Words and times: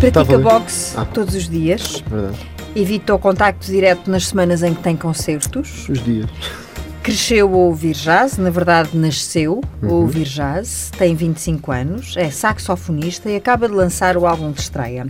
Pratica 0.00 0.34
ali. 0.34 0.42
boxe 0.42 0.94
Ah. 0.96 1.04
todos 1.04 1.34
os 1.34 1.48
dias. 1.48 2.02
Verdade. 2.06 2.36
Evita 2.74 3.14
o 3.14 3.18
contacto 3.18 3.66
direto 3.66 4.10
nas 4.10 4.28
semanas 4.28 4.62
em 4.62 4.74
que 4.74 4.82
tem 4.82 4.96
concertos. 4.96 5.88
Os 5.88 6.02
dias. 6.02 6.28
Cresceu 7.02 7.48
a 7.52 7.56
ouvir 7.56 7.94
jazz, 7.94 8.36
na 8.36 8.50
verdade 8.50 8.90
nasceu 8.96 9.60
a 9.82 9.86
Uhum. 9.86 9.92
ouvir 9.94 10.24
jazz, 10.24 10.90
tem 10.98 11.14
25 11.14 11.72
anos, 11.72 12.14
é 12.16 12.30
saxofonista 12.30 13.30
e 13.30 13.36
acaba 13.36 13.66
de 13.68 13.74
lançar 13.74 14.16
o 14.16 14.26
álbum 14.26 14.52
de 14.52 14.60
estreia. 14.60 15.06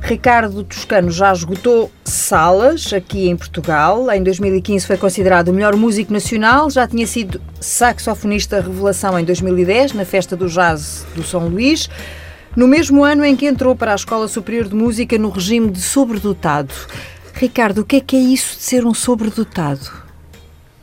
Ricardo 0.00 0.62
Toscano 0.64 1.10
já 1.10 1.32
esgotou 1.32 1.90
salas 2.04 2.92
aqui 2.92 3.28
em 3.28 3.36
Portugal. 3.36 4.10
Em 4.10 4.22
2015 4.22 4.86
foi 4.86 4.96
considerado 4.96 5.48
o 5.48 5.52
melhor 5.52 5.74
músico 5.74 6.12
nacional. 6.12 6.70
Já 6.70 6.86
tinha 6.86 7.06
sido 7.06 7.40
saxofonista 7.60 8.60
revelação 8.60 9.18
em 9.18 9.24
2010 9.24 9.94
na 9.94 10.04
Festa 10.04 10.36
do 10.36 10.48
Jazz 10.48 11.04
do 11.14 11.22
São 11.24 11.48
Luís. 11.48 11.88
No 12.56 12.66
mesmo 12.66 13.04
ano 13.04 13.24
em 13.24 13.36
que 13.36 13.46
entrou 13.46 13.76
para 13.76 13.92
a 13.92 13.94
Escola 13.94 14.26
Superior 14.28 14.66
de 14.68 14.74
Música 14.74 15.18
no 15.18 15.28
regime 15.28 15.70
de 15.70 15.80
sobredotado. 15.80 16.72
Ricardo, 17.34 17.82
o 17.82 17.84
que 17.84 17.96
é 17.96 18.00
que 18.00 18.16
é 18.16 18.20
isso 18.20 18.56
de 18.56 18.62
ser 18.62 18.86
um 18.86 18.94
sobredotado? 18.94 19.90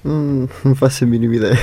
Hum, 0.05 0.47
não 0.63 0.75
faço 0.75 1.03
a 1.03 1.07
mínima 1.07 1.35
ideia. 1.35 1.59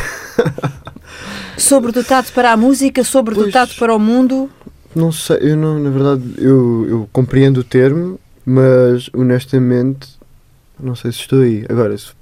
Sobredotado 1.57 2.29
para 2.33 2.53
a 2.53 2.57
música, 2.57 3.05
sobredotado 3.05 3.69
Pois. 3.69 3.79
para 3.79 3.95
o 3.95 3.99
mundo. 3.99 4.51
Não 4.95 5.13
sei, 5.13 5.39
eu 5.41 5.57
não, 5.57 5.79
na 5.79 5.91
verdade, 5.91 6.23
eu, 6.39 6.87
eu 6.89 7.09
compreendo 7.13 7.61
o 7.61 7.65
termo, 7.65 8.19
mas 8.45 9.09
honestamente 9.15 10.09
não 10.83 10.97
sei 10.97 11.13
se 11.13 11.19
estou 11.21 11.43
aí. 11.43 11.65
Agora, 11.69 11.97
se- 11.97 12.13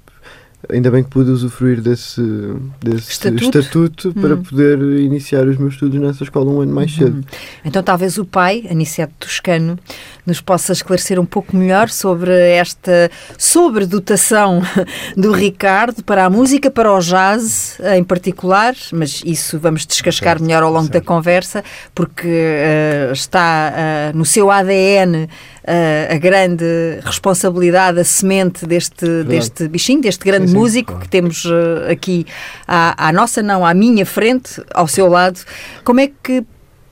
ainda 0.67 0.91
bem 0.91 1.03
que 1.03 1.09
pude 1.09 1.29
usufruir 1.31 1.79
desse, 1.81 2.21
desse 2.81 3.11
Estatuto? 3.11 3.59
estatuto, 3.59 4.13
para 4.13 4.35
Hum. 4.35 4.43
poder 4.43 4.79
iniciar 4.99 5.47
os 5.47 5.57
meus 5.57 5.73
estudos 5.75 5.99
nessa 5.99 6.23
escola 6.23 6.49
um 6.51 6.61
ano 6.61 6.73
mais 6.73 6.93
cedo. 6.93 7.23
Então, 7.63 7.81
talvez 7.81 8.17
o 8.17 8.25
pai, 8.25 8.65
Aniceto 8.69 9.13
Toscano, 9.19 9.77
nos 10.25 10.41
possa 10.41 10.73
esclarecer 10.73 11.19
um 11.19 11.25
pouco 11.25 11.55
melhor 11.55 11.89
sobre 11.89 12.31
esta 12.51 13.09
sobredotação 13.37 14.61
do 15.15 15.31
Ricardo 15.31 16.03
para 16.03 16.25
a 16.25 16.29
música, 16.29 16.69
para 16.69 16.91
o 16.93 16.99
jazz 16.99 17.77
em 17.95 18.03
particular, 18.03 18.75
mas 18.91 19.21
isso 19.25 19.57
vamos 19.59 19.85
descascar 19.85 20.33
Certo, 20.33 20.43
melhor 20.45 20.63
ao 20.63 20.71
longo 20.71 20.87
da 20.87 20.93
certo. 20.93 21.05
conversa, 21.05 21.63
porque 21.95 22.27
eh, 22.27 23.09
está 23.13 23.73
eh, 23.75 24.11
no 24.13 24.25
seu 24.25 24.51
ADN 24.51 25.27
eh, 25.63 26.09
a 26.11 26.17
grande 26.17 26.65
responsabilidade, 27.03 27.99
a 27.99 28.03
semente 28.03 28.65
deste, 28.65 29.23
deste 29.23 29.67
bichinho, 29.67 30.01
deste 30.01 30.23
grande 30.25 30.48
Sim, 30.49 30.57
músico 30.57 30.91
claro. 30.91 31.01
que 31.03 31.09
temos 31.09 31.45
eh, 31.45 31.91
aqui 31.91 32.25
à, 32.67 33.07
à 33.07 33.13
nossa, 33.13 33.41
não, 33.41 33.65
à 33.65 33.73
minha 33.73 34.05
frente, 34.05 34.61
ao 34.73 34.87
seu 34.87 35.07
lado. 35.07 35.39
Como 35.83 35.99
é 35.99 36.11
que 36.23 36.43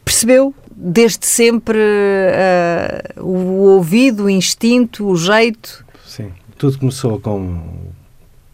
percebeu 0.03 0.53
desde 0.75 1.25
sempre 1.25 1.79
eh, 1.79 3.13
o 3.17 3.67
ouvido, 3.75 4.25
o 4.25 4.29
instinto, 4.29 5.07
o 5.07 5.15
jeito? 5.15 5.85
Sim. 6.05 6.31
Tudo 6.57 6.77
começou 6.79 7.19
com. 7.19 7.91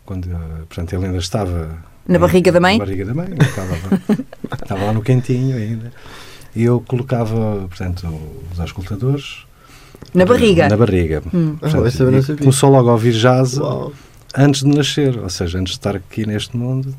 Quando 0.05 0.29
eh, 0.29 0.63
portanto, 0.67 0.93
ele 0.93 1.05
ainda 1.05 1.17
estava. 1.17 1.77
Na 2.07 2.19
barriga 2.19 2.51
da 2.51 2.59
mãe? 2.59 2.77
Na 2.77 2.85
barriga 2.85 3.05
da 3.05 3.13
mãe. 3.13 3.29
Estava 3.39 3.71
lá, 3.71 4.17
estava 4.61 4.85
lá 4.85 4.93
no 4.93 5.01
quentinho 5.01 5.55
ainda. 5.55 5.91
E 6.55 6.63
eu 6.63 6.83
colocava, 6.85 7.65
portanto, 7.67 8.07
os 8.51 8.59
auscultadores. 8.59 9.45
Na 10.13 10.25
barriga? 10.25 10.69
Na 10.69 10.77
barriga. 10.77 11.23
Hum. 11.33 11.57
Ah, 11.61 11.67
e 11.87 11.91
sabia. 11.91 12.37
começou 12.37 12.69
logo 12.69 12.89
a 12.89 12.93
ouvir 12.93 13.13
jazz 13.13 13.57
Uau. 13.57 13.91
Antes 14.38 14.62
de 14.64 14.67
nascer, 14.76 15.17
ou 15.17 15.30
seja, 15.30 15.59
antes 15.59 15.73
de 15.73 15.80
estar 15.80 15.95
aqui 15.95 16.26
neste 16.26 16.56
mundo, 16.58 16.94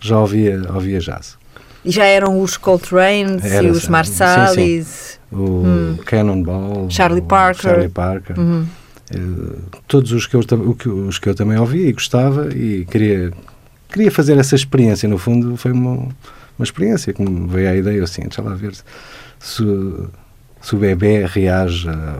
já 0.00 0.18
ouvia, 0.18 0.60
ouvia 0.72 0.98
jazz. 1.00 1.36
E 1.84 1.90
já 1.90 2.04
eram 2.04 2.40
os 2.40 2.56
Coltrane's 2.56 3.44
Era, 3.44 3.66
e 3.66 3.70
os 3.70 3.82
sim. 3.84 3.90
Marsalis. 3.90 5.18
O 5.30 5.38
Hum. 5.64 5.96
Cannonball, 6.04 6.88
Charlie 6.90 7.20
o 7.20 7.24
Parker. 7.24 7.62
Charlie 7.70 7.88
Parker. 7.88 8.38
Uhum. 8.38 8.66
Eh, 9.10 9.58
todos 9.86 10.12
os 10.12 10.26
que, 10.26 10.34
eu, 10.36 10.40
os 11.06 11.18
que 11.18 11.28
eu 11.28 11.34
também 11.34 11.58
ouvi 11.58 11.86
e 11.86 11.92
gostava 11.92 12.48
e 12.54 12.84
queria, 12.90 13.32
queria 13.90 14.10
fazer 14.10 14.36
essa 14.38 14.54
experiência. 14.54 15.08
No 15.08 15.16
fundo, 15.18 15.56
foi 15.56 15.72
uma, 15.72 15.92
uma 16.58 16.64
experiência 16.64 17.12
que 17.12 17.22
me 17.22 17.46
veio 17.48 17.70
à 17.70 17.74
ideia 17.76 18.02
assim: 18.02 18.22
deixa 18.22 18.42
lá 18.42 18.54
ver 18.54 18.74
se, 19.38 19.62
se 20.60 20.74
o 20.74 20.78
bebê 20.78 21.24
reage. 21.26 21.88
a- 21.88 22.18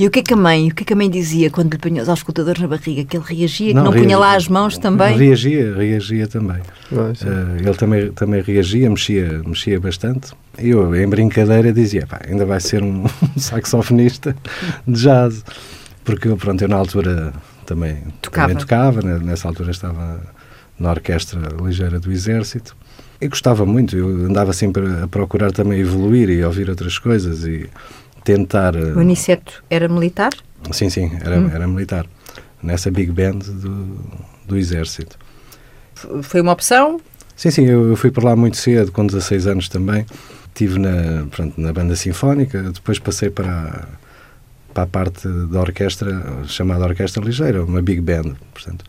E 0.00 0.06
o 0.06 0.10
que 0.10 0.20
é 0.20 0.22
que 0.22 0.32
a 0.32 0.36
mãe, 0.36 0.68
o 0.70 0.74
que 0.74 0.82
é 0.82 0.86
que 0.86 0.92
a 0.94 0.96
mãe 0.96 1.10
dizia 1.10 1.50
quando 1.50 1.72
lhe 1.72 1.78
punha 1.78 2.02
os 2.02 2.08
auscultadores 2.08 2.58
na 2.58 2.66
barriga? 2.66 3.04
Que 3.04 3.18
ele 3.18 3.24
reagia, 3.28 3.74
Não, 3.74 3.82
que 3.82 3.84
não 3.84 3.92
punha 3.92 4.16
reagia. 4.16 4.18
lá 4.18 4.34
as 4.34 4.48
mãos 4.48 4.78
também? 4.78 5.14
Reagia, 5.14 5.74
reagia 5.76 6.26
também. 6.26 6.56
Sim. 6.88 7.28
Eh, 7.28 7.58
ele 7.66 7.74
também, 7.74 8.10
também 8.12 8.40
reagia, 8.40 8.88
mexia, 8.88 9.42
mexia 9.44 9.78
bastante. 9.78 10.32
E 10.58 10.70
eu, 10.70 10.96
em 10.96 11.06
brincadeira, 11.06 11.70
dizia: 11.70 12.06
pá, 12.06 12.18
ainda 12.26 12.46
vai 12.46 12.58
ser 12.60 12.82
um 12.82 13.04
saxofonista 13.36 14.34
de 14.88 15.02
jazz. 15.02 15.44
Porque 16.02 16.28
eu, 16.28 16.36
pronto, 16.38 16.62
eu 16.62 16.68
na 16.68 16.76
altura 16.76 17.34
também 17.66 17.98
Tocava. 18.22 18.48
também 18.48 18.58
tocava 18.58 19.02
né? 19.02 19.20
nessa 19.22 19.48
altura 19.48 19.70
estava 19.70 20.18
na 20.78 20.92
Orquestra 20.92 21.42
Ligeira 21.62 22.00
do 22.00 22.10
Exército. 22.10 22.74
E 23.20 23.28
gostava 23.28 23.66
muito, 23.66 23.94
eu 23.94 24.08
andava 24.24 24.54
sempre 24.54 24.82
a 25.02 25.06
procurar 25.06 25.52
também 25.52 25.78
evoluir 25.78 26.30
e 26.30 26.42
ouvir 26.42 26.70
outras 26.70 26.98
coisas 26.98 27.44
e 27.44 27.68
tentar. 28.24 28.74
eh, 28.74 28.92
O 28.94 29.00
Aniceto 29.00 29.62
era 29.70 29.88
militar? 29.88 30.30
Sim, 30.72 30.90
sim, 30.90 31.10
era, 31.22 31.38
Hum. 31.38 31.50
era 31.52 31.66
militar. 31.66 32.06
Nessa 32.62 32.90
big 32.90 33.10
band 33.10 33.38
do, 33.38 33.98
do 34.46 34.56
Exército. 34.56 35.16
Foi 36.22 36.40
uma 36.40 36.52
opção? 36.52 37.00
Sim, 37.36 37.50
sim, 37.50 37.64
eu, 37.64 37.88
eu 37.88 37.96
fui 37.96 38.10
para 38.10 38.24
lá 38.24 38.36
muito 38.36 38.56
cedo, 38.56 38.92
com 38.92 39.06
16 39.06 39.46
anos 39.46 39.68
também. 39.68 40.04
Estive 40.48 40.78
na, 40.78 41.26
pronto, 41.30 41.58
na 41.60 41.72
banda 41.72 41.96
sinfónica, 41.96 42.62
depois 42.70 42.98
passei 42.98 43.30
para, 43.30 43.48
a- 43.50 43.88
para 44.74 44.82
a 44.82 44.86
parte 44.86 45.26
da 45.50 45.60
orquestra, 45.60 46.22
chamada 46.46 46.84
Orquestra 46.84 47.24
Ligeira, 47.24 47.64
uma 47.64 47.80
big 47.80 48.00
band, 48.00 48.34
portanto. 48.52 48.84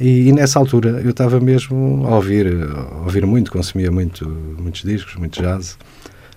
E, 0.00 0.28
e 0.28 0.32
nessa 0.32 0.58
altura 0.58 1.00
eu 1.04 1.10
estava 1.10 1.38
mesmo 1.40 2.04
a 2.06 2.16
ouvir, 2.16 2.46
a 2.48 3.02
ouvir 3.04 3.24
muito, 3.24 3.50
consumia 3.52 3.90
muito, 3.90 4.28
muitos 4.28 4.82
discos, 4.82 5.14
muito 5.16 5.40
jazz, 5.40 5.78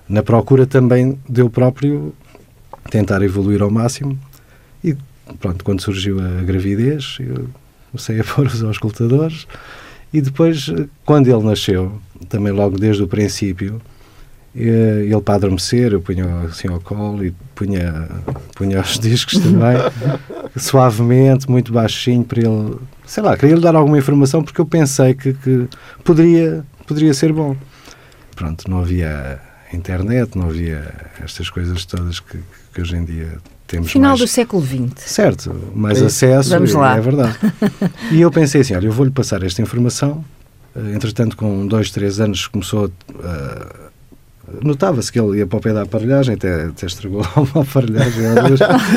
na 0.09 0.23
procura 0.23 0.65
também 0.65 1.17
de 1.29 1.41
eu 1.41 1.49
próprio 1.49 2.13
tentar 2.89 3.21
evoluir 3.21 3.61
ao 3.61 3.69
máximo. 3.69 4.17
E 4.83 4.97
pronto, 5.39 5.63
quando 5.63 5.81
surgiu 5.81 6.19
a 6.19 6.41
gravidez, 6.41 7.17
eu 7.19 7.47
comecei 7.91 8.19
a 8.19 8.23
pôr 8.25 8.47
os 8.47 8.63
auscultadores 8.63 9.45
e 10.11 10.21
depois, 10.21 10.69
eh, 10.69 10.87
quando 11.05 11.27
ele 11.27 11.43
nasceu, 11.43 11.99
também 12.27 12.51
logo 12.51 12.77
desde 12.77 13.03
o 13.03 13.07
princípio, 13.07 13.79
eh, 14.55 15.05
ele 15.05 15.21
para 15.21 15.35
adormecer, 15.35 15.93
eu 15.93 16.01
punha 16.01 16.25
assim 16.49 16.67
ao 16.67 16.79
colo 16.79 17.23
e 17.23 17.31
punha, 17.53 18.09
punha 18.55 18.81
os 18.81 18.97
discos 18.99 19.37
também, 19.37 19.77
suavemente, 20.57 21.49
muito 21.49 21.71
baixinho, 21.71 22.23
para 22.23 22.39
ele, 22.39 22.75
sei 23.05 23.21
lá, 23.21 23.37
queria 23.37 23.55
lhe 23.55 23.61
dar 23.61 23.75
alguma 23.75 23.99
informação 23.99 24.43
porque 24.43 24.59
eu 24.59 24.65
pensei 24.65 25.13
que, 25.13 25.33
que 25.33 25.67
poderia, 26.03 26.65
poderia 26.87 27.13
ser 27.13 27.31
bom. 27.31 27.55
Pronto, 28.35 28.69
não 28.69 28.79
havia 28.79 29.39
internet, 29.75 30.37
não 30.37 30.49
havia 30.49 30.93
estas 31.23 31.49
coisas 31.49 31.85
todas 31.85 32.19
que, 32.19 32.39
que 32.73 32.81
hoje 32.81 32.95
em 32.95 33.03
dia 33.05 33.37
temos 33.67 33.91
Final 33.91 34.09
mais... 34.11 34.19
do 34.21 34.27
século 34.27 34.65
XX. 34.65 34.91
Certo, 35.05 35.53
mais 35.75 36.01
É 36.01 36.05
acesso, 36.05 36.49
Vamos 36.49 36.73
é- 36.73 36.77
lá. 36.77 36.97
é 36.97 37.01
verdade. 37.01 37.37
e 38.11 38.21
eu 38.21 38.31
pensei 38.31 38.61
assim, 38.61 38.73
olha, 38.75 38.87
eu 38.87 38.91
vou-lhe 38.91 39.11
passar 39.11 39.43
esta 39.43 39.61
informação. 39.61 40.23
Eh, 40.75 40.93
Entretanto, 40.95 41.37
com 41.37 41.67
dois, 41.67 41.91
três 41.91 42.19
anos 42.19 42.47
começou 42.47 42.91
a... 43.23 43.88
Notava-se 44.63 45.11
que 45.11 45.19
ele 45.19 45.37
ia 45.39 45.47
para 45.47 45.57
o 45.57 45.61
pé 45.61 45.73
da 45.73 45.83
aparelhagem, 45.83 46.35
até, 46.35 46.65
até 46.65 46.85
estragou 46.85 47.21
uma 47.35 47.61
aparelhagem, 47.63 48.21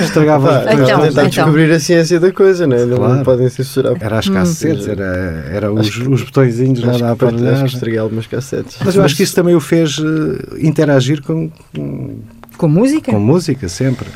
estragava 0.03 0.61
os 0.61 0.73
Então, 0.73 0.87
tentar 0.87 1.09
então. 1.11 1.29
descobrir 1.29 1.71
a 1.73 1.81
ciência 1.81 2.19
da 2.21 2.33
coisa, 2.33 2.67
né? 2.67 2.85
Não 2.85 2.97
Claro. 2.97 3.25
podem 3.25 3.49
censurar. 3.49 3.95
Era 4.01 4.19
as 4.19 4.27
Hum. 4.29 4.35
cassetes, 4.35 4.89
era, 4.89 5.05
era 5.51 5.73
os, 5.73 5.89
que- 5.91 6.09
os 6.09 6.23
botõezinhos 6.23 6.81
lá 6.83 6.93
da 6.93 6.99
foi- 6.99 7.07
acho 7.09 7.17
que 7.19 7.25
aparelhagem. 7.27 7.67
estraguei 7.67 7.99
algumas 7.99 8.27
cassetes. 8.27 8.77
Mas 8.85 8.95
eu 8.95 9.03
acho 9.05 9.17
que 9.17 9.23
isso 9.23 9.35
também 9.35 9.55
o 9.55 9.61
fez 9.61 9.99
eh, 9.99 10.59
interagir 10.67 11.23
com, 11.23 11.51
com, 11.75 12.19
Com 12.57 12.69
música? 12.69 13.13
com 13.13 13.21
música 13.21 13.69
sempre. 13.69 14.09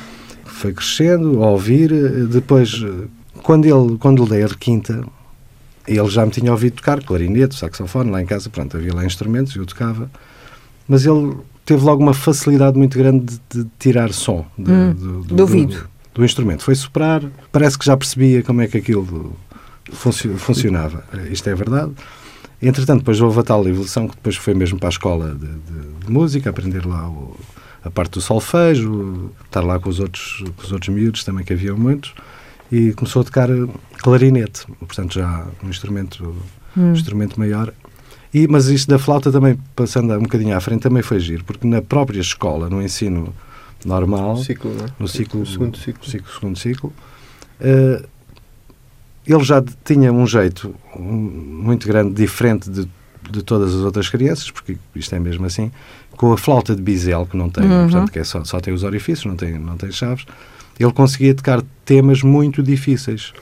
Foi 0.44 0.72
crescendo, 0.72 1.42
a 1.42 1.50
ouvir. 1.50 1.92
eh, 1.92 2.26
Depois, 2.30 2.82
eh, 2.84 3.06
quando 3.42 3.64
ele, 3.66 3.96
quando 3.98 4.24
lhe 4.24 4.30
dei 4.30 4.42
a 4.42 4.46
requinta, 4.46 5.02
ele 5.86 6.08
já 6.08 6.24
me 6.24 6.32
tinha 6.32 6.50
ouvido 6.50 6.76
tocar 6.76 7.02
clarinete, 7.02 7.54
saxofone, 7.56 8.10
lá 8.10 8.20
em 8.20 8.26
casa, 8.26 8.48
pronto, 8.50 8.76
havia 8.76 8.92
lá 8.94 9.04
instrumentos 9.04 9.54
e 9.54 9.58
eu 9.58 9.66
tocava. 9.66 10.10
Mas 10.88 11.04
ele 11.06 11.36
teve 11.64 11.82
logo 11.84 12.02
uma 12.02 12.14
facilidade 12.14 12.78
muito 12.78 12.96
grande 12.96 13.38
de, 13.50 13.64
de 13.64 13.70
tirar 13.78 14.12
som 14.12 14.44
de- 14.58 14.70
Hum, 14.70 14.92
do, 14.92 15.22
do 15.24 15.40
ouvido. 15.42 15.88
do 16.14 16.24
instrumento. 16.24 16.62
Foi 16.62 16.74
soprar, 16.74 17.22
parece 17.50 17.78
que 17.78 17.84
já 17.84 17.96
percebia 17.96 18.42
como 18.42 18.60
é 18.62 18.66
que 18.68 18.78
aquilo 18.78 19.36
funcio- 19.92 20.36
funcionava. 20.38 21.04
Isto 21.30 21.48
é 21.50 21.54
verdade. 21.54 21.92
Entretanto, 22.62 23.00
depois 23.00 23.20
houve 23.20 23.40
a 23.40 23.42
tal 23.42 23.66
evolução 23.68 24.08
que 24.08 24.14
depois 24.16 24.36
foi 24.36 24.54
mesmo 24.54 24.78
para 24.78 24.88
a 24.88 24.90
escola 24.90 25.34
de, 25.34 25.46
de- 25.46 26.04
de 26.06 26.10
música, 26.10 26.50
aprender 26.50 26.86
lá 26.86 27.08
o- 27.08 27.36
a 27.84 27.90
parte 27.90 28.12
do 28.12 28.20
solfejo, 28.20 29.30
estar 29.44 29.60
lá 29.60 29.78
com 29.78 29.88
os 29.90 30.00
outros, 30.00 30.42
com 30.56 30.62
os 30.64 30.72
outros 30.72 30.88
miúdos 30.94 31.22
também, 31.22 31.44
que 31.44 31.52
haviam 31.52 31.76
muitos, 31.76 32.14
e 32.72 32.92
começou 32.94 33.22
a 33.22 33.24
tocar 33.24 33.48
clarinete, 33.98 34.66
portanto 34.80 35.14
já 35.14 35.46
um 35.62 35.68
instrumento, 35.68 36.34
um 36.76 36.80
Hum. 36.82 36.92
instrumento 36.92 37.38
maior. 37.38 37.72
E, 38.36 38.46
mas 38.46 38.66
isto 38.66 38.86
da 38.90 38.98
flauta 38.98 39.32
também, 39.32 39.58
passando 39.74 40.12
um 40.12 40.22
bocadinho 40.24 40.54
à 40.54 40.60
frente, 40.60 40.82
também 40.82 41.02
foi 41.02 41.18
giro, 41.18 41.42
porque 41.42 41.66
na 41.66 41.80
própria 41.80 42.20
escola, 42.20 42.68
no 42.68 42.82
ensino 42.82 43.32
normal, 43.82 44.36
Ciclo, 44.36 44.72
é? 44.78 44.90
no 44.98 45.08
ciclo, 45.08 45.46
segundo 45.46 45.78
ciclo. 45.78 46.04
ciclo, 46.06 46.30
segundo 46.30 46.58
ciclo. 46.58 46.92
Eh, 47.58 48.04
ele 49.26 49.42
já 49.42 49.64
tinha 49.82 50.12
um 50.12 50.26
jeito 50.26 50.74
um, 50.94 51.02
muito 51.02 51.88
grande, 51.88 52.12
diferente 52.12 52.68
de, 52.68 52.86
de 53.30 53.42
todas 53.42 53.74
as 53.74 53.80
outras 53.80 54.10
crianças, 54.10 54.50
porque 54.50 54.76
isto 54.94 55.14
é 55.14 55.18
mesmo 55.18 55.46
assim, 55.46 55.72
com 56.10 56.30
a 56.30 56.36
flauta 56.36 56.76
de 56.76 56.82
bisel, 56.82 57.24
que 57.24 57.38
não 57.38 57.48
tem, 57.48 57.64
Uhum. 57.64 57.84
portanto, 57.84 58.12
que 58.12 58.18
é 58.18 58.24
só, 58.24 58.44
só 58.44 58.60
tem 58.60 58.74
os 58.74 58.82
orifícios, 58.82 59.24
não 59.24 59.34
tem, 59.34 59.58
não 59.58 59.78
tem 59.78 59.90
chaves, 59.90 60.26
ele 60.78 60.92
conseguia 60.92 61.34
tocar 61.34 61.62
temas 61.86 62.22
muito 62.22 62.62
difíceis. 62.62 63.32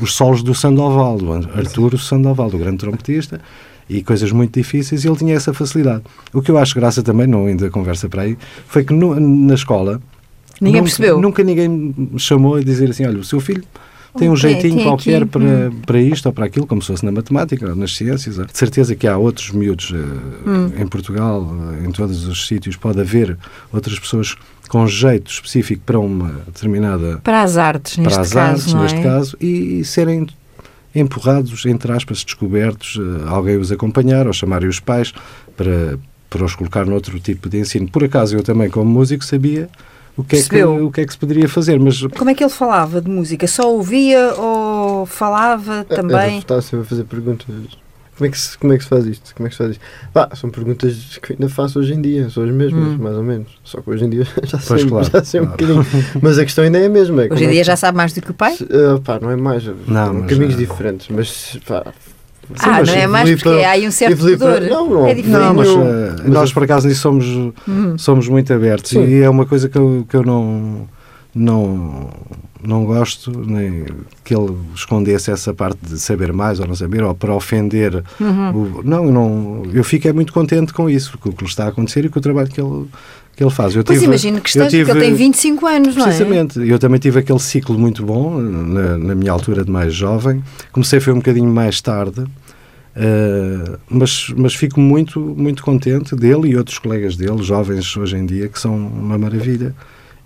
Os 0.00 0.14
solos 0.14 0.44
do 0.44 0.54
Sandoval, 0.54 1.18
do 1.18 1.32
Arturo 1.32 1.98
Sandoval, 1.98 2.48
do 2.48 2.58
grande 2.58 2.76
trompetista, 2.78 3.40
e 3.88 4.02
coisas 4.02 4.32
muito 4.32 4.52
difíceis, 4.58 5.04
e 5.04 5.08
ele 5.08 5.16
tinha 5.16 5.34
essa 5.34 5.52
facilidade. 5.54 6.02
O 6.32 6.42
que 6.42 6.50
eu 6.50 6.58
acho 6.58 6.74
graça 6.74 7.02
também, 7.02 7.26
não 7.26 7.48
indo 7.48 7.64
a 7.64 7.70
conversa 7.70 8.08
para 8.08 8.22
aí, 8.22 8.36
foi 8.66 8.84
que 8.84 8.92
no- 8.92 9.18
na 9.20 9.54
escola 9.54 10.00
Ninguém 10.60 10.80
nunca, 10.80 10.90
percebeu. 10.90 11.20
Nunca 11.20 11.42
ninguém 11.44 11.68
me 11.68 12.18
chamou 12.18 12.54
a 12.56 12.60
dizer 12.62 12.90
assim: 12.90 13.04
olha, 13.06 13.18
o 13.18 13.24
seu 13.24 13.38
filho 13.40 13.62
tem 14.18 14.28
um 14.30 14.32
Tem- 14.32 14.40
jeitinho 14.40 14.76
tem 14.76 14.84
qualquer 14.84 15.22
aqui, 15.22 15.30
para, 15.30 15.42
hum. 15.42 15.80
para 15.84 16.00
isto 16.00 16.24
ou 16.26 16.32
para 16.32 16.46
aquilo, 16.46 16.66
como 16.66 16.80
se 16.80 16.88
fosse 16.88 17.04
na 17.04 17.12
matemática 17.12 17.68
ou 17.68 17.76
nas 17.76 17.94
ciências. 17.94 18.36
De 18.36 18.56
certeza 18.58 18.94
que 18.96 19.06
há 19.06 19.18
outros 19.18 19.50
miúdos 19.50 19.92
eh, 19.94 20.48
Hum. 20.48 20.70
em 20.78 20.86
Portugal, 20.86 21.46
eh, 21.82 21.86
em 21.86 21.92
todos 21.92 22.26
os 22.26 22.46
sítios, 22.46 22.74
pode 22.76 22.98
haver 23.00 23.36
outras 23.72 23.98
pessoas 23.98 24.34
com 24.70 24.86
jeito 24.86 25.30
específico 25.30 25.82
para 25.84 25.98
uma 25.98 26.40
determinada. 26.46 27.18
Para 27.22 27.42
as 27.42 27.56
artes, 27.58 27.98
neste 27.98 28.14
para 28.14 28.22
as 28.22 28.32
caso, 28.32 28.50
artes, 28.50 28.72
não 28.72 28.82
neste 28.82 28.98
é? 28.98 29.02
caso, 29.02 29.36
e, 29.38 29.84
serem 29.84 30.26
empurrados, 30.98 31.64
entre 31.66 31.92
aspas, 31.92 32.24
descobertos, 32.24 32.98
eh, 32.98 33.28
alguém 33.28 33.56
os 33.56 33.70
acompanhar 33.70 34.26
ou 34.26 34.32
chamarem 34.32 34.68
os 34.68 34.80
pais 34.80 35.12
para, 35.56 35.98
para 36.30 36.44
os 36.44 36.54
colocar 36.54 36.84
noutro 36.86 37.18
tipo 37.20 37.48
de 37.48 37.58
ensino. 37.58 37.88
Por 37.88 38.04
acaso, 38.04 38.36
eu 38.36 38.42
também, 38.42 38.70
como 38.70 38.90
músico, 38.90 39.24
sabia 39.24 39.68
o 40.16 40.24
que, 40.24 40.36
é 40.36 40.42
que, 40.42 40.64
o 40.64 40.90
que 40.90 41.00
é 41.02 41.06
que 41.06 41.12
se 41.12 41.18
poderia 41.18 41.48
fazer, 41.48 41.78
mas 41.78 42.00
Como 42.16 42.30
é 42.30 42.34
que 42.34 42.42
ele 42.42 42.50
falava 42.50 43.02
de 43.02 43.10
música? 43.10 43.46
Só 43.46 43.70
ouvia 43.70 44.32
ou 44.34 45.04
falava 45.04 45.84
Eu 45.88 45.96
também? 45.96 46.38
estava 46.38 46.62
sempre 46.62 46.80
a 46.80 46.88
fazer 46.88 47.04
perguntas. 47.04 47.46
Como 48.16 48.26
é, 48.26 48.30
que 48.30 48.38
se, 48.38 48.56
como 48.58 48.72
é 48.72 48.78
que 48.78 48.82
se 48.84 48.88
faz 48.88 49.06
isto? 49.06 49.34
Como 49.34 49.46
é 49.46 49.50
que 49.50 49.54
se 49.56 49.58
faz 49.62 49.70
isto? 49.72 49.82
Pá, 50.12 50.28
são 50.34 50.48
perguntas 50.48 51.18
que 51.22 51.32
eu 51.32 51.36
ainda 51.38 51.48
faço 51.52 51.78
hoje 51.78 51.92
em 51.92 52.00
dia, 52.00 52.30
são 52.30 52.44
as 52.44 52.50
mesmas, 52.50 52.82
Hum. 52.94 52.98
mais 52.98 53.16
ou 53.16 53.22
menos. 53.22 53.48
Só 53.62 53.80
que 53.82 53.90
hoje 53.90 54.04
em 54.06 54.08
dia 54.10 54.24
já 54.44 54.58
Pois, 54.66 54.80
sei, 54.80 54.88
claro, 54.88 55.08
já 55.12 55.24
sei 55.24 55.40
um 55.40 55.46
claro. 55.46 55.74
bocadinho. 55.84 56.04
Mas 56.22 56.38
a 56.38 56.44
questão 56.44 56.64
ainda 56.64 56.78
é 56.78 56.86
a 56.86 56.88
mesma. 56.88 57.24
é 57.24 57.32
Hoje 57.32 57.44
em 57.44 57.48
é 57.48 57.50
dia 57.50 57.60
que- 57.60 57.66
já 57.66 57.76
sabe 57.76 57.96
mais 57.98 58.12
do 58.14 58.22
que 58.22 58.30
o 58.30 58.34
pai? 58.34 58.54
se- 58.56 58.64
ah, 58.70 58.98
pá, 59.04 59.18
não 59.20 59.30
é 59.30 59.36
mais. 59.36 59.64
Não, 59.86 60.22
caminhos 60.26 60.54
ah, 60.54 60.56
diferentes, 60.56 61.08
mas 61.10 61.58
pá. 61.66 61.82
ah, 61.86 61.92
mas 62.78 62.88
não 62.88 62.94
é 62.94 63.06
mais 63.06 63.28
porque 63.30 63.42
para- 63.48 63.68
há 63.68 63.70
aí 63.72 63.86
um 63.86 63.90
certo 63.90 64.16
pudor. 64.16 64.60
não, 64.62 64.88
não. 64.88 65.06
é 65.06 65.12
diferente. 65.14 65.38
Não, 65.38 65.54
mas 65.54 65.68
eh, 65.68 66.14
mas 66.22 66.26
nós 66.28 66.52
por 66.54 66.62
acaso 66.64 66.88
nisso 66.88 67.00
somos, 67.02 67.26
Hum. 67.68 67.98
somos 67.98 68.28
muito 68.28 68.50
abertos 68.52 68.92
Sim. 68.92 69.04
e 69.04 69.20
é 69.20 69.28
uma 69.28 69.44
coisa 69.44 69.68
que 69.68 69.76
eu, 69.76 70.06
que 70.08 70.16
eu 70.16 70.22
não, 70.22 70.88
não, 71.36 72.08
não 72.66 72.84
gosto, 72.84 73.30
nem 73.30 73.84
que 74.24 74.34
ele 74.34 74.56
escondesse 74.74 75.30
essa 75.30 75.52
parte 75.52 75.78
de 75.86 75.98
saber 76.00 76.32
mais 76.32 76.58
ou 76.58 76.66
não 76.66 76.74
saber, 76.74 77.02
ou 77.02 77.14
para 77.14 77.34
ofender. 77.34 78.02
Uhum. 78.20 78.50
o- 78.78 78.82
não, 78.82 79.04
eu 79.04 79.12
não, 79.12 79.62
eu 79.72 79.84
fico 79.84 80.08
é 80.08 80.12
muito 80.12 80.32
contente 80.32 80.72
com 80.72 80.88
isso, 80.88 81.16
com 81.18 81.28
o 81.28 81.32
que 81.32 81.44
lhe 81.44 81.50
está 81.50 81.66
a 81.66 81.68
acontecer 81.68 82.04
e 82.04 82.08
com 82.08 82.18
o 82.18 82.22
trabalho 82.22 82.48
que 82.48 82.60
ele, 82.60 82.86
que 83.36 83.44
ele 83.44 83.50
faz. 83.50 83.76
Eu 83.76 83.84
Pois 83.84 83.98
tive- 83.98 84.06
imagino 84.10 84.40
que 84.40 84.48
esteja, 84.48 84.64
porque 84.64 84.76
ele 84.76 84.86
tive- 85.00 85.00
tem 85.00 85.14
25 85.14 85.66
anos, 85.66 85.94
não 85.94 86.02
é? 86.04 86.06
Precisamente. 86.06 86.58
Eu 86.66 86.78
também 86.78 86.98
tive 86.98 87.18
aquele 87.20 87.38
ciclo 87.38 87.78
muito 87.78 88.02
bom 88.04 88.40
na, 88.40 88.96
na 88.96 89.14
minha 89.14 89.30
altura 89.30 89.62
de 89.64 89.70
mais 89.70 89.94
jovem. 89.94 90.42
Comecei 90.72 90.98
foi 91.00 91.12
um 91.12 91.16
bocadinho 91.16 91.52
mais 91.52 91.80
tarde, 91.82 92.24
eh, 92.94 93.76
mas, 93.90 94.32
mas 94.36 94.54
fico 94.54 94.80
muito, 94.80 95.20
muito 95.20 95.62
contente 95.62 96.16
dele 96.16 96.48
e 96.50 96.56
outros 96.56 96.78
colegas 96.78 97.14
dele, 97.16 97.42
jovens 97.42 97.94
hoje 97.96 98.16
em 98.16 98.24
dia, 98.24 98.48
que 98.48 98.58
são 98.58 98.74
uma 98.74 99.18
maravilha. 99.18 99.74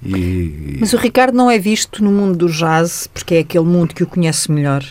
E, 0.04 0.78
Mas 0.80 0.92
o 0.92 0.96
Ricardo 0.96 1.34
não 1.36 1.50
é 1.50 1.58
visto 1.58 2.02
no 2.02 2.10
mundo 2.10 2.36
do 2.36 2.48
jazz, 2.48 3.08
porque 3.12 3.34
é 3.34 3.38
aquele 3.40 3.64
mundo 3.64 3.94
que 3.94 4.02
o 4.02 4.06
conhece 4.06 4.50
melhor. 4.50 4.82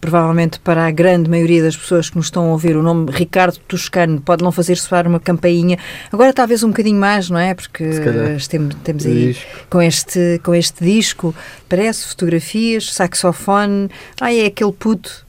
Provavelmente 0.00 0.58
para 0.60 0.86
a 0.86 0.90
grande 0.90 1.28
maioria 1.28 1.62
das 1.62 1.76
pessoas 1.76 2.08
que 2.08 2.16
nos 2.16 2.26
estão 2.26 2.44
a 2.44 2.52
ouvir, 2.52 2.74
o 2.74 2.82
nome 2.82 3.10
Ricardo 3.12 3.58
Toscano 3.68 4.18
pode 4.20 4.42
não 4.42 4.50
fazer 4.50 4.76
soar 4.76 5.06
uma 5.06 5.20
campainha. 5.20 5.78
Agora 6.10 6.32
talvez 6.32 6.62
um 6.62 6.68
bocadinho 6.68 6.98
mais, 6.98 7.28
não 7.28 7.38
é? 7.38 7.54
Porque 7.54 7.84
calhar. 8.00 8.38
temos, 8.48 8.74
temos 8.82 9.06
aí 9.06 9.32
Disco. 9.32 9.46
com 9.68 9.82
este, 9.82 10.40
com 10.42 10.54
este 10.54 10.82
disco, 10.84 11.34
parece 11.68 12.06
fotografias, 12.08 12.94
saxofone. 12.94 13.90
Ah, 14.18 14.32
é 14.32 14.46
aquele 14.46 14.72
puto. 14.72 15.26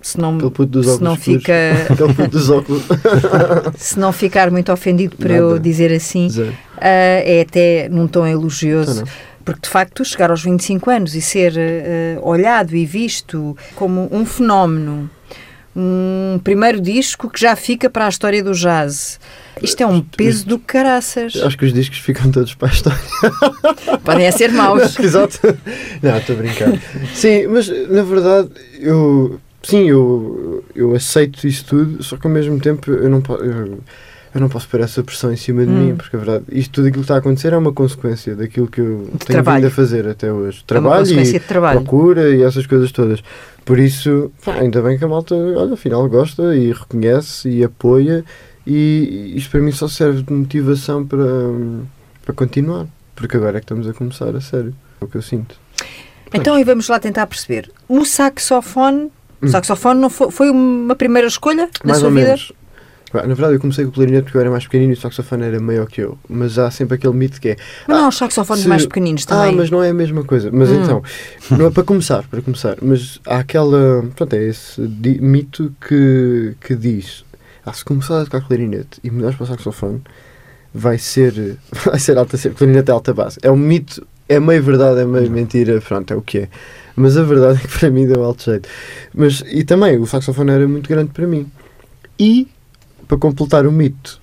Se 0.00 0.18
não, 0.18 0.38
puto 0.38 0.66
dos 0.66 0.86
se 0.86 0.92
óculos 0.92 1.08
não 1.08 1.16
fica, 1.16 1.52
puto 2.16 2.28
dos 2.28 2.50
óculos. 2.50 2.82
se 3.76 3.98
não 3.98 4.12
ficar 4.12 4.50
muito 4.50 4.72
ofendido 4.72 5.16
por 5.16 5.30
eu 5.30 5.48
Nada. 5.50 5.60
dizer 5.60 5.92
assim, 5.92 6.28
Zero. 6.28 6.54
Ah, 6.80 7.22
é 7.24 7.42
até 7.42 7.88
num 7.88 8.06
tom 8.06 8.26
elogioso. 8.26 9.02
Então, 9.02 9.04
não. 9.04 9.28
Porque 9.44 9.62
de 9.62 9.68
facto 9.70 10.04
chegar 10.04 10.30
aos 10.30 10.42
25 10.42 10.90
anos 10.90 11.14
e 11.14 11.22
ser 11.22 11.54
eh, 11.56 12.18
olhado 12.20 12.76
e 12.76 12.84
visto 12.84 13.56
como 13.76 14.06
um 14.12 14.26
fenómeno, 14.26 15.08
um 15.74 16.38
primeiro 16.44 16.80
disco 16.82 17.30
que 17.30 17.40
já 17.40 17.56
fica 17.56 17.88
para 17.88 18.04
a 18.04 18.08
história 18.10 18.42
do 18.42 18.52
jazz. 18.52 19.18
Isto 19.62 19.82
é 19.82 19.86
um 19.86 20.02
peso 20.02 20.46
do 20.46 20.58
caraças. 20.58 21.34
Acho 21.36 21.56
que 21.56 21.64
os 21.64 21.72
discos 21.72 21.98
ficam 21.98 22.30
todos 22.30 22.54
para 22.54 22.68
a 22.68 22.72
história. 22.72 22.98
Podem 24.04 24.30
ser 24.32 24.52
maus. 24.52 24.98
Exato. 24.98 25.38
Não, 26.02 26.18
estou 26.18 26.36
a 26.36 26.38
brincar. 26.38 26.72
Sim, 27.14 27.46
mas 27.46 27.68
na 27.88 28.02
verdade 28.02 28.50
eu 28.78 29.40
sim, 29.62 29.88
eu, 29.88 30.64
eu 30.74 30.94
aceito 30.94 31.46
isso 31.46 31.64
tudo, 31.64 32.02
só 32.02 32.16
que 32.16 32.26
ao 32.26 32.32
mesmo 32.32 32.58
tempo 32.60 32.90
eu 32.90 33.08
não 33.08 33.20
posso. 33.20 33.42
Eu, 34.34 34.40
não 34.40 34.48
posso 34.48 34.68
pôr 34.68 34.80
essa 34.80 35.02
pressão 35.02 35.32
em 35.32 35.36
cima 35.36 35.64
de 35.64 35.70
Hum. 35.72 35.86
mim, 35.86 35.96
porque 35.96 36.14
a 36.16 36.18
verdade, 36.18 36.44
isto 36.52 36.72
tudo 36.72 36.88
aquilo 36.88 37.02
que 37.02 37.04
está 37.06 37.14
a 37.14 37.18
acontecer 37.18 37.52
é 37.52 37.56
uma 37.56 37.72
consequência 37.72 38.36
daquilo 38.36 38.66
que 38.68 38.80
eu 38.80 39.06
tenho 39.10 39.18
trabalho. 39.18 39.62
vindo 39.62 39.66
a 39.72 39.74
fazer 39.74 40.06
até 40.08 40.32
hoje. 40.32 40.60
É 40.60 40.66
Trabalho 40.66 41.00
consequência 41.00 41.36
e 41.36 41.40
de 41.40 41.46
trabalho. 41.46 41.80
procura 41.80 42.30
e 42.34 42.42
essas 42.42 42.66
coisas 42.66 42.92
todas. 42.92 43.22
Por 43.64 43.78
isso, 43.78 44.30
pá, 44.44 44.54
ainda 44.54 44.80
bem 44.82 44.98
que 44.98 45.04
a 45.04 45.08
malta, 45.08 45.34
olha, 45.34 45.74
afinal 45.74 46.08
gosta 46.08 46.54
e 46.56 46.72
reconhece 46.72 47.48
e 47.48 47.64
apoia, 47.64 48.24
e 48.66 49.32
isto 49.36 49.50
para 49.50 49.60
mim 49.60 49.72
só 49.72 49.88
serve 49.88 50.22
de 50.22 50.32
motivação 50.32 51.06
para, 51.06 51.24
para 52.24 52.34
continuar, 52.34 52.86
porque 53.16 53.36
agora 53.36 53.56
é 53.58 53.60
que 53.60 53.64
estamos 53.64 53.88
a 53.88 53.92
começar 53.94 54.34
a 54.34 54.40
sério. 54.40 54.74
É 55.00 55.04
o 55.04 55.08
que 55.08 55.16
eu 55.16 55.22
sinto. 55.22 55.56
Então 56.32 56.58
e 56.58 56.64
vamos 56.64 56.88
lá 56.88 56.98
tentar 57.00 57.26
perceber. 57.26 57.70
O 57.88 58.04
saxofone, 58.04 59.10
o 59.40 59.46
Hum. 59.46 59.48
saxofone 59.48 60.00
não 60.00 60.10
foi, 60.10 60.30
foi 60.30 60.50
uma 60.50 60.94
primeira 60.94 61.26
escolha 61.28 61.68
na 61.84 61.88
Mais 61.92 61.98
sua 61.98 62.08
ou 62.08 62.14
vida? 62.14 62.26
menos. 62.26 62.52
Na 63.14 63.22
verdade, 63.22 63.54
eu 63.54 63.60
comecei 63.60 63.84
com 63.84 63.90
o 63.90 63.94
clarinete 63.94 64.24
porque 64.24 64.36
eu 64.36 64.40
era 64.42 64.50
mais 64.50 64.64
pequenino 64.64 64.92
e 64.92 64.94
o 64.94 65.00
saxofone 65.00 65.44
era 65.44 65.58
maior 65.60 65.86
que 65.86 66.00
eu. 66.02 66.18
Mas 66.28 66.58
há 66.58 66.70
sempre 66.70 66.96
aquele 66.96 67.14
mito 67.14 67.40
que 67.40 67.50
é. 67.50 67.56
Mas 67.86 67.96
não, 67.98 68.08
os 68.08 68.16
saxofones 68.16 68.62
se- 68.62 68.68
mais 68.68 68.84
pequeninos 68.86 69.24
também. 69.24 69.50
Ah, 69.54 69.56
mas 69.56 69.70
não 69.70 69.82
é 69.82 69.90
a 69.90 69.94
mesma 69.94 70.22
coisa. 70.24 70.50
Mas 70.52 70.68
Hum. 70.70 70.82
então, 70.82 71.02
não 71.56 71.66
é 71.66 71.70
para 71.70 71.82
começar, 71.84 72.22
para 72.28 72.42
começar. 72.42 72.76
Mas 72.82 73.18
há 73.26 73.38
aquela. 73.38 74.04
Pronto, 74.14 74.32
é 74.34 74.44
esse 74.44 74.80
mito 74.80 75.72
que, 75.86 76.54
que 76.60 76.74
diz: 76.74 77.24
ah, 77.64 77.72
se 77.72 77.84
começar 77.84 78.20
a 78.20 78.24
tocar 78.24 78.40
clarinete 78.46 79.00
e 79.02 79.10
mudares 79.10 79.36
para 79.36 79.44
o 79.44 79.46
saxofone, 79.46 80.02
vai 80.74 80.98
ser. 80.98 81.56
Vai 81.86 81.98
ser 81.98 82.18
alta 82.18 82.36
sempre. 82.36 82.58
Clarinete 82.58 82.90
é 82.90 82.94
alta 82.94 83.14
base. 83.14 83.38
É 83.42 83.50
um 83.50 83.56
mito, 83.56 84.06
é 84.28 84.38
meio 84.38 84.62
verdade, 84.62 85.00
é 85.00 85.04
meio 85.06 85.30
mentira. 85.30 85.80
Pronto, 85.80 86.12
é 86.12 86.16
o 86.16 86.20
que 86.22 86.38
é. 86.40 86.48
Mas 86.94 87.16
a 87.16 87.22
verdade 87.22 87.58
é 87.62 87.66
que 87.66 87.68
para 87.78 87.90
mim 87.90 88.06
deu 88.06 88.22
alto 88.22 88.44
jeito. 88.44 88.68
Mas, 89.14 89.42
e 89.50 89.64
também, 89.64 89.96
o 89.98 90.06
saxofone 90.06 90.50
era 90.50 90.68
muito 90.68 90.88
grande 90.88 91.10
para 91.12 91.26
mim. 91.26 91.46
E, 92.18 92.48
para 93.08 93.16
completar 93.18 93.66
o 93.66 93.72
mito, 93.72 94.20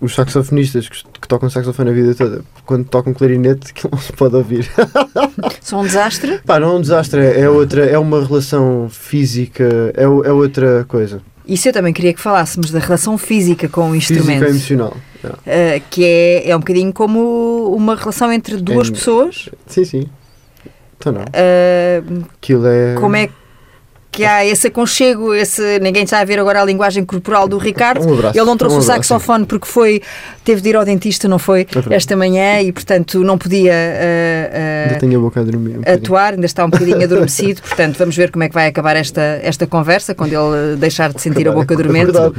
os 0.00 0.14
saxofonistas 0.14 0.88
que, 0.88 1.04
que 1.20 1.28
tocam 1.28 1.48
saxofone 1.50 1.90
a 1.90 1.92
vida 1.92 2.14
toda, 2.14 2.42
quando 2.66 2.84
tocam 2.86 3.12
clarinete, 3.14 3.70
aquilo 3.76 3.90
não 3.92 4.00
se 4.00 4.12
pode 4.12 4.34
ouvir. 4.34 4.68
São 5.60 5.80
um 5.80 5.84
desastre? 5.84 6.40
Pá, 6.44 6.58
não 6.58 6.72
é 6.72 6.76
um 6.76 6.80
desastre, 6.80 7.20
é, 7.20 7.40
é 7.40 7.50
outra, 7.50 7.84
é 7.84 7.98
uma 7.98 8.24
relação 8.24 8.88
física, 8.90 9.64
é, 9.94 10.02
é 10.04 10.32
outra 10.32 10.84
coisa. 10.88 11.22
Isso 11.46 11.68
eu 11.68 11.72
também 11.74 11.92
queria 11.92 12.14
que 12.14 12.20
falássemos 12.20 12.70
da 12.70 12.78
relação 12.78 13.18
física 13.18 13.68
com 13.68 13.90
o 13.90 13.92
Física 13.92 14.14
instrumento. 14.14 14.44
e 14.44 14.48
emocional. 14.48 14.96
Uh, 15.24 15.82
que 15.90 16.02
é, 16.04 16.50
é 16.50 16.56
um 16.56 16.58
bocadinho 16.60 16.92
como 16.92 17.74
uma 17.76 17.94
relação 17.96 18.32
entre 18.32 18.56
duas 18.56 18.88
É- 18.88 18.92
pessoas. 18.92 19.50
Sim, 19.66 19.84
sim. 19.84 20.06
Então 20.98 21.12
não. 21.12 21.20
Uh, 21.20 22.24
Aquilo 22.40 22.66
é. 22.66 22.94
como 22.94 23.16
é 23.16 23.26
que 23.26 23.34
há 24.22 24.44
esse 24.44 24.66
aconchego, 24.66 25.34
esse, 25.34 25.78
ninguém 25.80 26.04
está 26.04 26.20
a 26.20 26.24
ver 26.24 26.38
agora 26.38 26.60
a 26.60 26.64
linguagem 26.64 27.02
corporal 27.04 27.48
do 27.48 27.56
Ricardo. 27.56 28.06
Um 28.06 28.12
abraço. 28.12 28.38
Ele 28.38 28.44
não 28.44 28.56
trouxe 28.56 28.76
um 28.76 28.80
o 28.80 28.82
abraço. 28.82 29.08
saxofone 29.08 29.46
porque 29.46 29.66
foi, 29.66 30.02
teve 30.44 30.60
de 30.60 30.68
ir 30.68 30.76
ao 30.76 30.84
dentista, 30.84 31.26
não 31.26 31.38
foi? 31.38 31.64
verdade. 31.64 31.94
Esta 31.94 32.14
manhã 32.16 32.60
e, 32.60 32.70
portanto, 32.70 33.24
não 33.24 33.38
podia 33.38 33.72
uh, 33.72 33.74
uh, 33.74 34.88
Ainda 34.88 35.00
tenho 35.00 35.18
a 35.18 35.22
boca 35.22 35.40
a 35.40 35.42
dormir. 35.42 35.78
Um 35.78 35.92
atuar, 35.94 36.34
ainda 36.34 36.44
está 36.44 36.64
um 36.64 36.70
bocadinho 36.70 37.02
adormecido. 37.02 37.62
Portanto, 37.74 37.96
vamos 37.96 38.14
ver 38.16 38.30
como 38.30 38.44
é 38.44 38.48
que 38.48 38.54
vai 38.54 38.66
acabar 38.66 38.94
esta, 38.96 39.40
esta 39.42 39.66
conversa 39.66 40.14
quando 40.14 40.32
ele 40.32 40.76
deixar 40.76 41.12
de 41.12 41.20
sentir 41.20 41.48
a 41.48 41.52
boca 41.52 41.74
dormente. 41.74 42.12
Verdade. 42.12 42.34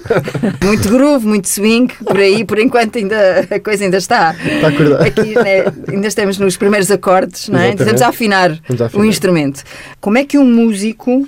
Muito 0.64 0.88
groove, 0.88 1.26
muito 1.26 1.48
swing, 1.48 1.92
por 2.04 2.16
aí, 2.16 2.44
por 2.44 2.58
enquanto 2.58 2.96
ainda, 2.98 3.46
a 3.50 3.60
coisa 3.60 3.84
ainda 3.84 3.98
está. 3.98 4.34
Está 4.44 4.68
acordado. 4.68 5.02
Aqui 5.06 5.34
né, 5.34 5.64
ainda 5.88 6.06
estamos 6.08 6.38
nos 6.38 6.56
primeiros 6.56 6.90
acordes, 6.90 7.48
não 7.48 7.58
é? 7.58 7.70
Estamos 7.70 8.02
a 8.02 8.08
afinar 8.08 8.58
Vamos 8.66 8.80
a 8.80 8.84
o 8.84 8.86
afinar. 8.86 9.06
instrumento. 9.06 9.62
Como 10.00 10.18
é 10.18 10.24
que 10.24 10.38
um 10.38 10.44
músico 10.44 11.19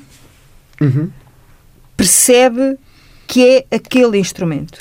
Uhum. 0.83 1.11
percebe 1.97 2.79
que 3.27 3.47
é 3.49 3.77
aquele 3.77 4.19
instrumento? 4.19 4.79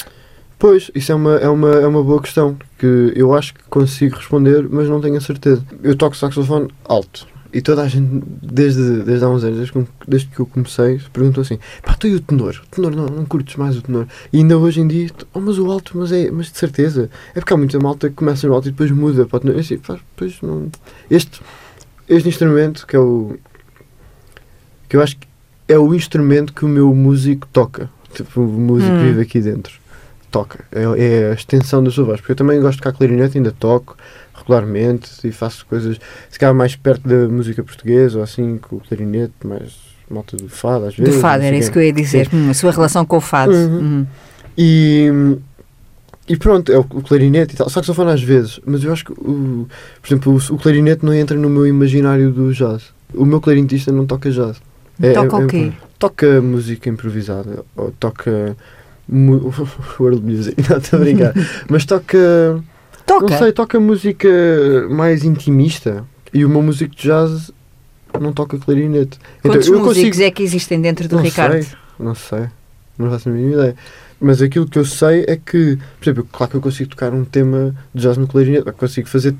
Pois, 0.58 0.92
isso 0.94 1.12
é 1.12 1.16
uma, 1.16 1.38
é, 1.38 1.50
uma, 1.50 1.72
é 1.72 1.88
uma 1.88 2.04
boa 2.04 2.22
questão 2.22 2.58
que 2.78 3.14
eu 3.16 3.34
acho 3.34 3.54
que 3.54 3.64
consigo 3.64 4.16
responder, 4.16 4.68
mas 4.70 4.88
não 4.88 5.02
tenho 5.02 5.18
a 5.18 5.22
certeza. 5.22 5.66
Eu 5.82 5.96
toco 5.96 6.16
saxofone 6.16 6.68
alto 6.86 7.28
e 7.54 7.62
toda 7.62 7.82
a 7.82 7.88
gente, 7.88 8.24
desde, 8.42 9.04
desde 9.04 9.26
há 9.26 9.30
uns 9.30 9.44
anos, 9.44 9.58
desde 9.58 9.74
que, 9.74 9.88
desde 10.08 10.28
que 10.30 10.40
eu 10.40 10.46
comecei, 10.46 11.02
perguntou 11.12 11.42
assim: 11.42 11.60
pá, 11.84 11.94
tu 11.96 12.08
e 12.08 12.16
o 12.16 12.20
tenor? 12.22 12.62
O 12.64 12.76
tenor 12.76 12.96
não, 12.96 13.08
não 13.08 13.26
curtes 13.26 13.56
mais 13.58 13.78
o 13.78 13.82
tenor? 13.82 14.08
E 14.32 14.38
ainda 14.38 14.58
hoje 14.58 14.80
em 14.80 14.88
dia, 14.88 15.10
oh, 15.34 15.40
mas 15.40 15.58
o 15.58 15.70
alto, 15.70 15.98
mas 15.98 16.12
é, 16.12 16.32
mas 16.32 16.52
de 16.52 16.58
certeza. 16.58 17.10
É 17.36 17.40
porque 17.40 17.54
há 17.54 17.58
muita 17.58 17.78
malta 17.80 18.10
que 18.10 18.16
começa 18.16 18.48
no 18.48 18.54
alto 18.54 18.70
e 18.70 18.72
depois 18.72 18.90
muda 18.92 19.26
para 19.26 19.38
o 19.38 19.40
tenor. 19.42 19.58
E 19.58 19.60
assim, 19.60 19.78
pá, 19.78 19.94
depois 19.96 20.38
não. 20.42 20.70
Este, 21.10 21.42
este 22.08 22.30
instrumento, 22.30 22.88
que 22.88 22.96
é 22.96 23.00
o. 23.00 23.38
que 24.88 24.96
eu 24.96 25.02
acho 25.02 25.18
que 25.18 25.28
é 25.68 25.78
o 25.78 25.94
instrumento 25.94 26.54
que 26.54 26.66
o 26.66 26.68
meu 26.68 26.94
músico 26.94 27.48
toca. 27.52 27.90
Tipo, 28.14 28.42
o 28.42 28.48
músico 28.48 28.92
Hum. 28.92 29.04
vive 29.04 29.22
aqui 29.22 29.40
dentro. 29.40 29.74
Toca. 30.30 30.64
É, 30.72 30.84
é 30.84 31.32
a 31.32 31.34
extensão 31.34 31.84
da 31.84 31.92
sua 31.92 32.06
voz. 32.06 32.20
Porque 32.20 32.32
eu 32.34 32.36
também 32.36 32.60
gosto 32.60 32.78
de 32.78 32.84
tocar 32.84 32.98
clarinete, 32.98 33.38
ainda 33.38 33.52
toco 33.52 33.96
regularmente 34.34 35.10
e 35.24 35.32
faço 35.32 35.66
coisas, 35.68 36.00
se 36.30 36.40
calhar 36.40 36.56
mais 36.56 36.76
perto 36.76 37.08
da 37.08 37.28
música 37.28 37.62
portuguesa 37.64 38.18
ou 38.18 38.24
assim, 38.24 38.58
com 38.58 38.78
o 38.78 38.80
clarinete, 38.80 39.34
mais 39.46 39.74
malta 40.10 40.36
do 40.36 40.50
fado 40.50 40.86
às 40.86 40.96
Do 40.96 41.04
vezes. 41.04 41.22
fado, 41.22 41.36
não 41.36 41.42
sei 41.42 41.48
era 41.50 41.58
isso 41.58 41.72
que 41.72 41.78
eu 41.78 41.84
ia 41.84 41.94
dizer. 41.94 42.28
Hum, 42.34 42.50
a 42.50 42.54
sua 42.54 42.72
relação 42.72 43.06
com 43.06 43.18
o 43.18 43.22
fado. 43.22 43.52
Uhum. 43.54 43.80
Hum. 44.02 44.06
E, 44.58 45.38
e 46.28 46.36
pronto, 46.38 46.72
é 46.72 46.78
o, 46.78 46.82
o 46.82 47.02
clarinete 47.02 47.54
e 47.54 47.58
tal. 47.58 47.70
Saxofone 47.70 48.12
às 48.12 48.22
vezes, 48.22 48.60
mas 48.66 48.84
eu 48.84 48.92
acho 48.92 49.06
que, 49.06 49.12
o, 49.14 49.68
por 50.02 50.08
exemplo, 50.08 50.34
o, 50.34 50.56
o 50.56 50.58
clarinete 50.58 51.06
não 51.06 51.14
entra 51.14 51.38
no 51.38 51.50
meu 51.50 51.68
imaginário 51.68 52.32
do 52.32 52.52
jazz. 52.54 52.84
O 53.14 53.26
meu 53.26 53.40
clarinetista 53.40 53.92
não 53.92 54.06
toca 54.06 54.32
jazz. 54.32 54.58
É- 55.02 55.14
Toca 55.14 55.36
é- 55.38 55.40
o 55.40 55.44
é- 55.44 55.48
quê? 55.48 55.72
Toca 55.98 56.42
música 56.42 56.90
improvisada, 56.90 57.64
ou 57.76 57.92
toca 57.92 58.56
world 60.00 60.24
music, 60.24 60.56
não 60.70 60.78
estou 60.78 61.00
a 61.00 61.02
brincar, 61.04 61.34
mas 61.70 61.86
toca, 61.86 62.64
Toca. 63.06 63.28
não 63.30 63.38
sei, 63.38 63.52
toca 63.52 63.80
música 63.80 64.30
mais 64.90 65.24
intimista 65.24 66.04
e 66.34 66.46
o 66.46 66.50
meu 66.50 66.62
músico 66.62 66.96
de 66.96 67.04
jazz 67.04 67.52
não 68.20 68.34
toca 68.34 68.58
clarinete. 68.58 69.20
Quantos 69.42 69.70
músicos 69.70 70.20
é 70.20 70.32
que 70.32 70.44
existem 70.44 70.82
dentro 70.82 71.08
do 71.08 71.18
não 71.18 71.24
Ricardo? 71.24 71.62
Sei, 71.62 71.78
não 72.00 72.16
sei, 72.16 72.46
não 72.98 73.10
faço 73.10 73.30
a 73.30 73.32
mínima 73.32 73.54
ideia. 73.54 73.76
Mas 74.20 74.42
aquilo 74.42 74.68
que 74.68 74.78
eu 74.78 74.86
sei 74.86 75.26
é 75.28 75.36
que, 75.36 75.78
por 76.00 76.10
exemplo, 76.10 76.28
claro 76.32 76.52
que 76.52 76.58
eu 76.58 76.62
consigo 76.62 76.90
tocar 76.92 77.12
um 77.14 77.26
tema 77.26 77.76
de 77.94 78.02
jazz 78.04 78.18
no 78.18 78.28
clarinete, 78.28 78.68
eu 78.68 78.74
consigo 78.74 79.08
fazer 79.08 79.36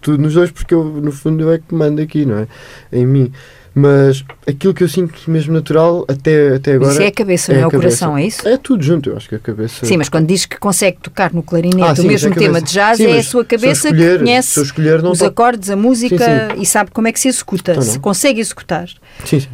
tudo 0.00 0.22
nos 0.22 0.34
dois 0.34 0.50
porque 0.50 0.72
eu, 0.72 0.84
no 0.84 1.12
fundo 1.12 1.42
eu 1.42 1.52
é 1.52 1.58
que 1.58 1.74
mando 1.74 2.00
aqui, 2.00 2.24
não 2.24 2.38
é? 2.38 2.48
Em 2.92 3.06
mim. 3.06 3.32
Mas 3.72 4.24
aquilo 4.48 4.74
que 4.74 4.82
eu 4.82 4.88
sinto 4.88 5.14
mesmo 5.30 5.52
natural 5.52 6.04
até, 6.08 6.56
até 6.56 6.72
agora 6.74 6.90
Isso 6.92 7.02
é 7.02 7.06
a 7.06 7.12
cabeça, 7.12 7.52
é 7.52 7.56
não 7.56 7.62
é 7.62 7.66
o 7.68 7.70
coração, 7.70 8.18
é 8.18 8.26
isso? 8.26 8.48
é 8.48 8.56
tudo 8.56 8.82
junto, 8.82 9.10
eu 9.10 9.16
acho 9.16 9.28
que 9.28 9.36
a 9.36 9.38
cabeça. 9.38 9.86
Sim, 9.86 9.96
mas 9.96 10.08
quando 10.08 10.26
diz 10.26 10.44
que 10.44 10.58
consegue 10.58 10.98
tocar 11.00 11.32
no 11.32 11.40
clarinete 11.40 11.80
Ah, 11.88 11.92
o 11.92 11.96
sim, 11.96 12.08
mesmo 12.08 12.32
é 12.32 12.36
tema 12.36 12.60
de 12.60 12.72
jazz, 12.72 12.96
Sim, 12.96 13.06
é 13.06 13.18
a 13.18 13.22
sua 13.22 13.44
cabeça 13.44 13.88
escolher- 13.88 14.18
que 14.18 14.24
conhece 14.24 14.60
escolher, 14.62 15.04
os 15.04 15.18
toco. 15.20 15.30
acordes, 15.30 15.70
a 15.70 15.76
música 15.76 16.18
Sim, 16.56 16.60
e 16.62 16.66
sabe 16.66 16.90
como 16.90 17.06
é 17.06 17.12
que 17.12 17.20
se 17.20 17.28
executa. 17.28 17.70
Então 17.70 17.82
se 17.84 17.98
consegue 18.00 18.40
executar, 18.40 18.88
Sim, 19.24 19.38
sim. 19.38 19.48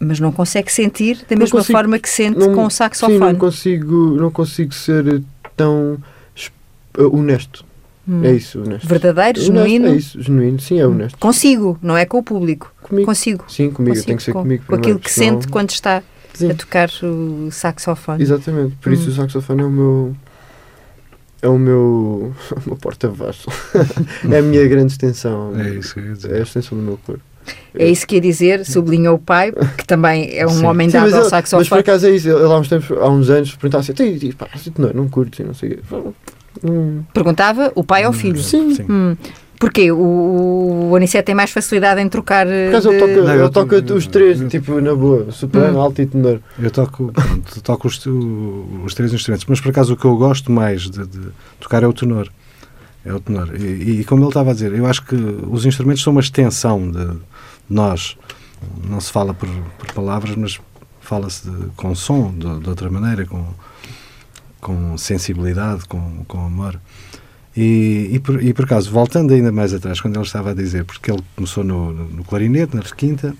mas 0.00 0.18
não 0.18 0.32
consegue 0.32 0.72
sentir 0.72 1.16
da 1.18 1.22
Não 1.36 1.38
mesma 1.40 1.58
consigo- 1.58 1.78
forma 1.78 1.98
que 1.98 2.08
sente 2.08 2.38
Não- 2.38 2.54
com 2.54 2.64
o 2.64 2.70
Sim, 2.70 2.76
saxofone. 2.78 3.18
não 3.18 3.34
consigo, 3.34 4.16
não 4.16 4.30
consigo 4.30 4.72
ser 4.72 5.22
tão 5.54 5.98
es- 6.34 6.50
honesto. 6.98 7.66
Hum. 8.08 8.24
É 8.24 8.32
isso, 8.32 8.62
honesto. 8.62 8.86
Verdadeiro, 8.86 9.40
Honesto, 9.40 9.52
genuíno. 9.52 9.88
É 9.88 9.96
isso, 9.96 10.22
genuíno. 10.22 10.60
Sim, 10.60 10.78
é 10.78 10.86
honesto. 10.86 11.18
Consigo, 11.18 11.76
não 11.82 11.96
é 11.96 12.06
com 12.06 12.18
o 12.18 12.22
público. 12.22 12.72
Comigo. 12.88 13.06
Consigo. 13.06 13.44
Sim, 13.48 13.70
comigo. 13.70 13.94
Consigo 13.94 14.06
Tem 14.06 14.16
que 14.16 14.22
ser 14.22 14.32
com, 14.32 14.42
comigo 14.42 14.62
com 14.62 14.66
primeiro, 14.66 14.88
aquilo 14.88 14.98
que 15.00 15.10
senão- 15.12 15.40
sente 15.40 15.48
quando 15.52 15.70
está 15.70 16.02
Sim. 16.34 16.50
a 16.50 16.54
tocar 16.54 16.88
o 17.02 17.48
saxofone. 17.50 18.22
Exatamente. 18.22 18.76
Por 18.76 18.92
isso 18.92 19.08
Hum. 19.08 19.12
o 19.12 19.16
saxofone 19.16 19.62
é 19.62 19.64
o 19.64 19.70
meu. 19.70 20.16
É 21.42 21.48
o 21.48 21.58
meu. 21.58 22.32
o 22.56 22.60
meu 22.66 22.76
porta-voz. 22.76 23.44
é 24.30 24.38
a 24.38 24.42
minha 24.42 24.66
grande 24.68 24.92
extensão. 24.92 25.52
É 25.58 25.70
isso 25.70 25.94
que 25.94 26.00
eu 26.00 26.04
ia 26.04 26.10
É 26.10 26.12
a 26.12 26.16
dizer. 26.16 26.42
extensão 26.42 26.78
do 26.78 26.84
meu 26.84 26.98
corpo. 27.04 27.22
É 27.78 27.88
isso 27.88 28.04
que 28.06 28.16
ia 28.16 28.20
dizer, 28.20 28.64
sublinhou 28.66 29.14
o 29.14 29.18
pai, 29.20 29.52
que 29.78 29.86
também 29.86 30.36
é 30.36 30.44
um 30.44 30.50
Sim. 30.50 30.64
homem 30.66 30.88
Sim, 30.88 30.94
dado 30.94 31.02
mas, 31.04 31.12
ao 31.12 31.20
ele- 31.20 31.30
mas 31.30 31.44
por 31.44 31.48
saxofone. 31.50 31.80
acaso 31.80 32.06
é 32.06 32.10
isso. 32.10 32.28
Ele 32.28 32.42
há 32.42 32.58
uns, 32.58 32.68
tempos, 32.68 32.90
há 32.98 33.08
uns 33.08 33.30
anos 33.30 33.54
perguntava 33.54 33.82
assim: 33.82 33.92
"Tem- 33.92 34.18
tem- 34.18 34.32
pá, 34.32 34.48
não, 34.78 34.92
não 34.92 35.08
curto, 35.08 35.44
não 35.44 35.54
sei 35.54 35.70
o 35.72 35.76
quê." 35.76 36.14
Hum, 36.64 37.02
Perguntava 37.14 37.70
o 37.76 37.84
pai 37.84 38.02
ao 38.04 38.12
filho. 38.12 38.42
Sim. 38.42 38.76
Hum. 38.88 39.16
Porquê? 39.58 39.90
O, 39.90 40.88
o 40.90 40.96
Anicete 40.96 41.24
tem 41.26 41.34
mais 41.34 41.50
facilidade 41.50 42.00
em 42.00 42.08
trocar. 42.08 42.46
eh, 42.46 42.64
Por 42.66 42.68
acaso 42.76 42.90
de- 42.90 42.98
toca, 42.98 43.12
Não, 43.22 43.32
ele 43.34 43.42
eu 43.42 43.50
toca 43.50 43.82
tô- 43.82 43.94
os 43.94 44.06
três, 44.06 44.40
eu- 44.40 44.48
tipo, 44.48 44.80
na 44.80 44.94
boa, 44.94 45.30
soprano, 45.32 45.78
Hum. 45.78 45.82
alto 45.82 46.02
e 46.02 46.06
tenor. 46.06 46.40
Eu 46.58 46.70
toco, 46.70 47.10
pronto, 47.12 47.60
toco 47.62 47.88
os, 47.88 48.04
os 48.84 48.94
três 48.94 49.12
instrumentos, 49.12 49.46
mas 49.48 49.60
por 49.60 49.70
acaso 49.70 49.94
o 49.94 49.96
que 49.96 50.04
eu 50.04 50.16
gosto 50.16 50.52
mais 50.52 50.82
de, 50.90 51.06
de 51.06 51.20
tocar 51.60 51.82
é 51.82 51.86
o 51.86 51.92
tenor. 51.92 52.28
É 53.04 53.14
o 53.14 53.20
tenor. 53.20 53.50
E, 53.58 54.00
e 54.00 54.04
como 54.04 54.22
ele 54.22 54.28
estava 54.28 54.50
a 54.50 54.52
dizer, 54.52 54.74
eu 54.74 54.84
acho 54.84 55.02
que 55.04 55.14
os 55.14 55.64
instrumentos 55.64 56.02
são 56.02 56.10
uma 56.12 56.20
extensão 56.20 56.90
de 56.90 57.16
nós. 57.70 58.16
Não 58.88 59.00
se 59.00 59.10
fala 59.12 59.32
por, 59.32 59.48
por 59.78 59.92
palavras, 59.92 60.34
mas 60.36 60.58
fala-se 61.00 61.48
com 61.76 61.94
som, 61.94 62.32
de, 62.36 62.58
de 62.60 62.68
outra 62.68 62.90
maneira, 62.90 63.24
com, 63.24 63.46
com 64.60 64.98
sensibilidade, 64.98 65.84
com, 65.86 66.24
com 66.26 66.44
amor. 66.44 66.80
E, 67.56 68.10
e, 68.12 68.18
por, 68.18 68.42
e 68.42 68.52
por 68.52 68.64
acaso, 68.66 68.90
voltando 68.90 69.32
ainda 69.32 69.50
mais 69.50 69.72
atrás, 69.72 70.00
quando 70.00 70.16
ele 70.16 70.24
estava 70.26 70.50
a 70.50 70.54
dizer, 70.54 70.84
porque 70.84 71.10
ele 71.10 71.22
começou 71.34 71.64
no, 71.64 71.92
no, 71.92 72.04
no 72.08 72.24
clarinete, 72.24 72.76
na 72.76 72.82
requinta, 72.82 73.34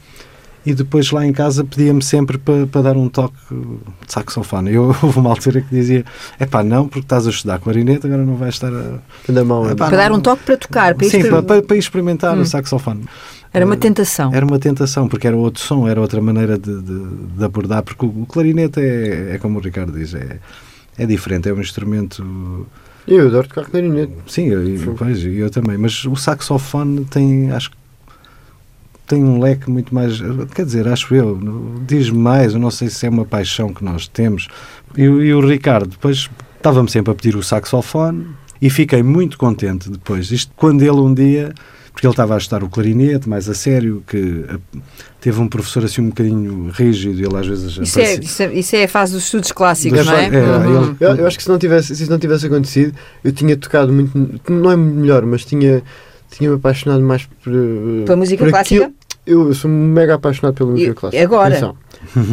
e 0.64 0.73
depois 0.75 1.11
lá 1.12 1.25
em 1.25 1.32
casa 1.32 1.62
pedia-me 1.62 2.02
sempre 2.02 2.38
para 2.38 2.66
para 2.66 2.82
dar 2.82 2.96
um 2.96 3.08
toque 3.08 3.37
de 3.50 4.12
saxofone. 4.12 4.73
Eu 4.73 4.85
houve 5.02 5.18
uma 5.18 5.30
altura 5.30 5.61
que 5.61 5.68
dizia: 5.73 6.04
é 6.40 6.46
pá, 6.46 6.64
não, 6.64 6.88
porque 6.88 7.00
estás 7.04 7.26
a 7.26 7.30
estudar 7.30 7.58
clarinete, 7.61 8.06
agora 8.06 8.25
não 8.25 8.37
vais 8.37 8.54
estar 8.54 8.73
a. 8.73 8.99
Da 9.32 9.44
mão. 9.44 9.70
Epá, 9.70 9.87
Para 9.88 9.96
dar 9.99 10.12
um 10.12 10.18
toque 10.20 10.42
para 10.44 10.56
tocar. 10.56 10.94
Para 10.94 11.08
Sim, 11.08 11.18
exper- 11.18 11.30
para, 11.30 11.42
para, 11.42 11.62
para 11.62 11.76
experimentar 11.76 12.37
Hum. 12.37 12.40
o 12.40 12.46
saxofone. 12.46 13.04
Era 13.52 13.64
uma 13.64 13.75
Eh, 13.75 13.78
tentação. 13.78 14.32
Era 14.35 14.44
uma 14.44 14.58
tentação, 14.58 15.06
porque 15.08 15.26
era 15.26 15.37
outro 15.37 15.62
som, 15.62 15.87
era 15.87 16.00
outra 16.00 16.20
maneira 16.20 16.58
de, 16.58 16.82
de, 16.82 17.04
de 17.37 17.44
abordar, 17.44 17.82
porque 17.85 18.04
o, 18.04 18.08
o 18.23 18.26
clarinete 18.26 18.80
é, 18.80 19.35
é 19.35 19.38
como 19.38 19.58
o 19.58 19.62
Ricardo 19.62 19.92
diz, 19.92 20.14
é, 20.14 20.38
é 20.99 21.06
diferente, 21.06 21.49
é 21.49 21.52
um 21.52 21.61
instrumento. 21.61 22.66
Eu 23.06 23.28
adoro 23.28 23.48
tocar 23.48 23.66
clarinete. 23.66 24.12
Sim, 24.26 24.46
eu, 24.46 24.94
pois, 24.96 25.25
eu 25.25 25.48
também, 25.50 25.78
mas 25.78 26.04
o 26.04 26.16
saxofone 26.16 27.04
tem, 27.04 27.50
acho 27.52 27.70
que 27.70 27.76
tem 29.06 29.22
um 29.22 29.38
leque 29.38 29.70
muito 29.70 29.94
mais, 29.94 30.20
quer 30.54 30.64
dizer, 30.64 30.88
acho 30.88 31.14
eu, 31.14 31.38
diz 31.86 32.10
mais, 32.10 32.54
eu 32.54 32.58
não 32.58 32.70
sei 32.70 32.88
se 32.88 33.06
é 33.06 33.08
uma 33.08 33.25
paixão 33.25 33.72
que 33.72 33.84
nós 33.84 34.08
temos. 34.08 34.48
E, 34.96 35.02
e 35.02 35.32
o 35.32 35.46
Ricardo, 35.46 35.90
depois 35.90 36.28
estava-me 36.56 36.90
sempre 36.90 37.12
a 37.12 37.14
pedir 37.14 37.36
o 37.36 37.42
saxofone 37.42 38.26
e 38.60 38.68
fiquei 38.68 39.02
muito 39.02 39.38
contente 39.38 39.88
depois. 39.88 40.32
Isto 40.32 40.52
quando 40.56 40.82
ele 40.82 40.98
um 40.98 41.14
dia, 41.14 41.54
porque 41.97 42.07
ele 42.07 42.12
estava 42.12 42.35
a 42.35 42.37
estudar 42.37 42.62
o 42.62 42.69
clarinete 42.69 43.26
mais 43.26 43.49
a 43.49 43.55
sério, 43.55 44.05
que 44.07 44.45
eh, 44.47 44.59
teve 45.19 45.41
um 45.41 45.49
professor 45.49 45.83
assim 45.83 46.03
um 46.03 46.09
bocadinho 46.11 46.69
rígido 46.71 47.19
e 47.19 47.25
ele 47.25 47.35
às 47.38 47.47
vezes 47.47 47.79
Isso 47.79 47.99
é, 47.99 48.03
aparecia- 48.03 48.21
isso, 48.21 48.43
é, 48.43 48.55
isso 48.55 48.76
é 48.76 48.85
a 48.85 48.88
fase 48.88 49.15
dos 49.15 49.25
estudos 49.25 49.50
clássicos, 49.50 50.00
Dos- 50.00 50.07
não 50.07 50.15
é? 50.15 50.26
é, 50.26 50.29
Uhum. 50.29 50.83
ele- 50.85 50.97
Eu, 51.00 51.15
eu 51.17 51.26
acho 51.26 51.38
que 51.38 51.43
se 51.43 51.49
não, 51.49 51.59
tivesse, 51.59 51.97
se 51.97 52.03
isso 52.03 52.12
não 52.12 52.19
tivesse 52.19 52.45
acontecido, 52.45 52.95
eu 53.25 53.33
tinha 53.33 53.57
tocado 53.57 53.91
muito. 53.95 54.12
Não 54.53 54.71
é 54.71 54.76
melhor, 54.76 55.25
mas 55.25 55.43
tinha. 55.47 55.83
Tinha-me 56.31 56.57
apaixonado 56.57 57.00
mais 57.03 57.25
por. 57.25 57.50
eh, 57.50 58.05
Pela 58.05 58.17
música 58.17 58.45
por 58.45 58.50
clássica? 58.50 58.85
aquilo- 58.85 58.95
Eu, 59.26 59.49
eu 59.49 59.54
sou 59.54 59.68
mega 59.68 60.14
apaixonado 60.14 60.54
pela 60.54 60.71
música 60.71 60.90
E- 60.90 60.95
clássica. 60.95 61.23
agora? 61.23 61.49
Atenção. 61.49 61.76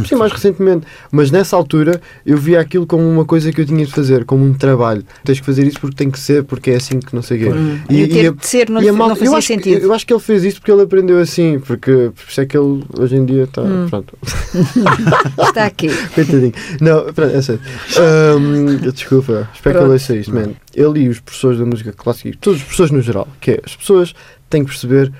Sim, 0.07 0.15
mais 0.15 0.31
recentemente. 0.31 0.85
Mas 1.12 1.31
nessa 1.31 1.55
altura 1.55 2.00
eu 2.25 2.38
via 2.38 2.59
aquilo 2.59 2.85
como 2.85 3.09
uma 3.09 3.25
coisa 3.25 3.51
que 3.51 3.59
eu 3.62 3.65
tinha 3.65 3.83
de 3.83 3.91
fazer, 3.91 4.23
como 4.25 4.45
um 4.45 4.53
trabalho. 4.53 5.03
Tens 5.23 5.39
que 5.39 5.45
fazer 5.45 5.65
isso 5.65 5.79
porque 5.79 5.95
tem 5.95 6.12
que 6.12 6.19
ser, 6.19 6.43
porque 6.43 6.69
é 6.71 6.75
assim 6.75 7.00
que 7.00 7.15
não 7.15 7.23
sei 7.23 7.38
o 7.38 7.39
quê. 7.41 7.57
Hum. 7.57 7.79
E- 7.89 8.01
E, 8.03 8.07
ter 8.07 8.25
e 8.25 8.31
de 8.31 8.45
ser 8.45 8.69
não, 8.69 8.81
E 8.83 8.89
a 8.89 8.91
não 8.93 9.09
fazia 9.09 9.25
eu 9.27 9.35
acho, 9.35 9.47
que- 9.47 9.53
sentido. 9.55 9.81
eu 9.83 9.93
acho 9.93 10.05
que 10.05 10.13
ele 10.13 10.19
fez 10.19 10.43
isto 10.43 10.59
porque 10.62 10.71
ele 10.71 10.81
aprendeu 10.83 11.17
assim, 11.19 11.59
porque 11.59 12.12
por 12.13 12.29
isso 12.29 12.41
é 12.41 12.45
que 12.45 12.55
ele 12.55 12.83
hoje 13.00 13.15
em 13.15 13.25
dia 13.25 13.43
está. 13.45 13.62
Hum. 13.63 13.88
Pronto, 13.89 14.13
Está 15.47 15.65
aqui. 15.65 15.89
coitadinho. 16.13 16.53
Não, 16.79 17.12
pronto, 17.13 17.35
é 17.35 17.41
sério. 17.41 17.62
Ahm, 18.00 18.91
desculpa, 18.91 19.50
espero 19.53 19.55
que 19.55 19.62
Pronto. 19.62 19.83
ele 19.85 19.93
ouça 19.93 20.15
isto, 20.15 20.33
man. 20.33 20.50
Ele 20.75 21.00
e 21.01 21.09
os 21.09 21.19
professores 21.19 21.57
da 21.59 21.65
música 21.65 21.91
clássica, 21.91 22.38
todos 22.39 22.59
os 22.59 22.63
professores 22.63 22.91
no 22.91 23.01
geral, 23.01 23.27
que 23.41 23.51
é, 23.51 23.59
as 23.65 23.75
pessoas 23.75 24.13
têm 24.50 24.63
que 24.63 24.69
perceber 24.69 25.12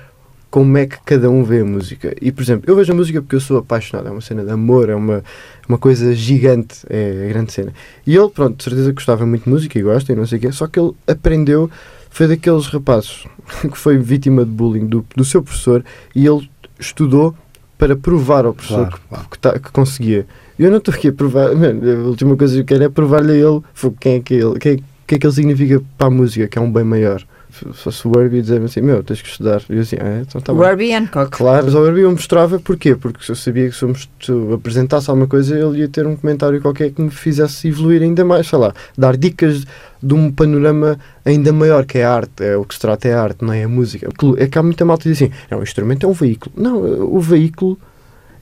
como 0.54 0.78
é 0.78 0.86
que 0.86 0.96
cada 1.04 1.28
um 1.28 1.42
vê 1.42 1.62
a 1.62 1.64
música. 1.64 2.14
E, 2.22 2.30
por 2.30 2.40
exemplo, 2.44 2.70
eu 2.70 2.76
vejo 2.76 2.92
a 2.92 2.94
música 2.94 3.20
porque 3.20 3.34
eu 3.34 3.40
sou 3.40 3.58
apaixonado, 3.58 4.06
é 4.06 4.12
uma 4.12 4.20
cena 4.20 4.44
de 4.44 4.52
amor, 4.52 4.88
é 4.88 4.94
uma, 4.94 5.24
uma 5.68 5.76
coisa 5.76 6.14
gigante, 6.14 6.76
é 6.88 7.24
a 7.24 7.28
grande 7.28 7.52
cena. 7.52 7.72
E 8.06 8.14
ele, 8.16 8.28
pronto, 8.28 8.56
de 8.56 8.62
certeza 8.62 8.92
gostava 8.92 9.26
muito 9.26 9.42
de 9.42 9.50
música 9.50 9.76
e 9.76 9.82
gosta 9.82 10.12
e 10.12 10.14
não 10.14 10.24
sei 10.24 10.38
o 10.38 10.40
quê, 10.42 10.52
só 10.52 10.68
que 10.68 10.78
ele 10.78 10.92
aprendeu, 11.08 11.68
foi 12.08 12.28
daqueles 12.28 12.66
rapazes 12.68 13.24
que 13.68 13.76
foi 13.76 13.98
vítima 13.98 14.44
de 14.44 14.50
bullying 14.52 14.86
do, 14.86 15.04
do 15.16 15.24
seu 15.24 15.42
professor 15.42 15.84
e 16.14 16.24
ele 16.24 16.48
estudou 16.78 17.34
para 17.76 17.96
provar 17.96 18.44
ao 18.46 18.54
professor 18.54 18.86
Claro, 18.86 18.92
que, 18.94 19.08
claro. 19.08 19.26
que, 19.32 19.38
tá- 19.40 19.58
que 19.58 19.72
conseguia. 19.72 20.24
Eu 20.56 20.70
não 20.70 20.78
estou 20.78 20.94
aqui 20.94 21.08
a 21.08 21.12
provar, 21.12 21.52
mano, 21.58 21.80
a 21.90 22.06
última 22.06 22.36
coisa 22.36 22.54
que 22.54 22.60
eu 22.60 22.64
quero 22.64 22.84
é 22.84 22.88
provar-lhe 22.88 23.32
a 23.32 23.34
ele 23.34 23.60
quem 23.98 24.14
é 24.14 24.20
que 24.20 24.34
ele, 24.34 24.56
quem, 24.60 24.74
o 24.76 24.82
que 25.04 25.16
é 25.16 25.18
que 25.18 25.26
ele 25.26 25.34
significa 25.34 25.82
para 25.98 26.06
a 26.06 26.10
música, 26.10 26.46
que 26.46 26.56
é 26.56 26.62
um 26.62 26.70
bem 26.70 26.84
maior. 26.84 27.20
Se 27.56 27.72
fosse 27.72 28.08
o 28.08 28.12
Herbie 28.20 28.42
dizer-me 28.42 28.66
assim, 28.66 28.80
meu, 28.80 29.02
tens 29.02 29.22
que 29.22 29.28
estudar. 29.28 29.62
E 29.70 29.74
eu 29.76 29.82
assim, 29.82 29.96
ah, 30.00 30.20
então 30.20 30.40
tá 30.40 30.52
o 30.52 30.56
bem. 30.56 30.68
Herbie 30.68 30.92
Hancock. 30.94 31.30
Claro, 31.30 31.64
mas 31.66 31.74
ao 31.74 31.86
Herbie 31.86 32.00
eu 32.00 32.10
mostrava 32.10 32.58
porquê? 32.58 32.94
Porque 32.96 33.30
eu 33.30 33.34
sabia 33.36 33.68
que 33.68 33.74
se 33.76 33.82
eu, 33.82 33.88
most- 33.88 34.10
se 34.20 34.30
eu 34.30 34.54
apresentasse 34.54 35.08
alguma 35.10 35.26
coisa, 35.26 35.58
ele 35.58 35.78
ia 35.78 35.88
ter 35.88 36.06
um 36.06 36.16
comentário 36.16 36.60
qualquer 36.60 36.90
que 36.90 37.00
me 37.00 37.10
fizesse 37.10 37.68
evoluir 37.68 38.02
ainda 38.02 38.24
mais, 38.24 38.46
sei 38.48 38.58
lá, 38.58 38.74
dar 38.96 39.16
dicas 39.16 39.64
de 40.02 40.12
um 40.14 40.30
panorama 40.30 40.98
ainda 41.24 41.52
maior, 41.52 41.84
que 41.86 41.98
é 41.98 42.04
a 42.04 42.12
arte, 42.14 42.44
é 42.44 42.56
o 42.56 42.64
que 42.64 42.74
se 42.74 42.80
trata 42.80 43.08
é 43.08 43.14
a 43.14 43.22
arte, 43.22 43.44
não 43.44 43.52
é 43.52 43.64
a 43.64 43.68
música. 43.68 44.08
É 44.36 44.46
que 44.46 44.58
há 44.58 44.62
muita 44.62 44.84
malta 44.84 45.04
que 45.04 45.10
diz 45.10 45.22
assim, 45.22 45.32
não, 45.50 45.60
o 45.60 45.62
instrumento 45.62 46.04
é 46.04 46.08
um 46.08 46.12
veículo. 46.12 46.52
Não, 46.56 46.76
o 46.78 47.20
veículo 47.20 47.78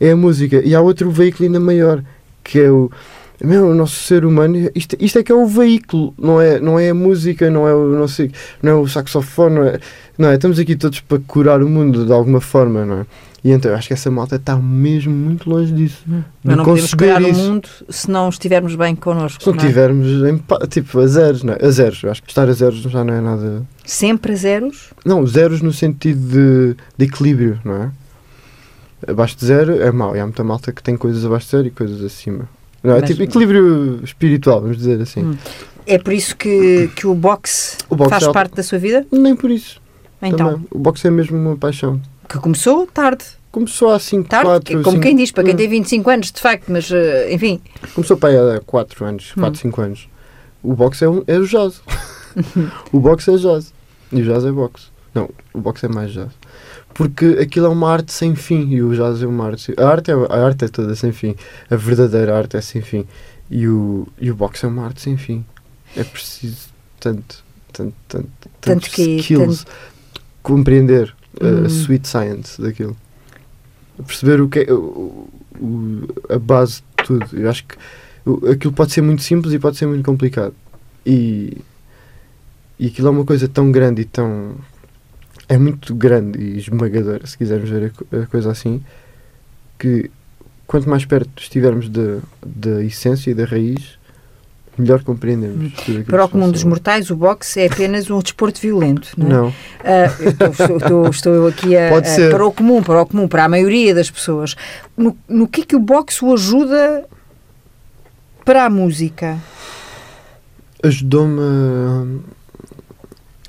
é 0.00 0.10
a 0.10 0.16
música. 0.16 0.60
E 0.64 0.74
há 0.74 0.80
outro 0.80 1.10
veículo 1.10 1.44
ainda 1.46 1.60
maior, 1.60 2.02
que 2.42 2.58
é 2.58 2.70
o... 2.70 2.90
Meu, 3.44 3.68
o 3.68 3.74
nosso 3.74 3.96
ser 4.04 4.24
humano, 4.24 4.70
isto, 4.74 4.96
isto 5.00 5.18
é 5.18 5.22
que 5.22 5.32
é 5.32 5.34
o 5.34 5.46
veículo, 5.46 6.14
não 6.16 6.40
é, 6.40 6.60
não 6.60 6.78
é 6.78 6.90
a 6.90 6.94
música, 6.94 7.50
não 7.50 7.66
é 7.66 7.74
o, 7.74 7.88
não 7.88 8.06
sei, 8.06 8.30
não 8.62 8.72
é 8.72 8.74
o 8.74 8.86
saxofone, 8.86 9.54
não 9.56 9.64
é, 9.64 9.80
não 10.16 10.28
é? 10.28 10.34
Estamos 10.34 10.58
aqui 10.58 10.76
todos 10.76 11.00
para 11.00 11.18
curar 11.26 11.62
o 11.62 11.68
mundo 11.68 12.06
de 12.06 12.12
alguma 12.12 12.40
forma, 12.40 12.84
não 12.84 13.00
é? 13.00 13.06
E 13.44 13.50
então 13.50 13.72
eu 13.72 13.76
acho 13.76 13.88
que 13.88 13.94
essa 13.94 14.08
malta 14.08 14.36
está 14.36 14.56
mesmo 14.56 15.12
muito 15.12 15.50
longe 15.50 15.72
disso. 15.72 16.04
Mas 16.06 16.22
de 16.22 16.56
não 16.56 16.64
podemos 16.64 16.82
conceber 16.82 17.16
criar 17.16 17.28
o 17.28 17.30
isso. 17.32 17.40
mundo 17.40 17.68
se 17.88 18.08
não 18.08 18.28
estivermos 18.28 18.76
bem 18.76 18.94
connosco. 18.94 19.42
Se 19.42 19.48
não 19.48 19.56
não 19.56 20.58
é? 20.62 20.66
tipo 20.68 21.00
a 21.00 21.06
zeros, 21.08 21.42
não 21.42 21.54
é? 21.54 21.66
A 21.66 21.70
zeros, 21.70 22.02
eu 22.04 22.10
acho 22.12 22.22
que 22.22 22.30
estar 22.30 22.48
a 22.48 22.52
zeros 22.52 22.82
já 22.82 23.02
não 23.02 23.12
é 23.12 23.20
nada. 23.20 23.66
Sempre 23.84 24.32
a 24.32 24.36
zeros? 24.36 24.90
Não, 25.04 25.26
zeros 25.26 25.60
no 25.60 25.72
sentido 25.72 26.20
de, 26.20 26.76
de 26.96 27.04
equilíbrio, 27.04 27.58
não 27.64 27.74
é? 27.74 27.90
Abaixo 29.08 29.36
de 29.36 29.44
zero 29.44 29.82
é 29.82 29.90
mau, 29.90 30.14
e 30.14 30.20
há 30.20 30.24
muita 30.24 30.44
malta 30.44 30.70
que 30.70 30.80
tem 30.80 30.96
coisas 30.96 31.24
abaixo 31.24 31.46
de 31.46 31.50
zero 31.50 31.66
e 31.66 31.70
coisas 31.72 32.04
acima. 32.04 32.48
Não, 32.82 32.96
é 32.96 33.00
Mas- 33.00 33.10
tipo 33.10 33.22
equilíbrio 33.22 34.00
espiritual, 34.02 34.60
vamos 34.60 34.76
dizer 34.76 35.00
assim. 35.00 35.22
Hum. 35.22 35.36
É 35.86 35.98
por 35.98 36.12
isso 36.12 36.36
que, 36.36 36.88
que 36.94 37.06
o 37.06 37.14
boxe, 37.14 37.76
O 37.88 37.96
boxe 37.96 38.10
faz 38.10 38.22
é- 38.24 38.32
parte 38.32 38.54
da 38.54 38.62
sua 38.62 38.78
vida? 38.78 39.06
Nem 39.10 39.34
por 39.36 39.50
isso. 39.50 39.80
Então, 40.20 40.50
também. 40.52 40.66
O 40.70 40.78
boxe 40.78 41.06
é 41.06 41.10
mesmo 41.10 41.36
uma 41.36 41.56
paixão. 41.56 42.00
que 42.28 42.38
começou 42.38 42.86
tarde. 42.86 43.24
Começou 43.50 43.90
há 43.92 43.98
5, 43.98 44.26
Tarde, 44.30 44.46
4, 44.46 44.82
como 44.82 44.98
quem 44.98 45.14
diz, 45.14 45.30
para 45.30 45.44
quem 45.44 45.52
Hum. 45.52 45.56
tem 45.58 45.68
25 45.68 46.08
anos, 46.08 46.32
de 46.32 46.40
facto, 46.40 46.64
mas 46.72 46.90
eh, 46.90 47.34
enfim. 47.34 47.60
Começou 47.94 48.16
para 48.16 48.30
aí 48.30 48.56
há 48.56 48.60
4 48.64 49.04
anos, 49.04 49.32
4, 49.32 49.50
Hum. 49.50 49.54
5 49.54 49.80
anos. 49.82 50.08
O 50.62 50.72
boxe 50.74 51.04
é, 51.04 51.08
um, 51.10 51.22
é 51.26 51.36
o 51.38 51.46
jazz. 51.46 51.82
o 52.92 52.98
boxe 52.98 53.30
é 53.30 53.36
jazz. 53.36 53.74
E 54.10 54.22
o 54.22 54.24
jazz 54.24 54.44
é 54.46 54.50
boxe. 54.52 54.86
Não, 55.14 55.28
o 55.52 55.60
boxe 55.60 55.84
é 55.84 55.88
mais 55.90 56.10
jazz. 56.12 56.30
Porque 56.94 57.24
aquilo 57.40 57.66
é 57.66 57.68
uma 57.68 57.90
arte 57.90 58.12
sem 58.12 58.34
fim 58.34 58.68
e 58.70 58.82
o 58.82 58.94
jazz 58.94 59.22
é 59.22 59.26
uma 59.26 59.46
arte. 59.46 59.74
A 59.78 59.86
arte 59.88 60.10
é, 60.10 60.14
a 60.14 60.44
arte 60.46 60.64
é 60.64 60.68
toda 60.68 60.94
sem 60.94 61.12
fim. 61.12 61.34
A 61.70 61.76
verdadeira 61.76 62.36
arte 62.36 62.56
é 62.56 62.60
sem 62.60 62.82
fim. 62.82 63.06
E 63.50 63.66
o, 63.68 64.06
e 64.20 64.30
o 64.30 64.34
boxe 64.34 64.64
é 64.64 64.68
uma 64.68 64.84
arte 64.84 65.00
sem 65.02 65.16
fim. 65.16 65.44
É 65.96 66.04
preciso 66.04 66.68
tanto, 67.00 67.42
tanto, 67.72 67.94
tanto, 68.08 68.28
Tanto 68.60 68.90
quê? 68.90 69.16
skills. 69.18 69.64
Compreender 70.42 71.14
a- 71.40 71.44
Hum. 71.46 71.64
a 71.64 71.68
sweet 71.68 72.06
science 72.08 72.60
daquilo. 72.60 72.96
Perceber 74.06 74.40
o 74.40 74.48
que 74.48 74.60
é 74.60 74.72
o- 74.72 75.28
o- 75.60 76.08
a 76.28 76.38
base 76.38 76.82
de 76.98 77.04
tudo. 77.04 77.26
Eu 77.32 77.48
acho 77.48 77.64
que 77.64 77.76
aquilo 78.50 78.72
pode 78.72 78.92
ser 78.92 79.02
muito 79.02 79.22
simples 79.22 79.52
e 79.54 79.58
pode 79.58 79.76
ser 79.76 79.86
muito 79.86 80.04
complicado. 80.04 80.54
E, 81.06 81.58
e 82.78 82.86
aquilo 82.88 83.08
é 83.08 83.10
uma 83.10 83.24
coisa 83.24 83.46
tão 83.48 83.70
grande 83.70 84.02
e 84.02 84.04
tão. 84.04 84.56
É 85.52 85.58
muito 85.58 85.94
grande 85.94 86.38
e 86.40 86.56
esmagadora, 86.58 87.26
se 87.26 87.36
quisermos 87.36 87.68
ver 87.68 87.84
a 87.86 87.90
co- 87.90 88.06
a, 88.22 88.26
coisa 88.26 88.50
assim, 88.50 88.82
que 89.78 90.10
quanto 90.66 90.88
mais 90.88 91.04
perto 91.04 91.42
estivermos 91.42 91.90
da, 91.90 92.20
essência 92.82 93.30
e 93.30 93.34
da 93.34 93.44
raiz, 93.44 93.98
melhor 94.78 95.02
compreendemos. 95.02 95.70
aquilo 95.78 96.04
Para 96.04 96.24
o 96.24 96.28
comum 96.30 96.50
dos 96.50 96.64
mortais, 96.64 97.10
o 97.10 97.16
boxe 97.16 97.60
é 97.60 97.66
apenas 97.66 98.08
um 98.08 98.20
desporto 98.20 98.58
violento. 98.60 99.10
Não, 99.18 99.52
é? 99.84 100.06
Não, 100.08 100.14
eu 100.20 100.30
estou, 100.48 100.48
estou- 100.78 101.08
estou- 101.10 101.46
aqui 101.48 101.76
a, 101.76 101.90
Pode 101.90 102.08
a- 102.08 102.14
ser. 102.14 102.30
para 102.30 102.46
o 102.46 102.50
comum, 102.52 102.82
para 102.82 103.02
o 103.02 103.06
comum, 103.06 103.28
para 103.28 103.44
a 103.44 103.48
maioria 103.50 103.94
das 103.94 104.10
pessoas. 104.10 104.56
No, 104.96 105.14
no 105.28 105.46
que 105.46 105.60
é 105.60 105.64
que 105.66 105.76
o 105.76 105.80
boxe 105.80 106.24
o 106.24 106.32
ajuda 106.32 107.04
para 108.44 108.64
a 108.64 108.70
música? 108.70 109.38
ajudou-me 110.82 111.38
a. 111.40 112.41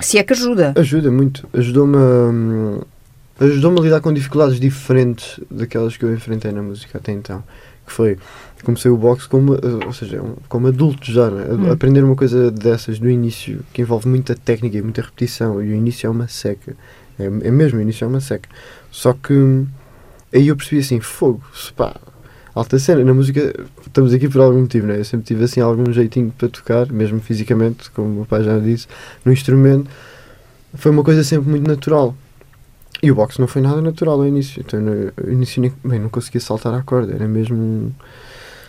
Se 0.04 0.18
é 0.18 0.24
que 0.24 0.34
ajuda. 0.34 0.74
Ajuda 0.76 1.10
muito. 1.10 1.48
Ajudou-me 1.54 1.96
a, 1.96 3.46
ajudou-me 3.46 3.80
a 3.80 3.84
lidar 3.84 4.02
com 4.02 4.14
dificuldades 4.14 4.60
diferentes 4.60 5.40
daquelas 5.50 5.96
que 5.96 6.04
eu 6.04 6.14
enfrentei 6.14 6.52
na 6.52 6.62
música 6.62 6.98
até 6.98 7.12
então. 7.12 7.44
Que 7.86 7.92
foi, 7.92 8.18
comecei 8.64 8.92
o 8.92 8.98
boxe 8.98 9.28
como, 9.28 9.56
eh, 9.56 9.86
ou 9.86 9.94
seja, 9.94 10.22
como 10.48 10.68
adulto 10.68 11.12
já, 11.12 11.30
né? 11.30 11.46
Hum. 11.52 11.72
aprender 11.72 12.04
uma 12.04 12.16
coisa 12.16 12.52
dessas 12.52 13.00
no 13.00 13.10
início, 13.10 13.62
que 13.74 13.82
envolve 13.82 14.08
muita 14.08 14.36
técnica 14.36 14.78
e 14.78 14.82
muita 14.82 15.02
repetição, 15.02 15.62
e 15.62 15.72
o 15.72 15.76
início 15.76 16.08
é 16.08 16.10
uma 16.10 16.28
seca. 16.28 16.76
É, 17.18 17.26
é 17.26 17.52
mesmo, 17.52 17.80
o 17.80 17.82
início 17.82 18.06
é 18.06 18.08
uma 18.08 18.22
seca. 18.22 18.50
Só 18.92 19.14
que 19.14 19.34
hum, 19.34 19.68
aí 20.34 20.48
eu 20.48 20.56
percebi 20.56 20.82
assim, 20.82 21.00
fogo, 21.00 21.42
se 21.54 21.72
pá, 21.74 21.96
alta 22.54 22.78
cena. 22.80 23.04
Na 23.04 23.14
música 23.14 23.54
estamos 23.86 24.14
aqui 24.14 24.30
por 24.30 24.42
algum 24.42 24.62
motivo, 24.62 24.88
né? 24.88 25.00
Eu 25.00 25.06
sempre 25.06 25.26
tive 25.26 25.44
assim 25.44 25.60
algum 25.60 25.92
jeitinho 25.92 26.34
para 26.38 26.48
tocar, 26.50 26.92
mesmo 26.92 27.20
fisicamente, 27.20 27.90
como 27.92 28.08
o 28.08 28.12
meu 28.12 28.26
pai 28.26 28.44
já 28.44 28.58
disse, 28.60 28.88
no 29.26 29.32
instrumento. 29.32 29.90
Foi 30.76 30.92
uma 30.92 31.04
coisa 31.04 31.24
sempre 31.24 31.50
muito 31.50 31.68
natural. 31.68 32.16
E 33.02 33.12
o 33.12 33.16
boxe 33.16 33.40
não 33.40 33.48
foi 33.48 33.62
nada 33.62 33.82
natural 33.82 34.22
ao 34.22 34.26
início. 34.26 34.62
Então, 34.66 34.80
no 34.80 35.32
início 35.32 35.62
nem, 35.62 35.74
bem, 35.84 36.00
não 36.00 36.10
conseguia 36.10 36.40
saltar 36.40 36.74
à 36.74 36.82
corda, 36.82 37.14
era 37.14 37.28
mesmo 37.28 37.58
um, 37.58 37.92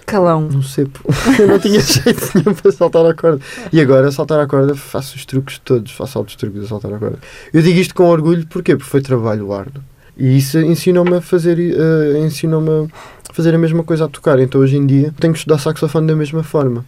Calão. 0.04 0.48
um 0.48 0.62
cepo. 0.62 1.00
eu 1.38 1.46
não 1.46 1.58
tinha 1.58 1.78
jeito 1.80 2.30
nenhum 2.34 2.54
para 2.54 2.72
saltar 2.72 3.06
à 3.06 3.14
corda. 3.14 3.40
E 3.72 3.80
agora, 3.80 4.08
a 4.08 4.12
saltar 4.12 4.40
à 4.40 4.46
corda, 4.46 4.74
faço 4.74 5.16
os 5.16 5.24
truques 5.24 5.58
todos, 5.58 5.92
faço 5.92 6.18
altos 6.18 6.36
truques 6.36 6.64
a 6.64 6.66
saltar 6.66 6.92
à 6.92 6.98
corda. 6.98 7.18
Eu 7.52 7.62
digo 7.62 7.78
isto 7.78 7.94
com 7.94 8.04
orgulho, 8.04 8.46
porquê? 8.46 8.76
Porque 8.76 8.90
foi 8.90 9.00
trabalho 9.00 9.52
árduo. 9.52 9.82
E 10.16 10.36
isso 10.38 10.58
ensinou-me 10.60 11.16
a 11.16 11.20
fazer, 11.20 11.58
eh, 11.58 12.18
ensinou-me 12.18 12.88
a 13.28 13.32
fazer 13.34 13.54
a 13.54 13.58
mesma 13.58 13.82
coisa 13.82 14.04
a 14.04 14.08
tocar. 14.08 14.38
Então 14.38 14.60
hoje 14.60 14.76
em 14.76 14.86
dia 14.86 15.12
tenho 15.18 15.32
que 15.32 15.38
estudar 15.40 15.58
saxofone 15.58 16.06
da 16.06 16.14
mesma 16.16 16.42
forma. 16.42 16.84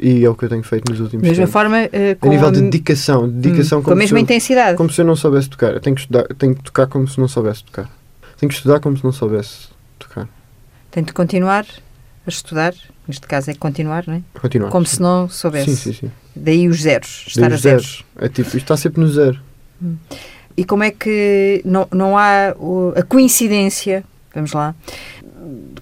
E 0.00 0.24
é 0.24 0.30
o 0.30 0.34
que 0.36 0.44
eu 0.44 0.48
tenho 0.48 0.62
feito 0.62 0.88
nos 0.88 1.00
últimos 1.00 1.22
mesma 1.24 1.38
tempos. 1.38 1.52
forma, 1.52 1.76
eh, 1.92 2.14
com 2.20 2.28
a 2.28 2.30
nível 2.30 2.52
de 2.52 2.60
dedicação, 2.62 3.26
de 3.28 3.34
dedicação 3.34 3.80
Hum, 3.80 3.82
com 3.82 3.90
a 3.90 3.96
mesma 3.96 4.16
eu, 4.18 4.22
intensidade. 4.22 4.76
como 4.76 4.88
se 4.90 5.00
eu 5.00 5.04
não 5.04 5.16
soubesse 5.16 5.48
tocar. 5.50 5.72
Eu 5.72 5.80
tenho 5.80 5.96
que 5.96 6.02
estudar, 6.02 6.24
tenho 6.38 6.54
que 6.54 6.62
tocar 6.62 6.86
como 6.86 7.08
se 7.08 7.18
não 7.18 7.26
soubesse 7.26 7.64
tocar. 7.64 7.90
Tenho 8.38 8.48
que 8.48 8.54
estudar 8.54 8.78
como 8.78 8.96
se 8.96 9.02
não 9.02 9.10
soubesse 9.10 9.66
tocar. 9.98 10.28
Tem 10.92 11.02
de 11.02 11.12
continuar 11.12 11.66
a 12.24 12.28
estudar. 12.28 12.74
Neste 13.08 13.26
caso 13.26 13.50
é 13.50 13.54
continuar, 13.54 14.04
não 14.06 14.14
é? 14.14 14.22
Continuar. 14.40 14.68
Como 14.70 14.86
se 14.86 15.02
não 15.02 15.28
soubesse. 15.28 15.74
Sim, 15.74 15.92
sim, 15.92 15.98
sim. 16.06 16.10
Daí 16.36 16.68
os 16.68 16.80
zeros. 16.82 17.24
Estar 17.26 17.40
Daí 17.40 17.52
a 17.52 17.56
os 17.56 17.60
zeros. 17.62 18.04
É 18.18 18.28
tipo, 18.28 18.46
isto 18.48 18.58
está 18.58 18.76
sempre 18.76 19.00
no 19.00 19.08
zero. 19.08 19.40
E 20.58 20.64
como 20.64 20.82
é 20.82 20.90
que 20.90 21.62
não, 21.64 21.86
não 21.92 22.18
há 22.18 22.48
a 22.96 23.02
coincidência, 23.04 24.02
vamos 24.34 24.52
lá, 24.52 24.74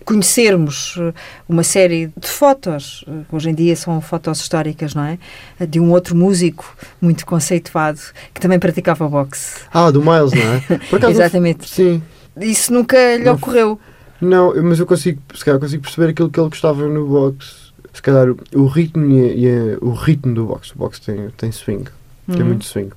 conhecermos 0.04 0.96
eh, 0.98 1.14
uma 1.48 1.62
série 1.62 2.08
de 2.14 2.28
fotos, 2.28 3.02
eh, 3.08 3.10
hoje 3.32 3.48
em 3.48 3.54
dia 3.54 3.74
são 3.74 3.98
fotos 4.02 4.38
históricas, 4.40 4.94
não 4.94 5.02
é? 5.04 5.18
De 5.66 5.80
um 5.80 5.90
outro 5.92 6.14
músico 6.14 6.76
muito 7.00 7.24
conceituado 7.24 7.98
que 8.34 8.40
também 8.40 8.58
praticava 8.58 9.08
boxe. 9.08 9.60
Ah, 9.72 9.90
do 9.90 10.00
Miles, 10.02 10.32
não 10.32 10.42
é? 10.54 10.60
Por 10.90 10.96
acaso, 10.98 11.12
Exatamente. 11.12 11.68
Sim. 11.70 12.02
Isso 12.38 12.70
nunca 12.70 13.16
lhe 13.16 13.24
Não. 13.24 13.32
ocorreu. 13.32 13.80
Não, 14.20 14.54
mas 14.62 14.78
eu 14.78 14.84
consigo, 14.86 15.22
se 15.34 15.42
calhar 15.42 15.58
consigo 15.58 15.82
perceber 15.82 16.10
aquilo 16.10 16.28
que 16.28 16.38
ele 16.38 16.50
gostava 16.50 16.86
no 16.86 17.06
boxe. 17.06 17.66
Se 17.94 18.02
calhar 18.02 18.26
o, 18.54 18.66
ritmo 18.66 19.06
e, 19.10 19.20
a- 19.20 19.32
e 19.32 19.46
a- 19.74 19.78
o 19.80 19.92
ritmo 19.94 20.34
do 20.34 20.44
boxe. 20.44 20.72
O 20.74 20.78
boxe 20.78 21.00
tem, 21.00 21.30
tem 21.36 21.50
swing. 21.50 21.84
Tem 22.30 22.40
Uhum. 22.42 22.46
muito 22.48 22.66
swing. 22.66 22.90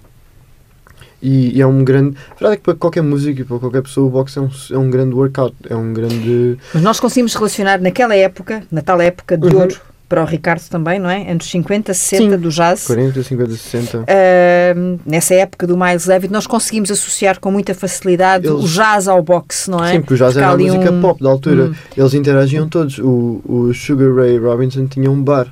E, 1.21 1.57
e 1.57 1.61
é 1.61 1.67
um 1.67 1.83
grande. 1.83 2.15
A 2.31 2.33
verdade 2.35 2.53
é 2.53 2.57
que 2.57 2.63
para 2.63 2.75
qualquer 2.75 3.01
músico 3.03 3.41
e 3.41 3.43
para 3.43 3.59
qualquer 3.59 3.81
pessoa 3.81 4.07
o 4.07 4.09
boxe 4.09 4.37
é 4.39 4.41
um, 4.41 4.49
é 4.71 4.77
um 4.77 4.89
grande 4.89 5.13
workout. 5.15 5.55
É 5.69 5.75
um 5.75 5.93
grande. 5.93 6.57
Mas 6.73 6.81
nós 6.83 6.99
conseguimos 6.99 7.33
relacionar 7.35 7.79
naquela 7.81 8.15
época, 8.15 8.63
na 8.71 8.81
tal 8.81 9.01
época 9.01 9.37
de 9.37 9.47
Uhum. 9.47 9.59
ouro, 9.61 9.75
para 10.07 10.23
o 10.23 10.25
Ricardo 10.25 10.63
também, 10.69 10.97
não 10.97 11.07
é? 11.09 11.29
Anos 11.29 11.47
50, 11.51 11.93
60 11.93 12.23
Sim. 12.23 12.37
do 12.41 12.49
jazz. 12.49 12.87
40, 12.87 13.21
50, 13.21 13.51
60. 13.51 13.97
Ahm, 14.07 14.97
nessa 15.05 15.35
época 15.35 15.67
do 15.67 15.77
Miles 15.77 16.07
Davis, 16.07 16.31
nós 16.31 16.47
conseguimos 16.47 16.89
associar 16.89 17.39
com 17.39 17.51
muita 17.51 17.75
facilidade 17.75 18.47
o 18.47 18.57
Eles- 18.59 18.71
jazz 18.71 19.07
ao 19.07 19.21
boxe, 19.21 19.69
não 19.69 19.83
é? 19.85 19.91
Sim, 19.91 19.99
porque 20.01 20.15
o 20.15 20.17
jazz 20.17 20.33
Porque 20.33 20.43
era 20.43 20.53
a 20.53 20.57
música 20.57 20.91
um- 20.91 21.01
pop 21.01 21.21
da 21.23 21.29
altura. 21.29 21.65
Hum. 21.65 21.75
Eles 21.95 22.13
interagiam 22.15 22.67
todos. 22.67 22.97
O, 22.97 23.41
o 23.45 23.71
Sugar 23.73 24.11
Ray 24.15 24.39
Robinson 24.39 24.87
tinha 24.87 25.11
um 25.11 25.21
bar. 25.21 25.47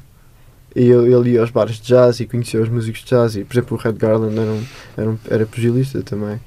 E 0.79 0.83
ele, 0.91 1.11
ele 1.13 1.29
ia 1.31 1.41
aos 1.41 1.49
bares 1.49 1.77
de 1.77 1.87
jazz 1.87 2.19
e 2.19 2.25
conhecia 2.27 2.61
os 2.61 2.69
músicos 2.69 3.01
de 3.01 3.07
jazz. 3.07 3.35
E, 3.35 3.43
por 3.43 3.53
exemplo, 3.55 3.77
o 3.77 3.79
Red 3.81 3.93
Garland 3.93 4.37
era, 4.37 4.51
um, 4.51 4.63
era, 4.95 5.09
um, 5.09 5.17
era 5.29 5.45
pugilista 5.47 6.01
também. 6.03 6.39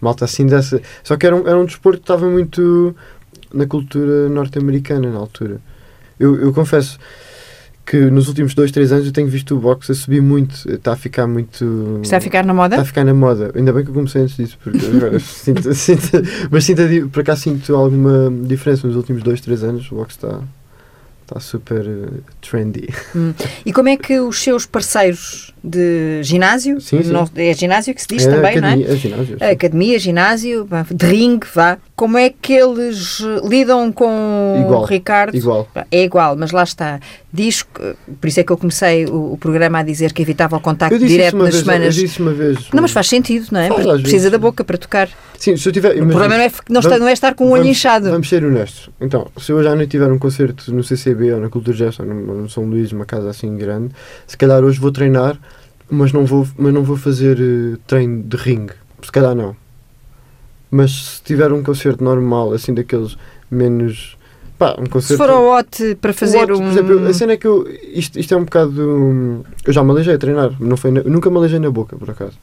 Malta 0.00 0.24
assim 0.24 0.46
dessa. 0.46 0.80
Só 1.02 1.16
que 1.16 1.26
era 1.26 1.34
um, 1.34 1.46
era 1.48 1.58
um 1.58 1.64
desporto 1.64 1.98
que 1.98 2.04
estava 2.04 2.28
muito 2.28 2.94
na 3.52 3.66
cultura 3.66 4.28
norte-americana 4.28 5.10
na 5.10 5.18
altura. 5.18 5.60
Eu, 6.20 6.36
eu 6.40 6.52
confesso 6.52 6.98
que 7.86 7.96
nos 8.10 8.28
últimos 8.28 8.54
dois, 8.54 8.70
três 8.70 8.92
anos 8.92 9.06
eu 9.06 9.12
tenho 9.12 9.28
visto 9.28 9.56
o 9.56 9.58
boxe 9.58 9.90
a 9.92 9.94
subir 9.94 10.22
muito. 10.22 10.54
Está 10.70 10.92
a 10.92 10.96
ficar 10.96 11.26
muito. 11.26 12.00
Está 12.02 12.18
a 12.18 12.20
ficar 12.20 12.44
na 12.44 12.54
moda? 12.54 12.76
Está 12.76 12.82
a 12.82 12.86
ficar 12.86 13.04
na 13.04 13.12
moda. 13.12 13.50
Ainda 13.54 13.72
bem 13.72 13.82
que 13.84 13.90
eu 13.90 13.94
comecei 13.94 14.22
antes 14.22 14.36
disso, 14.36 14.56
porque 14.62 14.86
agora 14.86 15.18
sinto, 15.20 15.74
sinto- 15.74 16.22
mas 16.50 16.64
sinto, 16.64 16.82
por 17.10 17.20
acaso 17.20 17.42
sinto 17.42 17.74
alguma 17.74 18.30
diferença 18.46 18.86
nos 18.86 18.96
últimos 18.96 19.22
dois, 19.22 19.40
três 19.40 19.62
anos. 19.64 19.90
O 19.90 19.96
boxe 19.96 20.12
está, 20.16 20.40
Está 21.24 21.40
super 21.40 21.86
uh, 21.86 22.22
trendy. 22.42 22.88
Hum. 23.16 23.32
E 23.64 23.72
como 23.72 23.88
é 23.88 23.96
que 23.96 24.20
os 24.20 24.42
seus 24.42 24.66
parceiros 24.66 25.53
de 25.66 26.20
ginásio, 26.22 26.78
Sim, 26.78 27.02
sim. 27.02 27.10
não- 27.10 27.26
é 27.36 27.54
ginásio 27.54 27.94
que 27.94 28.02
se 28.02 28.08
diz 28.08 28.26
é 28.26 28.30
também, 28.30 28.60
não 28.60 28.68
é? 28.68 28.72
academia, 28.72 28.92
é 28.92 28.96
ginásio. 28.96 29.36
Academia, 29.40 29.98
ginásio, 29.98 30.68
de 30.94 31.06
ringue, 31.06 31.46
vá. 31.54 31.78
Como 31.96 32.18
é 32.18 32.28
que 32.28 32.52
eles 32.52 33.20
eh, 33.22 33.48
lidam 33.48 33.90
com 33.92 34.62
Igual, 34.66 34.82
o 34.82 34.84
Ricardo? 34.84 35.34
Igual. 35.36 35.66
É 35.90 36.02
igual, 36.04 36.36
mas 36.36 36.50
lá 36.50 36.64
está. 36.64 37.00
Diz, 37.32 37.62
que- 37.62 37.94
por 38.20 38.26
isso 38.28 38.40
é 38.40 38.44
que 38.44 38.50
eu 38.52 38.56
comecei 38.58 39.06
o, 39.06 39.32
o 39.32 39.38
programa 39.38 39.78
a 39.78 39.82
dizer 39.82 40.12
que 40.12 40.20
evitava 40.20 40.56
o 40.56 40.60
contacto 40.60 40.98
direto 40.98 41.36
nas 41.38 41.54
vez. 41.54 41.64
semanas. 41.64 41.96
Eu 41.96 42.02
disse 42.02 42.20
uma 42.20 42.32
vez. 42.32 42.58
Não, 42.72 42.82
mas 42.82 42.90
faz 42.90 43.08
sentido, 43.08 43.46
não 43.52 43.60
é? 43.60 43.68
Precisa 43.68 44.02
vezes. 44.10 44.30
da 44.30 44.38
boca 44.38 44.62
para 44.64 44.76
tocar. 44.76 45.08
Sim, 45.38 45.56
se 45.56 45.68
eu 45.68 45.72
tiver. 45.72 45.92
O 46.02 46.06
problema 46.06 46.36
não 46.36 46.44
é, 46.44 46.50
não, 46.68 46.80
está, 46.80 46.98
não 46.98 47.08
é 47.08 47.12
estar 47.12 47.34
com 47.34 47.44
o 47.44 47.50
olho 47.50 47.62
vamos, 47.62 47.76
inchado. 47.76 48.10
Vamos 48.10 48.28
ser 48.28 48.44
honestos. 48.44 48.90
Então, 49.00 49.28
se 49.38 49.52
eu 49.52 49.62
já 49.62 49.74
não 49.74 49.86
tiver 49.86 50.10
um 50.10 50.18
concerto 50.18 50.74
no 50.74 50.82
CCB 50.82 51.32
ou 51.32 51.40
na 51.40 51.48
Cultura 51.48 51.76
Jazz 51.76 51.98
ou 52.00 52.06
no, 52.06 52.42
no 52.42 52.50
São 52.50 52.64
Luís, 52.64 52.92
uma 52.92 53.04
casa 53.06 53.30
assim 53.30 53.56
grande, 53.56 53.94
se 54.26 54.36
calhar 54.36 54.62
hoje 54.64 54.78
vou 54.80 54.90
treinar, 54.92 55.38
mas 55.90 56.12
não 56.12 56.24
vou, 56.24 56.46
mas 56.56 56.72
não 56.72 56.82
vou 56.82 56.96
fazer 56.96 57.38
eh, 57.40 57.78
treino 57.86 58.22
de 58.22 58.36
ringue. 58.36 58.72
Se 59.02 59.12
calhar 59.12 59.34
não. 59.34 59.54
Mas 60.70 60.90
se 60.92 61.22
tiver 61.22 61.52
um 61.52 61.62
concerto 61.62 62.02
normal, 62.02 62.52
assim 62.52 62.74
daqueles 62.74 63.16
menos. 63.50 64.16
Pá, 64.58 64.76
um 64.78 64.84
Se 64.84 64.88
concerto. 64.90 65.22
for 65.22 65.30
ao 65.30 65.58
OT 65.58 65.96
para 65.96 66.12
fazer 66.12 66.50
um. 66.52 66.56
Por 66.58 66.64
exemplo, 66.66 67.06
a 67.06 67.12
cena 67.14 67.32
é 67.32 67.36
que 67.36 67.46
eu. 67.46 67.66
Isto, 67.92 68.18
isto 68.18 68.34
é 68.34 68.36
um 68.36 68.44
bocado. 68.44 69.44
Eu 69.64 69.72
já 69.72 69.82
me 69.84 69.90
aleijei 69.90 70.14
a 70.14 70.18
treinar. 70.18 70.52
Não 70.60 70.76
foi 70.76 70.90
na- 70.90 71.02
nunca 71.04 71.30
me 71.30 71.36
aleijei 71.36 71.58
na 71.58 71.70
boca, 71.70 71.96
por 71.96 72.10
acaso. 72.10 72.38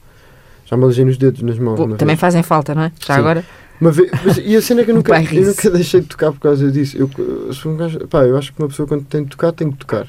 Já 0.66 0.76
me 0.76 0.84
aleijei 0.84 1.04
nos 1.04 1.18
dedos, 1.18 1.42
nas 1.42 1.58
mãos. 1.58 1.76
Pô, 1.76 1.84
também 1.88 2.14
vez. 2.14 2.20
fazem 2.20 2.42
falta, 2.42 2.74
não 2.74 2.82
é? 2.84 2.92
Já 3.04 3.14
Sim. 3.14 3.20
agora. 3.20 3.44
Uma 3.80 3.90
vez, 3.90 4.10
mas, 4.24 4.38
e 4.38 4.54
a 4.56 4.62
cena 4.62 4.82
é 4.82 4.84
que 4.84 4.90
eu 4.92 4.94
nunca, 4.96 5.20
eu 5.22 5.44
nunca 5.44 5.70
deixei 5.70 6.00
de 6.00 6.06
tocar 6.06 6.32
por 6.32 6.38
causa 6.40 6.70
disso. 6.70 6.96
Eu, 6.96 7.10
eu 7.18 7.52
sou 7.52 7.72
um 7.72 7.76
gajo, 7.76 8.06
pá, 8.06 8.24
eu 8.24 8.38
acho 8.38 8.52
que 8.52 8.62
uma 8.62 8.68
pessoa 8.68 8.86
quando 8.86 9.04
tem 9.04 9.24
de 9.24 9.30
tocar, 9.30 9.50
tem 9.52 9.70
que 9.70 9.76
tocar. 9.78 10.06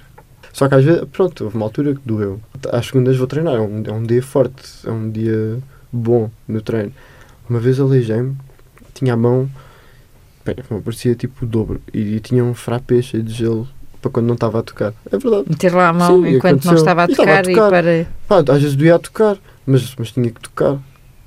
Só 0.54 0.70
que 0.70 0.76
às 0.76 0.86
vezes, 0.86 1.04
pronto, 1.12 1.44
houve 1.44 1.56
uma 1.56 1.66
altura 1.66 1.96
que 1.96 2.02
doeu. 2.06 2.40
Às 2.72 2.86
segundas 2.86 3.18
vou 3.18 3.26
treinar, 3.26 3.56
é 3.56 3.60
um, 3.60 3.84
é 3.86 3.92
um 3.92 4.04
dia 4.04 4.22
forte, 4.22 4.62
é 4.86 4.92
um 4.92 5.10
dia 5.10 5.58
bom 5.92 6.30
no 6.48 6.62
treino. 6.62 6.94
Uma 7.50 7.60
vez 7.60 7.80
aleijei-me, 7.80 8.38
tinha 8.94 9.16
a 9.16 9.18
mão, 9.18 9.50
bem, 10.46 10.56
parecia 10.82 11.16
tipo 11.16 11.44
o 11.44 11.48
dobro, 11.48 11.82
e, 11.92 12.20
tinha 12.20 12.44
um 12.44 12.54
frappé 12.54 13.02
cheio 13.02 13.24
de 13.24 13.34
gelo 13.34 13.68
para 14.00 14.12
quando 14.12 14.28
não 14.28 14.36
estava 14.36 14.60
a 14.60 14.64
tocar. 14.64 14.94
É 15.12 15.18
verdade. 15.18 15.46
Meter 15.50 15.74
lá 15.74 15.90
a 15.90 15.94
mão 15.94 16.24
Sim, 16.24 16.36
enquanto 16.36 16.66
não 16.66 16.76
estava 16.76 17.04
a 17.04 17.08
E 17.08 17.12
estava 17.12 17.32
a 17.32 17.42
tocar 17.42 17.50
e 17.50 17.56
tocar. 17.56 17.70
para. 17.70 18.08
Pá, 18.28 18.54
às 18.54 18.62
vezes 18.62 18.76
doía 18.76 18.96
a 18.96 19.00
tocar, 19.00 19.38
mas, 19.66 19.96
mas 19.98 20.12
tinha 20.12 20.30
que 20.30 20.40
tocar. 20.40 20.78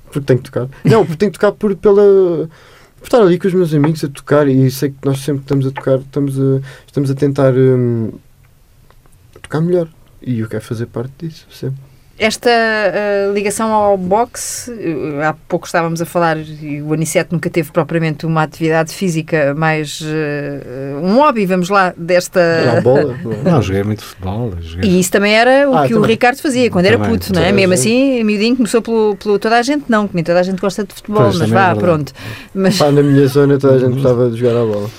Porque 0.05 0.21
tenho 0.21 0.39
que 0.39 0.49
tocar. 0.49 0.69
Não, 0.89 1.05
porque 1.05 1.17
tenho 1.17 1.31
que 1.33 1.37
tocar 1.37 1.51
por, 1.51 1.75
pela. 1.75 2.47
Por 2.97 3.03
estar 3.03 3.21
ali 3.21 3.37
com 3.37 3.47
os 3.47 3.53
meus 3.53 3.73
amigos 3.73 4.03
a 4.05 4.07
tocar 4.07 4.47
e 4.47 4.71
sei 4.71 4.89
que 4.89 4.97
nós 5.05 5.19
sempre 5.19 5.39
que 5.39 5.45
estamos 5.45 5.67
a 5.67 5.71
tocar, 5.71 5.99
estamos 5.99 6.39
a, 6.39 6.61
estamos 6.87 7.11
a 7.11 7.15
tentar 7.15 7.53
hum, 7.53 8.11
tocar 9.47 9.61
melhor. 9.61 9.89
E 10.21 10.39
eu 10.39 10.49
quero 10.49 10.63
fazer 10.63 10.87
parte 10.87 11.27
disso, 11.27 11.47
sempre. 11.49 11.86
Esta 12.19 12.49
ah, 12.49 13.31
ligação 13.31 13.71
ao 13.71 13.95
boxe, 13.95 14.71
eh, 14.71 15.23
há 15.23 15.35
pouco 15.47 15.67
estávamos 15.67 16.01
a 16.01 16.05
falar, 16.05 16.35
e 16.37 16.81
o 16.81 16.91
Aniceto 16.91 17.33
nunca 17.35 17.47
teve 17.47 17.71
propriamente 17.71 18.25
uma 18.25 18.41
atividade 18.41 18.91
física 18.91 19.53
mais. 19.55 20.01
eh, 20.03 20.95
um 21.03 21.17
hobby, 21.17 21.45
vamos 21.45 21.69
lá, 21.69 21.93
desta. 21.95 22.39
Era 22.39 22.79
a 22.79 22.81
bola. 22.81 23.15
Não, 23.43 23.61
joguei 23.61 23.83
muito 23.83 24.03
futebol. 24.03 24.51
Joguei... 24.59 24.89
E 24.89 24.99
isso 24.99 25.11
também 25.11 25.35
era 25.35 25.69
o 25.69 25.77
Ah, 25.77 25.85
que 25.85 25.93
o 25.93 25.97
também. 25.97 26.09
Ricardo 26.11 26.37
fazia 26.41 26.71
quando 26.71 26.87
era 26.87 26.97
Também, 26.97 27.11
puto, 27.19 27.33
não 27.33 27.41
é? 27.43 27.51
Mesmo 27.51 27.73
assim, 27.75 28.23
miudinho 28.23 28.55
começou 28.55 28.81
pelo, 28.81 29.15
pelo. 29.17 29.37
Toda 29.37 29.57
a 29.57 29.61
gente 29.61 29.85
não, 29.87 30.07
que 30.07 30.15
nem 30.15 30.23
toda 30.23 30.39
a 30.39 30.43
gente 30.43 30.59
gosta 30.59 30.83
de 30.83 30.95
futebol, 30.95 31.21
Pois, 31.21 31.37
mas 31.37 31.51
é 31.51 31.53
vá, 31.53 31.59
verdade. 31.73 31.79
pronto. 31.79 32.13
Mas, 32.51 32.77
Pá, 32.79 32.91
na 32.91 33.03
minha 33.03 33.27
zona 33.27 33.59
toda 33.59 33.75
a 33.75 33.79
gente 33.79 33.93
gostava 33.93 34.29
de 34.31 34.37
jogar 34.37 34.59
a 34.59 34.65
bola. 34.65 34.89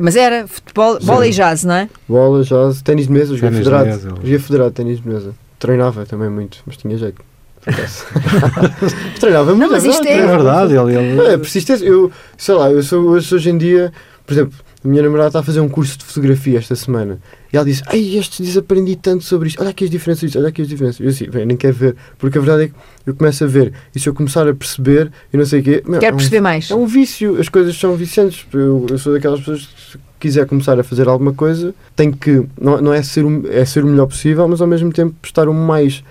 Mas 0.00 0.14
era 0.14 0.46
futebol, 0.46 1.00
bola 1.02 1.24
Sim. 1.24 1.30
e 1.30 1.32
jazz, 1.32 1.64
não 1.64 1.74
é? 1.74 1.88
Bola, 2.08 2.44
jazz, 2.44 2.80
ténis 2.80 3.06
de 3.08 3.12
mesa, 3.12 3.34
joguei 3.34 3.50
Ténis 3.50 3.58
de 3.58 3.64
federado. 3.64 4.00
Joguei 4.22 4.38
federado, 4.38 4.70
ténis 4.70 5.00
de 5.00 5.08
mesa. 5.08 5.34
Treinava 5.58 6.06
também 6.06 6.28
muito, 6.30 6.58
mas 6.66 6.76
tinha 6.76 6.96
jeito. 6.96 7.22
Treinava 9.20 9.54
muito, 9.54 9.70
mas 9.72 9.84
isto 9.84 10.06
É 10.06 10.26
verdade, 10.26 10.74
ele, 10.74 10.94
ele- 10.96 11.20
É, 11.26 11.36
persistência. 11.36 11.84
Eu, 11.84 12.10
sei 12.36 12.54
lá, 12.54 12.70
eu 12.70 12.82
sou 12.82 13.02
hoje, 13.10 13.34
hoje 13.34 13.50
em 13.50 13.58
dia, 13.58 13.92
por 14.26 14.32
exemplo, 14.32 14.54
a 14.84 14.88
minha 14.88 15.02
namorada 15.02 15.28
está 15.28 15.40
a 15.40 15.42
fazer 15.42 15.60
um 15.60 15.68
curso 15.68 15.98
de 15.98 16.04
fotografia 16.04 16.58
esta 16.58 16.74
semana 16.76 17.18
e 17.52 17.56
ela 17.56 17.66
disse: 17.66 17.82
Ai, 17.88 18.16
estes 18.16 18.44
dias 18.44 18.56
aprendi 18.56 18.94
tanto 18.96 19.24
sobre 19.24 19.48
isto, 19.48 19.60
olha 19.60 19.70
aqui 19.70 19.84
as 19.84 19.90
diferenças 19.90 20.20
disto, 20.20 20.38
olha 20.38 20.48
aqui 20.48 20.62
as 20.62 20.68
diferenças. 20.68 21.00
Eu 21.00 21.08
assim, 21.08 21.28
bem, 21.28 21.44
nem 21.46 21.56
quero 21.56 21.74
ver, 21.74 21.96
porque 22.16 22.38
a 22.38 22.40
verdade 22.40 22.64
é 22.64 22.68
que 22.68 22.74
eu 23.06 23.14
começo 23.14 23.42
a 23.42 23.46
ver 23.46 23.72
e 23.94 23.98
se 23.98 24.08
eu 24.08 24.14
começar 24.14 24.46
a 24.48 24.54
perceber 24.54 25.10
e 25.32 25.36
não 25.36 25.44
sei 25.44 25.60
o 25.60 25.62
quê, 25.64 25.82
Quero 25.84 26.04
é 26.04 26.12
um- 26.12 26.16
perceber 26.16 26.40
mais. 26.40 26.70
é 26.70 26.74
um 26.76 26.86
vício, 26.86 27.40
as 27.40 27.48
coisas 27.48 27.76
são 27.76 27.96
viciantes. 27.96 28.46
Eu, 28.52 28.86
eu 28.88 28.98
sou 28.98 29.12
daquelas 29.12 29.40
pessoas 29.40 29.62
que 29.66 29.77
quiser 30.18 30.46
começar 30.46 30.78
a 30.78 30.84
fazer 30.84 31.08
alguma 31.08 31.32
coisa, 31.32 31.74
tem 31.94 32.10
que, 32.10 32.46
não, 32.60 32.80
não 32.80 32.92
é, 32.92 33.02
ser 33.02 33.24
o, 33.24 33.46
é 33.50 33.64
ser 33.64 33.84
o 33.84 33.86
melhor 33.86 34.06
possível, 34.06 34.46
mas 34.48 34.60
ao 34.60 34.66
mesmo 34.66 34.92
tempo 34.92 35.14
estar 35.22 35.48
o 35.48 35.54
mais 35.54 36.02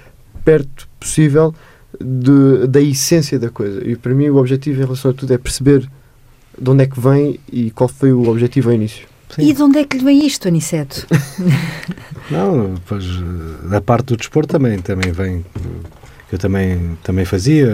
perto 0.44 0.88
possível 1.00 1.54
de, 2.00 2.68
da 2.68 2.82
essência 2.82 3.38
da 3.38 3.50
coisa. 3.50 3.88
E 3.88 3.96
para 3.96 4.14
mim 4.14 4.30
o 4.30 4.38
objetivo 4.38 4.82
em 4.82 4.86
relação 4.86 5.12
a 5.12 5.14
tudo 5.14 5.34
é 5.34 5.38
perceber 5.38 5.90
de 6.60 6.70
onde 6.70 6.84
é 6.84 6.88
que 6.88 7.00
vem 7.00 7.40
e 7.52 7.72
qual 7.72 7.88
foi 7.88 8.12
o 8.12 8.28
objetivo 8.30 8.70
ao 8.70 8.76
início. 8.76 9.08
E 9.38 9.54
de 9.54 9.62
onde 9.62 9.80
é 9.80 9.84
que 9.84 9.98
lhe 9.98 10.04
vem 10.04 10.26
isto, 10.26 10.48
Aniceto? 10.48 11.06
Não, 12.32 12.76
pois 12.88 13.04
eh, 13.04 13.68
da 13.70 13.82
parte 13.82 14.08
do 14.08 14.18
desporto 14.18 14.50
também, 14.50 14.80
também 14.80 15.12
vem. 15.12 15.46
Eh, 16.30 16.36
Eu 16.36 16.38
também, 16.38 16.98
também 17.04 17.24
fazia, 17.26 17.68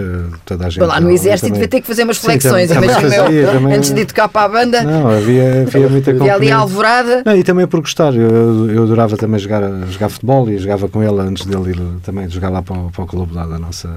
toda 0.44 0.66
a 0.66 0.70
gente. 0.70 0.82
Lá 0.84 1.00
no 1.00 1.10
exército 1.10 1.48
também- 1.48 1.52
devia 1.54 1.68
ter 1.68 1.80
que 1.80 1.86
fazer 1.86 2.04
umas 2.04 2.18
Sim, 2.18 2.26
flexões, 2.26 2.68
também- 2.68 2.88
também 2.90 3.04
eu. 3.16 3.24
fazia, 3.24 3.46
também- 3.48 3.74
Antes 3.74 3.90
de 3.92 4.04
tocar 4.04 4.28
para 4.28 4.42
a 4.46 4.48
banda, 4.48 4.82
Não, 4.82 5.08
havia, 5.10 5.62
havia 5.62 5.88
muita 5.88 6.10
e 6.10 6.14
ali 6.14 6.22
a 6.22 6.28
componente. 6.32 6.52
alvorada. 6.52 7.22
Não, 7.26 7.36
e 7.36 7.42
também 7.42 7.66
por 7.66 7.80
gostar, 7.80 8.14
eu, 8.14 8.70
eu 8.70 8.82
adorava 8.84 9.16
também 9.16 9.38
jogar, 9.40 9.62
jogar 9.90 10.08
futebol 10.08 10.48
e 10.48 10.58
jogava 10.58 10.88
com 10.88 11.02
ele 11.02 11.20
antes 11.20 11.44
dele 11.46 11.70
ir 11.72 11.80
também 12.02 12.28
jogar 12.28 12.48
lá 12.50 12.62
para 12.62 12.76
o, 12.78 12.90
para 12.90 13.02
o 13.04 13.06
clube 13.06 13.34
lá 13.34 13.44
da 13.46 13.58
nossa, 13.58 13.90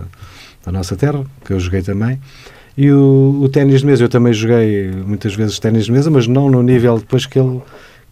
da 0.65 0.71
nossa 0.71 0.95
terra, 0.95 1.23
que 1.45 1.53
eu 1.53 1.59
joguei 1.59 1.81
também. 1.81 2.19
E 2.75 2.91
o, 2.91 3.39
o 3.43 3.49
ténis 3.49 3.81
de 3.81 3.85
mesa, 3.87 4.03
eu 4.03 4.09
também 4.09 4.31
joguei 4.33 4.91
muitas 5.05 5.33
vezes 5.35 5.57
ténis 5.59 5.85
de 5.85 5.91
mesa, 5.91 6.11
mas 6.11 6.27
não 6.27 6.49
no 6.49 6.61
nível 6.61 6.97
depois 6.99 7.25
que 7.25 7.39
ele, 7.39 7.59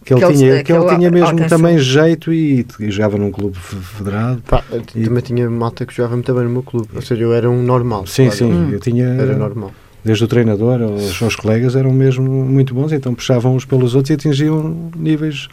que 0.06 0.14
ele 0.14 0.34
tinha, 0.34 0.56
que 0.58 0.64
que 0.64 0.72
ele 0.72 0.86
tinha 0.96 1.10
mesmo 1.10 1.26
alcançou. 1.28 1.48
também 1.58 1.78
jeito 1.78 2.32
e, 2.32 2.66
e 2.80 2.90
jogava 2.90 3.18
num 3.18 3.30
clube 3.30 3.58
fe- 3.58 3.76
federado. 3.76 4.40
Pá, 4.48 4.62
E- 4.94 5.04
também 5.04 5.22
tinha 5.22 5.50
malta 5.50 5.84
que 5.84 5.94
jogava 5.94 6.14
muito 6.16 6.32
bem 6.32 6.44
no 6.44 6.50
meu 6.50 6.62
clube, 6.62 6.88
ou 6.94 7.02
seja, 7.02 7.22
eu 7.22 7.34
era 7.34 7.50
um 7.50 7.62
normal. 7.62 8.06
Sim, 8.06 8.26
quase. 8.26 8.38
sim, 8.38 8.52
Hum. 8.52 8.70
eu 8.72 8.80
tinha, 8.80 9.04
Era 9.06 9.36
normal. 9.36 9.72
desde 10.04 10.24
o 10.24 10.28
treinador 10.28 10.80
aos, 10.80 11.20
aos 11.22 11.34
colegas, 11.36 11.74
eram 11.76 11.92
mesmo 11.92 12.30
muito 12.30 12.72
bons, 12.72 12.92
então 12.92 13.14
puxavam 13.14 13.54
uns 13.56 13.64
pelos 13.64 13.94
outros 13.94 14.10
e 14.10 14.14
atingiam 14.14 14.90
níveis 14.96 15.48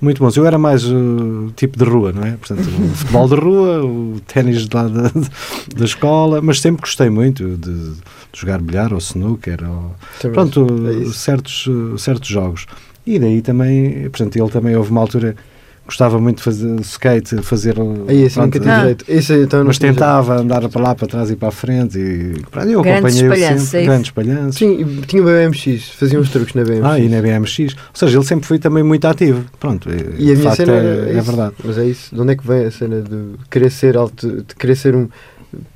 muito 0.00 0.22
bons. 0.22 0.36
Eu 0.36 0.46
era 0.46 0.58
mais 0.58 0.84
uh, 0.84 1.50
tipo 1.56 1.76
de 1.78 1.84
rua, 1.84 2.12
não 2.12 2.22
é? 2.22 2.32
Portanto, 2.32 2.60
o 2.68 2.88
futebol 2.94 3.28
de 3.28 3.34
rua, 3.34 3.84
o 3.84 4.20
ténis 4.26 4.68
lá 4.72 4.86
da, 4.86 5.10
da 5.74 5.84
escola, 5.84 6.40
mas 6.40 6.60
sempre 6.60 6.82
gostei 6.82 7.08
muito 7.10 7.56
de, 7.56 7.56
de 7.56 7.92
jogar 8.34 8.60
bilhar 8.60 8.92
ou 8.92 8.98
snooker, 8.98 9.58
ou, 9.68 9.94
Também. 10.20 10.34
pronto, 10.34 10.66
é 10.86 11.12
certos, 11.12 11.66
certos 11.98 12.28
jogos. 12.28 12.66
E 13.06 13.18
daí 13.18 13.40
também, 13.40 14.08
portanto, 14.10 14.36
ele 14.36 14.50
também 14.50 14.74
houve 14.76 14.90
uma 14.90 15.00
altura 15.00 15.34
gostava 15.86 16.18
muito 16.18 16.38
de 16.38 16.42
fazer 16.42 16.80
skate, 16.80 17.36
fazer. 17.42 17.76
Aí 18.08 18.22
esse 18.22 18.34
pronto, 18.34 18.58
nunca 18.58 18.96
tive. 18.96 19.16
Esse 19.18 19.32
aí, 19.34 19.42
então, 19.44 19.60
não 19.60 19.66
mas 19.68 19.76
jeito. 19.76 19.94
tentava 19.94 20.40
andar 20.40 20.68
para 20.68 20.82
lá, 20.82 20.94
para 20.96 21.06
trás 21.06 21.30
e 21.30 21.36
para 21.36 21.46
a 21.46 21.52
frente. 21.52 21.96
E, 21.96 22.34
pronto, 22.50 22.68
eu 22.68 22.82
Grandes 22.82 23.16
acompanhei 23.20 23.40
sempre. 23.40 23.44
é 23.44 23.54
isso? 23.54 23.76
Grandes 23.86 24.06
espalhanços. 24.08 24.56
Sim, 24.56 25.00
tinha 25.06 25.22
o 25.22 25.26
BMX, 25.26 25.90
fazia 25.90 26.18
uns 26.18 26.28
truques 26.30 26.54
na 26.54 26.64
BMX. 26.64 26.84
Ah, 26.84 26.98
e 26.98 27.08
na 27.08 27.22
BMX. 27.22 27.58
Ou 27.60 27.66
seja, 27.94 28.18
ele 28.18 28.24
sempre 28.26 28.46
foi 28.48 28.58
também 28.58 28.82
muito 28.82 29.04
ativo. 29.06 29.44
Pronto, 29.60 29.88
é- 29.88 30.20
E 30.20 30.32
a 30.32 30.34
minha 30.34 30.50
cena 30.56 30.72
é, 30.72 31.10
é 31.10 31.18
isso. 31.18 31.22
verdade. 31.30 31.54
Mas 31.62 31.78
é 31.78 31.84
isso. 31.84 32.12
De 32.12 32.20
onde 32.20 32.32
é 32.32 32.36
que 32.36 32.44
vem 32.44 32.64
a 32.64 32.70
cena 32.72 33.00
de 33.02 33.18
querer 33.48 33.70
ser 33.70 33.96
alto, 33.96 34.28
de 34.42 34.54
querer 34.56 34.74
ser 34.74 34.96
um 34.96 35.08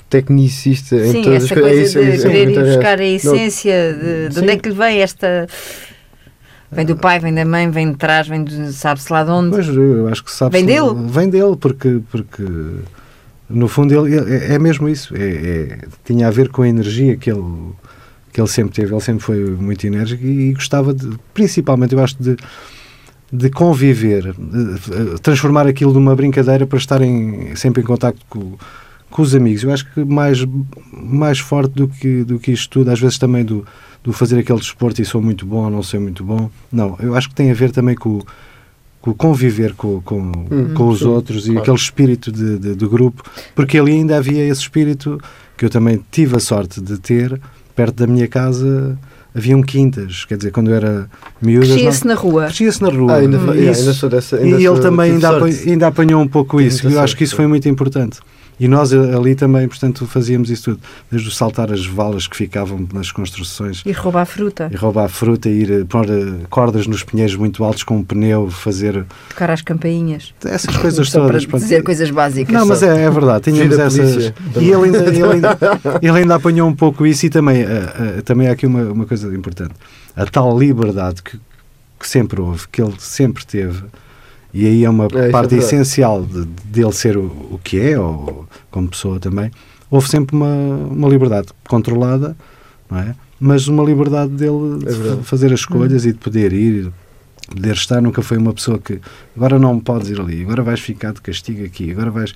tecnicista 0.08 0.96
em 0.96 1.12
Sim, 1.12 1.22
todas 1.22 1.44
essa 1.44 1.54
as 1.54 1.60
coisas? 1.60 1.70
coisa 1.70 1.80
É 1.80 1.84
isso, 1.84 1.98
é 1.98 2.02
de 2.10 2.16
isso, 2.16 2.26
é 2.26 2.30
querer 2.30 2.50
ir 2.50 2.74
buscar 2.74 2.98
a 3.00 3.04
essência, 3.04 3.74
de, 3.94 4.34
de 4.34 4.40
onde 4.40 4.50
é 4.50 4.56
que 4.56 4.68
lhe 4.68 4.74
vem 4.74 4.98
esta. 5.02 5.46
Vem 6.72 6.86
do 6.86 6.96
pai, 6.96 7.18
vem 7.18 7.34
da 7.34 7.44
mãe, 7.44 7.68
vem 7.68 7.90
de 7.90 7.96
trás, 7.96 8.28
vem 8.28 8.44
de 8.44 8.72
sabe-se 8.72 9.12
lá 9.12 9.24
de 9.24 9.30
onde. 9.30 9.50
Pois, 9.50 9.66
eu 9.66 10.08
acho 10.08 10.22
que 10.22 10.30
sabe 10.30 10.52
Vem 10.52 10.64
dele? 10.64 10.94
Vem 11.08 11.28
dele, 11.28 11.56
porque, 11.56 12.00
porque 12.10 12.44
no 13.48 13.66
fundo 13.66 14.06
ele, 14.06 14.16
é, 14.16 14.54
é 14.54 14.58
mesmo 14.58 14.88
isso. 14.88 15.14
É, 15.16 15.20
é- 15.20 15.78
tinha 16.04 16.28
a 16.28 16.30
ver 16.30 16.48
com 16.48 16.62
a 16.62 16.68
energia 16.68 17.16
que 17.16 17.28
ele, 17.30 17.42
que 18.32 18.40
ele 18.40 18.48
sempre 18.48 18.72
teve. 18.72 18.94
Ele 18.94 19.00
sempre 19.00 19.22
foi 19.24 19.38
muito 19.50 19.84
enérgico 19.84 20.24
e, 20.24 20.52
gostava 20.52 20.94
de, 20.94 21.10
principalmente, 21.34 21.92
eu 21.92 22.02
acho, 22.02 22.16
de, 22.22 22.36
de 23.32 23.50
conviver, 23.50 24.32
de, 24.32 25.20
transformar 25.20 25.66
aquilo 25.66 25.92
numa 25.92 26.14
brincadeira 26.14 26.66
para 26.68 26.78
estarem 26.78 27.56
sempre 27.56 27.82
em 27.82 27.84
contacto 27.84 28.24
com, 28.28 28.56
com 29.10 29.22
os 29.22 29.34
amigos. 29.34 29.64
Eu 29.64 29.72
acho 29.72 29.92
que 29.92 30.04
mais, 30.04 30.46
mais 30.92 31.40
forte 31.40 31.72
do 31.74 31.88
que, 31.88 32.22
do 32.22 32.38
que 32.38 32.52
isto 32.52 32.70
tudo, 32.70 32.92
às 32.92 33.00
vezes 33.00 33.18
também 33.18 33.44
do, 33.44 33.66
do 34.02 34.12
fazer 34.12 34.38
aquele 34.38 34.58
desporto 34.58 35.00
e 35.02 35.04
sou 35.04 35.20
muito 35.20 35.44
bom 35.44 35.64
ou 35.64 35.70
não 35.70 35.82
sou 35.82 36.00
muito 36.00 36.24
bom. 36.24 36.50
Não, 36.72 36.96
eu 37.00 37.14
acho 37.14 37.28
que 37.28 37.34
tem 37.34 37.50
a 37.50 37.54
ver 37.54 37.70
também 37.70 37.94
com, 37.94 38.10
o- 38.18 38.24
com 39.00 39.12
conviver 39.14 39.74
com, 39.74 40.00
com, 40.02 40.20
Hum, 40.50 40.74
com 40.74 40.88
os 40.88 41.00
sim, 41.00 41.04
outros 41.06 41.44
e 41.44 41.48
claro. 41.48 41.60
aquele 41.60 41.76
espírito 41.76 42.32
de, 42.32 42.58
de, 42.58 42.74
de 42.76 42.86
grupo, 42.86 43.22
porque 43.54 43.78
ali 43.78 43.92
ainda 43.92 44.16
havia 44.16 44.42
esse 44.46 44.62
espírito 44.62 45.18
que 45.56 45.64
eu 45.64 45.70
também 45.70 46.00
tive 46.10 46.36
a 46.36 46.40
sorte 46.40 46.80
de 46.80 46.98
ter 46.98 47.38
perto 47.76 47.94
da 47.96 48.06
minha 48.06 48.26
casa 48.26 48.98
haviam 49.34 49.62
quintas, 49.62 50.24
quer 50.24 50.36
dizer, 50.38 50.50
quando 50.50 50.70
eu 50.70 50.74
era 50.74 51.08
miúdo. 51.40 51.66
Crescia-se 51.68 52.04
na 52.06 52.14
rua. 52.14 52.46
Crescia-se 52.46 52.82
na 52.82 52.88
rua. 52.88 53.12
Ah, 53.12 53.16
ainda, 53.18 53.38
Hum, 53.38 53.54
yeah, 53.54 53.78
ainda 53.78 53.92
sou 53.94 54.08
dessa. 54.08 54.36
Ainda 54.36 54.58
e 54.58 54.64
sou, 54.64 54.74
ele 54.74 54.82
também 54.82 55.12
ainda, 55.12 55.28
apa- 55.28 55.38
sorte. 55.52 55.70
ainda 55.70 55.86
apanhou 55.86 56.20
um 56.20 56.26
pouco 56.26 56.60
isso. 56.60 56.82
Eu 56.84 56.88
acho 56.88 56.96
sorte, 56.98 57.16
que 57.16 57.24
isso 57.24 57.36
foi 57.36 57.46
muito 57.46 57.68
importante. 57.68 58.18
E 58.60 58.68
nós 58.68 58.92
a- 58.92 59.16
ali 59.16 59.34
também, 59.34 59.66
portanto, 59.66 60.06
fazíamos 60.06 60.50
isso 60.50 60.64
tudo. 60.64 60.80
Desde 61.10 61.26
o 61.28 61.32
saltar 61.32 61.72
as 61.72 61.86
valas 61.86 62.26
que 62.26 62.36
ficavam 62.36 62.86
nas 62.92 63.10
construções 63.10 63.82
E 63.86 63.92
roubar 63.92 64.26
fruta, 64.26 64.68
e 64.70 64.76
roubar 64.76 65.08
fruta, 65.08 65.48
ir 65.48 65.70
eh, 65.72 65.84
pôr 65.88 66.04
eh, 66.10 66.44
cordas 66.50 66.86
nos 66.86 67.02
pinheiros 67.02 67.34
muito 67.36 67.64
altos 67.64 67.82
com 67.84 67.96
um 67.96 68.04
pneu, 68.04 68.50
fazer 68.50 69.04
tocar 69.30 69.50
às 69.50 69.62
campainhas. 69.62 70.34
essas 70.44 70.76
coisas 70.76 71.08
Só 71.08 71.20
todas. 71.20 71.42
para 71.46 71.50
pronto. 71.52 71.62
dizer 71.62 71.82
coisas 71.82 72.10
básicas. 72.10 72.52
Não, 72.54 72.66
mas 72.66 72.82
é, 72.82 73.02
é 73.04 73.10
verdade, 73.10 73.50
tínhamos 73.50 73.78
essas. 73.78 74.32
E 74.60 74.70
ele 74.70 74.84
ainda, 74.84 74.98
ele, 75.08 75.22
ainda, 75.24 75.58
ele 76.02 76.18
ainda 76.18 76.34
apanhou 76.34 76.68
um 76.68 76.74
pouco 76.76 77.06
isso 77.06 77.24
e 77.26 77.30
também, 77.30 77.62
eh, 77.62 78.16
eh, 78.18 78.22
também 78.22 78.46
há 78.48 78.52
aqui 78.52 78.66
uma, 78.66 78.82
uma 78.92 79.06
coisa 79.06 79.34
importante. 79.34 79.72
A 80.14 80.26
tal 80.26 80.58
liberdade 80.58 81.22
que, 81.22 81.38
que 81.98 82.06
sempre 82.06 82.40
houve, 82.40 82.68
que 82.68 82.82
ele 82.82 82.94
sempre 82.98 83.46
teve, 83.46 83.82
e 84.52 84.66
aí 84.66 84.84
é 84.84 84.90
uma 84.90 85.06
isso 85.06 85.18
é 85.18 85.30
parte 85.30 85.50
verdade. 85.50 85.74
essencial 85.74 86.22
de, 86.24 86.44
dele 86.64 86.92
ser 86.92 87.16
o, 87.16 87.24
o 87.24 87.60
que 87.62 87.78
é, 87.80 87.98
ou 87.98 88.46
como 88.70 88.88
pessoa 88.88 89.18
também, 89.20 89.50
houve 89.90 90.08
sempre 90.08 90.36
uma, 90.36 90.54
uma 90.54 91.08
liberdade 91.08 91.48
controlada, 91.68 92.36
não 92.90 92.98
é? 92.98 93.14
Mas 93.38 93.68
uma 93.68 93.82
liberdade 93.82 94.32
dele 94.32 94.84
É 94.86 95.16
de 95.16 95.22
fazer 95.22 95.52
as 95.52 95.60
escolhas 95.60 96.04
e 96.04 96.12
de 96.12 96.18
poder 96.18 96.52
ir, 96.52 96.92
poder 97.50 97.74
estar. 97.74 98.00
Nunca 98.00 98.22
foi 98.22 98.38
uma 98.38 98.52
pessoa 98.54 98.78
que 98.78 98.98
agora 99.36 99.58
não 99.58 99.78
podes 99.78 100.08
ir 100.10 100.20
ali, 100.20 100.42
agora 100.42 100.62
vais 100.62 100.80
ficar 100.80 101.12
de 101.12 101.20
castigo 101.20 101.64
aqui, 101.64 101.90
agora 101.90 102.10
vais. 102.10 102.32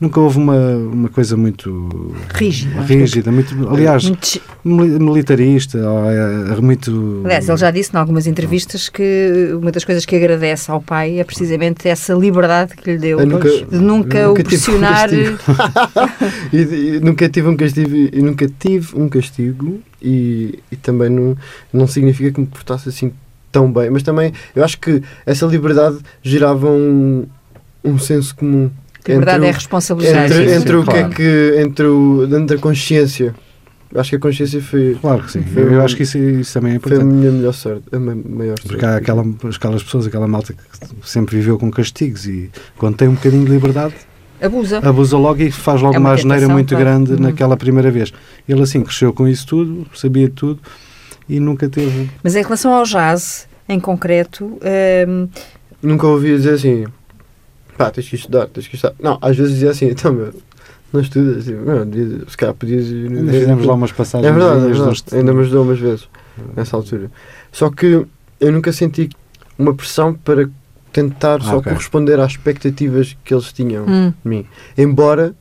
Nunca 0.00 0.20
houve 0.20 0.38
uma, 0.38 0.54
uma 0.76 1.08
coisa 1.08 1.36
muito 1.36 2.14
Rígida. 2.32 2.82
rígida, 2.82 3.32
muito, 3.32 3.68
aliás, 3.68 4.04
Muito- 4.04 4.40
mili- 4.64 4.96
militarista, 5.00 5.76
ou, 5.78 6.08
é, 6.08 6.60
muito. 6.60 7.22
Aliás, 7.24 7.48
ele 7.48 7.58
já 7.58 7.68
disse 7.72 7.90
em 7.92 7.98
algumas 7.98 8.28
entrevistas 8.28 8.88
que 8.88 9.50
uma 9.60 9.72
das 9.72 9.84
coisas 9.84 10.06
que 10.06 10.14
agradece 10.14 10.70
ao 10.70 10.80
pai 10.80 11.18
é 11.18 11.24
precisamente 11.24 11.88
essa 11.88 12.14
liberdade 12.14 12.76
que 12.76 12.92
lhe 12.92 12.96
deu 12.98 13.18
Eu 13.18 13.26
nunca- 13.26 13.48
de 13.50 13.64
nunca, 13.76 14.28
nunca 14.28 14.30
o 14.30 14.34
pressionar. 14.34 15.10
castigo. 15.10 15.38
e, 16.52 16.56
e 16.96 17.00
nunca 17.00 17.28
tive 17.28 17.48
um 17.48 17.56
castigo 17.56 17.96
e 18.12 18.22
nunca 18.22 18.46
tive 18.56 18.96
um 18.96 19.08
castigo 19.08 19.80
e, 20.00 20.60
e 20.70 20.76
também 20.76 21.10
não, 21.10 21.36
não 21.72 21.88
significa 21.88 22.30
que 22.30 22.40
me 22.40 22.46
portasse 22.46 22.88
assim 22.88 23.12
tão 23.50 23.70
bem 23.72 23.90
mas 23.90 24.02
também 24.02 24.32
eu 24.54 24.64
acho 24.64 24.78
que 24.78 25.02
essa 25.26 25.46
liberdade 25.46 25.98
gerava 26.22 26.68
um, 26.70 27.26
um 27.84 27.98
senso 27.98 28.34
comum 28.36 28.70
liberdade 29.06 29.38
entre 29.38 29.48
é 29.48 29.52
responsabilidade. 29.52 30.32
entre, 30.34 30.48
sim, 30.48 30.54
entre 30.56 30.70
sim, 30.70 30.76
o 30.76 30.84
que 30.84 30.90
claro. 30.90 31.06
é 31.06 31.14
que 31.14 31.54
entre 31.60 31.86
o 31.86 32.28
entre 32.36 32.56
a 32.56 32.60
consciência 32.60 33.34
Eu 33.90 34.00
acho 34.02 34.10
que 34.10 34.16
a 34.16 34.18
consciência 34.18 34.60
foi, 34.60 34.98
Claro 35.00 35.22
que 35.22 35.32
sim. 35.32 35.42
Foi 35.42 35.62
Eu 35.62 35.80
acho 35.82 35.96
que 35.96 36.02
isso, 36.02 36.18
isso 36.18 36.52
também 36.52 36.74
é 36.76 36.78
foi 36.78 36.92
a 36.92 36.96
importante. 36.96 37.16
minha 37.16 37.32
melhor 37.32 37.54
sorte 37.54 37.84
a 37.90 37.98
ma- 37.98 38.14
maior 38.14 38.56
sorte 38.58 38.68
Porque 38.68 38.84
há 38.84 38.96
aquela, 38.96 39.24
aquelas 39.56 39.82
pessoas, 39.82 40.06
aquela 40.06 40.28
malta 40.28 40.52
que 40.52 41.08
sempre 41.08 41.36
viveu 41.36 41.58
com 41.58 41.70
castigos 41.70 42.26
e 42.26 42.50
quando 42.76 42.96
tem 42.96 43.08
um 43.08 43.14
bocadinho 43.14 43.46
de 43.46 43.50
liberdade 43.50 43.94
Abusa. 44.42 44.78
abusa 44.86 45.16
logo 45.16 45.40
e 45.42 45.50
faz 45.50 45.80
logo 45.80 45.94
É 45.94 45.98
uma 45.98 46.10
uma 46.10 46.14
asneira 46.14 46.40
tentação, 46.42 46.54
muito 46.54 46.68
claro. 46.68 46.84
grande 46.84 47.12
Uhum. 47.14 47.18
naquela 47.20 47.56
primeira 47.56 47.90
vez. 47.90 48.12
Ele 48.46 48.60
assim 48.62 48.82
cresceu 48.82 49.10
com 49.12 49.26
isso 49.26 49.46
tudo, 49.46 49.86
sabia 49.94 50.28
tudo 50.28 50.60
e 51.28 51.38
nunca 51.40 51.68
teve. 51.68 52.08
Mas 52.22 52.34
em 52.36 52.42
relação 52.42 52.72
ao 52.72 52.84
jazz, 52.84 53.48
em 53.68 53.78
concreto, 53.80 54.58
hum, 55.08 55.28
nunca 55.82 56.06
ouvi 56.06 56.28
dizer 56.36 56.54
assim 56.54 56.86
pá, 57.76 57.90
tens 57.90 58.08
que 58.08 58.16
estudar, 58.16 58.46
tens 58.48 58.66
que 58.66 58.74
estudar 58.74 58.94
não, 59.00 59.18
às 59.20 59.36
vezes 59.36 59.52
dizia 59.54 59.70
assim, 59.70 59.86
então 59.90 60.12
meu 60.12 60.32
não 60.92 61.00
estudas, 61.02 61.38
assim, 61.42 61.52
meu, 61.54 61.84
devia- 61.84 62.24
se 62.28 62.36
calhar 62.36 62.54
podias 62.54 62.86
Ainda 62.86 63.30
fizemos 63.32 63.66
lá 63.66 63.74
umas 63.74 63.92
passagens. 63.92 64.26
É 64.26 64.32
verdade, 64.32 64.64
é 64.64 64.68
verdade. 64.72 65.04
ainda 65.12 65.34
me 65.34 65.40
ajudou 65.42 65.62
umas 65.64 65.78
vezes 65.78 66.08
nessa 66.56 66.76
altura. 66.76 67.10
Só 67.52 67.68
que 67.70 68.06
eu 68.40 68.52
nunca 68.52 68.72
senti 68.72 69.10
uma 69.58 69.74
pressão 69.74 70.14
para 70.14 70.48
tentar 70.90 71.40
Ah, 71.42 71.44
só 71.44 71.56
ok. 71.58 71.70
corresponder 71.72 72.18
às 72.18 72.30
expectativas 72.32 73.14
que 73.22 73.34
eles 73.34 73.52
tinham 73.52 73.84
hum, 73.86 74.14
de 74.24 74.28
mim. 74.30 74.46
Embora, 74.78 75.34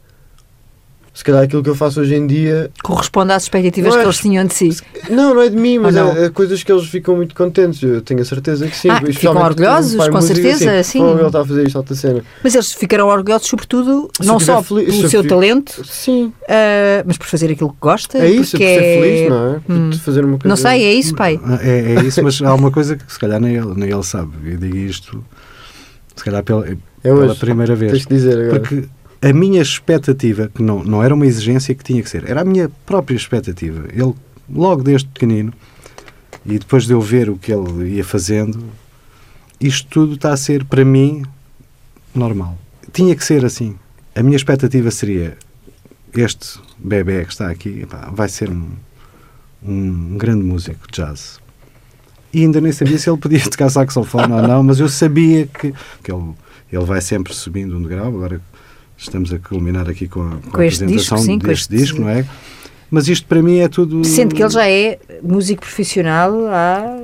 se 1.18 1.24
calhar 1.24 1.42
aquilo 1.42 1.64
que 1.64 1.70
eu 1.72 1.74
faço 1.74 2.00
hoje 2.00 2.14
em 2.14 2.28
dia, 2.28 2.70
corresponde 2.84 3.34
às 3.34 3.42
expectativas 3.42 3.96
é 3.96 3.98
que 3.98 4.04
eles 4.06 4.18
tinham 4.20 4.46
de 4.46 4.54
si. 4.54 4.70
não, 5.10 5.34
não 5.34 5.42
é 5.42 5.50
de 5.50 5.56
mim, 5.58 5.80
mas 5.80 5.98
Ah, 5.98 6.14
é, 6.16 6.26
é 6.26 6.30
coisas 6.30 6.62
que 6.62 6.72
eles 6.72 6.86
ficam 6.86 7.16
muito 7.16 7.34
contentes. 7.34 7.82
Eu 7.82 8.02
tenho 8.04 8.22
a 8.22 8.26
certeza 8.26 8.68
que 8.68 8.78
sim. 8.78 8.88
Ah, 8.88 9.02
ficam 9.02 9.36
orgulhosos, 9.36 9.96
com 10.10 10.22
certeza, 10.22 10.72
assim, 10.78 11.00
sim. 11.00 11.04
"Oh, 11.04 11.18
ele 11.18 11.26
está 11.26 11.42
a 11.42 11.46
fazer 11.46 11.66
isto, 11.66 11.76
alta 11.76 11.96
cena. 11.96 12.24
Mas 12.44 12.54
eles 12.54 12.72
ficarão 12.72 13.08
orgulhosos, 13.08 13.48
sobretudo, 13.48 14.12
Se 14.22 14.28
não 14.28 14.40
só 14.40 14.62
feliz- 14.62 14.86
se 14.90 14.92
pelo 14.92 15.04
eu 15.06 15.10
seu 15.10 15.24
fi- 15.24 15.28
talento, 15.30 15.84
Sim, 15.88 16.32
ah, 16.48 17.04
mas 17.04 17.18
por 17.18 17.26
fazer 17.26 17.52
aquilo 17.52 17.70
que 17.72 17.78
gosta. 17.82 18.20
é 18.20 18.30
isso, 18.30 18.52
por 18.52 18.60
porque 18.60 18.66
ser 18.76 18.84
é- 18.84 19.02
feliz, 19.02 19.30
não 19.32 19.56
é? 19.56 19.60
Por 19.60 19.76
Hum. 19.76 19.90
te 19.90 20.00
fazer 20.00 20.20
uma 20.24 20.38
coisa. 20.38 20.48
Não 20.50 20.56
sei, 20.56 20.84
é 20.84 20.94
isso, 20.94 21.16
pai. 21.16 21.40
É, 21.64 21.96
é 21.96 22.04
isso, 22.04 22.22
mas 22.22 22.40
há 22.44 22.54
uma 22.54 22.70
coisa 22.70 22.96
que 22.96 23.12
se 23.12 23.18
calhar 23.18 23.40
nem 23.42 23.56
ele, 23.56 23.74
nem 23.76 23.90
ele 23.90 24.04
sabe. 24.04 24.34
Eu 24.46 24.58
digo 24.58 24.78
isto, 24.78 25.26
se 26.16 26.24
calhar 26.24 26.44
pela, 26.44 26.68
É 26.68 26.78
pela 27.02 27.26
hoje. 27.32 27.40
primeira 27.40 27.76
vez. 27.76 27.92
Tens 27.92 28.06
que 28.06 28.14
dizer 28.14 28.38
agora. 28.40 28.60
Porque 28.60 28.84
a 29.22 29.34
minha 29.34 29.62
expectativa, 29.62 30.50
que 30.54 30.62
não, 30.62 30.84
não 30.84 31.04
era 31.04 31.14
uma 31.14 31.26
exigência 31.26 31.74
que 31.74 31.84
tinha 31.84 32.02
que 32.02 32.10
ser, 32.10 32.30
era 32.30 32.42
a 32.42 32.46
minha 32.46 32.70
própria 32.86 33.16
expectativa. 33.16 33.88
Ele, 33.92 34.14
logo 34.50 34.84
desde 34.84 35.08
pequenino, 35.08 35.54
e 36.46 36.60
depois 36.60 36.86
de 36.86 36.94
eu 36.94 37.02
ver 37.02 37.30
o 37.30 37.38
que 37.38 37.52
ele 37.52 37.96
ia 37.96 38.04
fazendo, 38.04 38.64
isto 39.60 39.88
tudo 39.90 40.14
está 40.16 40.32
a 40.32 40.38
ser, 40.38 40.64
para 40.64 40.86
mim, 40.86 41.24
normal. 42.14 42.58
Tinha 42.94 43.16
que 43.16 43.24
ser 43.24 43.44
assim. 43.44 43.76
A 44.16 44.24
minha 44.24 44.36
expectativa 44.36 44.90
seria: 44.92 45.38
este 46.16 46.60
bebê 46.78 47.26
que 47.26 47.32
está 47.32 47.50
aqui 47.50 47.82
epá, 47.82 48.10
vai 48.14 48.30
ser 48.30 48.50
um, 48.50 48.70
um 49.64 50.18
grande 50.18 50.44
músico 50.44 50.88
de 50.92 51.02
jazz. 51.02 51.40
E 52.34 52.42
ainda 52.42 52.62
nem 52.62 52.72
sabia 52.72 52.98
se 52.98 53.10
ele 53.10 53.18
podia 53.18 53.42
tocar 53.50 53.70
saxofone 53.70 54.32
ou 54.32 54.42
não, 54.42 54.64
mas 54.64 54.80
eu 54.80 54.88
sabia 54.88 55.48
que, 55.48 55.74
que 56.04 56.12
ele, 56.12 56.34
ele 56.72 56.86
vai 56.86 57.02
sempre 57.02 57.34
subindo 57.34 57.78
um 57.78 57.82
degrau. 57.82 58.08
Agora 58.08 58.42
estamos 58.98 59.32
a 59.34 59.40
culminar 59.40 59.88
aqui 59.90 60.08
com 60.08 60.22
a, 60.22 60.30
com 60.32 60.52
Com 60.52 60.62
a 60.62 60.66
este 60.66 60.86
disco, 60.86 61.14
apresentação 61.14 61.18
sim, 61.20 61.40
com 61.40 61.48
deste 61.48 61.76
este- 61.76 61.78
disco, 61.78 62.02
não 62.02 62.10
é? 62.10 62.26
Mas 62.90 63.08
isto 63.10 63.28
para 63.28 63.42
mim 63.44 63.60
é 63.60 63.68
tudo. 63.68 64.04
Sendo 64.06 64.34
que 64.34 64.42
ele 64.42 64.50
já 64.50 64.70
é 64.70 64.98
músico 65.22 65.62
profissional 65.62 66.34
há 66.48 66.98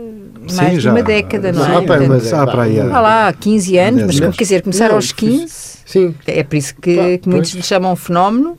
Sim, 0.48 0.56
mais 0.56 0.74
de 0.76 0.80
já. 0.80 0.92
uma 0.92 1.04
década, 1.04 1.52
não 1.52 1.62
Sim, 1.64 1.72
é? 1.72 1.74
Pá, 1.74 1.82
Portanto, 1.98 2.08
mas 2.08 2.34
há 2.34 2.46
para 2.48 2.64
aí, 2.64 2.80
Há 2.80 3.02
lá, 3.02 3.28
há 3.28 3.34
15 3.34 3.78
anos, 3.78 4.04
mas 4.04 4.20
Dez 4.20 4.36
quer 4.38 4.44
dizer, 4.44 4.62
começar 4.62 4.88
Não, 4.88 4.96
aos 4.96 5.12
15, 5.12 5.54
Sim, 5.86 6.16
é 6.26 6.42
por 6.44 6.56
isso 6.56 6.74
que, 6.76 6.96
Claro, 6.96 7.20
que 7.20 7.30
muitos 7.30 7.54
lhe 7.54 7.62
chamam 7.64 7.96
fenómeno 7.98 8.58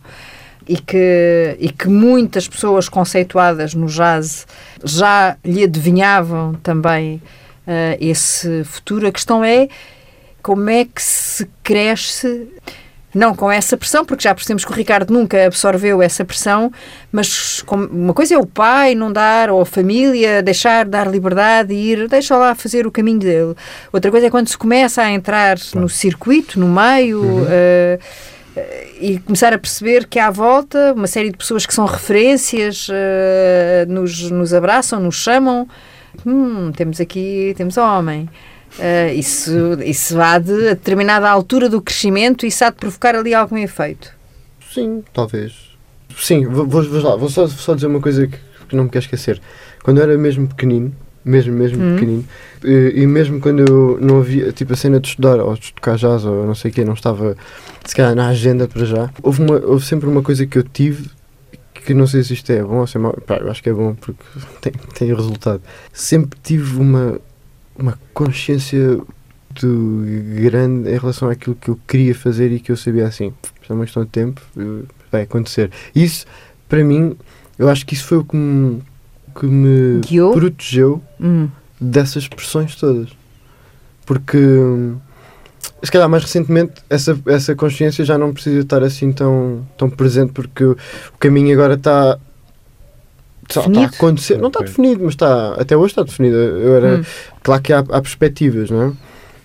e 0.68 0.76
que, 0.76 1.56
e 1.58 1.70
que 1.70 1.88
muitas 1.88 2.46
pessoas 2.46 2.90
conceituadas 2.90 3.74
no 3.74 3.86
jazz 3.86 4.46
já 4.84 5.36
lhe 5.42 5.64
adivinhavam 5.64 6.52
também 6.62 7.22
ah, 7.66 7.96
esse 7.98 8.64
futuro. 8.64 9.06
A 9.06 9.12
questão 9.12 9.42
é 9.42 9.68
como 10.42 10.68
é 10.68 10.84
que 10.84 11.02
se 11.02 11.46
cresce, 11.62 12.48
não 13.14 13.34
com 13.34 13.50
essa 13.50 13.76
pressão, 13.76 14.04
porque 14.04 14.24
já 14.24 14.34
percebemos 14.34 14.64
que 14.64 14.72
o 14.72 14.74
Ricardo 14.74 15.12
nunca 15.12 15.46
absorveu 15.46 16.02
essa 16.02 16.24
pressão, 16.24 16.72
mas 17.12 17.64
uma 17.90 18.12
coisa 18.12 18.34
é 18.34 18.38
o 18.38 18.44
pai 18.44 18.94
não 18.94 19.12
dar, 19.12 19.50
ou 19.50 19.60
a 19.60 19.66
família 19.66 20.42
deixar, 20.42 20.84
dar 20.84 21.06
liberdade 21.06 21.72
e 21.72 21.92
ir, 21.92 22.08
deixa 22.08 22.36
lá 22.36 22.54
fazer 22.54 22.86
o 22.86 22.90
caminho 22.90 23.20
dele. 23.20 23.54
Outra 23.92 24.10
coisa 24.10 24.26
é 24.26 24.30
quando 24.30 24.48
se 24.48 24.58
começa 24.58 25.02
a 25.02 25.10
entrar 25.10 25.56
no 25.74 25.88
circuito, 25.88 26.58
no 26.58 26.68
meio, 26.68 27.46
eh, 27.48 27.98
eh, 28.56 28.88
e 29.00 29.18
começar 29.20 29.52
a 29.52 29.58
perceber 29.58 30.06
que 30.06 30.18
à 30.18 30.30
volta 30.30 30.92
uma 30.92 31.06
série 31.06 31.30
de 31.30 31.36
pessoas 31.36 31.66
que 31.66 31.74
são 31.74 31.86
referências 31.86 32.88
eh, 32.90 33.86
nos, 33.88 34.30
nos 34.30 34.52
abraçam, 34.52 35.00
nos 35.00 35.16
chamam. 35.16 35.68
Hum, 36.26 36.72
temos 36.72 37.00
aqui, 37.00 37.54
temos 37.56 37.76
homem. 37.76 38.28
Eh, 38.78 39.14
isso, 39.14 39.50
isso 39.84 40.20
há 40.20 40.38
de, 40.38 40.52
a 40.68 40.74
determinada 40.74 41.28
altura 41.28 41.68
do 41.68 41.80
crescimento, 41.80 42.44
isso 42.44 42.64
há 42.64 42.70
de 42.70 42.76
provocar 42.76 43.14
ali 43.14 43.32
algum 43.34 43.56
efeito. 43.56 44.10
Sim, 44.72 45.04
talvez. 45.12 45.52
Sim, 46.16 46.46
vou, 46.46 46.66
vou, 46.66 46.82
vou 46.82 47.02
lá, 47.02 47.16
vou 47.16 47.28
só, 47.28 47.46
só 47.46 47.74
dizer 47.74 47.86
uma 47.86 48.00
coisa 48.00 48.26
que, 48.26 48.36
que 48.68 48.76
não 48.76 48.84
me 48.84 48.90
quero 48.90 49.04
esquecer. 49.04 49.40
Quando 49.82 49.98
eu 49.98 50.04
era 50.04 50.18
mesmo 50.18 50.48
pequenino, 50.48 50.92
mesmo, 51.24 51.52
mesmo 51.52 51.82
Hum. 51.82 51.94
pequenino, 51.94 52.24
e, 52.64 53.02
e 53.02 53.06
mesmo 53.06 53.40
quando 53.40 53.60
eu 53.60 53.98
não 54.00 54.18
havia, 54.18 54.52
tipo, 54.52 54.72
a 54.72 54.76
cena 54.76 54.98
de 55.00 55.08
estudar 55.08 55.38
ou 55.40 55.54
de 55.54 55.72
tocar 55.72 55.96
jazz 55.96 56.24
ou 56.24 56.44
não 56.46 56.54
sei 56.54 56.70
o 56.70 56.74
quê, 56.74 56.84
não 56.84 56.94
estava, 56.94 57.36
se 57.84 57.94
calhar, 57.94 58.14
na 58.14 58.28
agenda 58.28 58.66
para 58.66 58.84
já, 58.84 59.10
houve, 59.22 59.42
uma, 59.42 59.56
houve 59.64 59.84
sempre 59.86 60.08
uma 60.08 60.22
coisa 60.22 60.46
que 60.46 60.58
eu 60.58 60.62
tive 60.62 61.10
que 61.84 61.92
não 61.92 62.06
sei 62.06 62.22
se 62.22 62.32
isto 62.32 62.50
é 62.50 62.62
bom 62.62 62.78
ou 62.78 62.86
se 62.86 62.96
é 62.96 63.00
mau, 63.00 63.12
pá, 63.26 63.36
eu 63.36 63.50
acho 63.50 63.62
que 63.62 63.68
é 63.68 63.72
bom 63.72 63.94
porque 63.94 64.22
tem, 64.60 64.72
tem 64.94 65.14
resultado. 65.14 65.62
Sempre 65.92 66.38
tive 66.42 66.78
uma, 66.78 67.20
uma 67.78 67.98
consciência 68.12 69.00
grande 70.40 70.90
em 70.90 70.98
relação 70.98 71.28
àquilo 71.28 71.54
que 71.54 71.68
eu 71.68 71.78
queria 71.86 72.14
fazer 72.14 72.50
e 72.52 72.60
que 72.60 72.72
eu 72.72 72.76
sabia 72.76 73.06
assim, 73.06 73.32
é 73.68 73.72
uma 73.72 73.84
questão 73.84 74.04
de 74.04 74.10
tempo, 74.10 74.40
eh, 74.56 74.82
vai 75.10 75.22
acontecer. 75.22 75.70
Isso, 75.94 76.26
para 76.68 76.82
mim, 76.84 77.16
eu 77.58 77.68
acho 77.68 77.86
que 77.86 77.94
isso 77.94 78.04
foi 78.04 78.18
o 78.18 78.24
que 78.24 78.36
me, 78.36 78.82
que 79.38 79.46
me 79.46 80.00
Guiou? 80.00 80.32
protegeu 80.32 81.02
Hum. 81.20 81.48
dessas 81.80 82.26
pressões 82.26 82.74
todas. 82.76 83.10
Porque, 84.04 84.38
se 85.82 85.90
calhar 85.90 86.08
mais 86.08 86.24
recentemente, 86.24 86.72
essa, 86.90 87.18
essa 87.26 87.54
consciência 87.54 88.04
já 88.04 88.18
não 88.18 88.32
precisa 88.34 88.60
estar 88.60 88.82
assim 88.82 89.12
tão, 89.12 89.66
tão 89.78 89.88
presente, 89.88 90.32
porque 90.32 90.64
o 90.64 90.76
caminho 91.18 91.52
agora 91.54 91.74
está 91.74 92.18
Está, 93.48 93.60
Definido? 93.60 93.82
a 93.84 93.96
acontecer. 93.96 94.38
Não 94.38 94.48
está 94.48 94.60
definido, 94.60 95.00
mas 95.04 95.10
está, 95.14 95.54
até 95.54 95.76
hoje 95.76 95.92
está 95.92 96.02
definido. 96.02 96.36
Eu 96.36 96.74
era, 96.76 96.96
Hum. 96.98 97.04
Claro 97.42 97.62
que 97.62 97.72
há, 97.72 97.78
há 97.80 98.00
perspectivas, 98.00 98.70
não 98.70 98.82
é? 98.82 98.92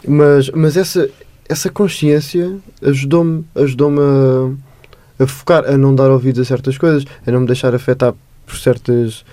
Mas, 0.07 0.49
mas 0.51 0.77
essa, 0.77 1.09
essa 1.47 1.69
consciência 1.69 2.55
ajudou-me 2.81 3.43
ajudou 3.55 3.91
a, 5.19 5.23
a 5.23 5.27
focar, 5.27 5.65
a 5.65 5.77
não 5.77 5.93
dar 5.93 6.09
ouvidos 6.09 6.39
a 6.41 6.45
certas 6.45 6.77
coisas, 6.77 7.03
a 7.27 7.31
não 7.31 7.41
me 7.41 7.47
deixar 7.47 7.75
afetar 7.75 8.13
por 8.45 8.55
certas 8.57 9.25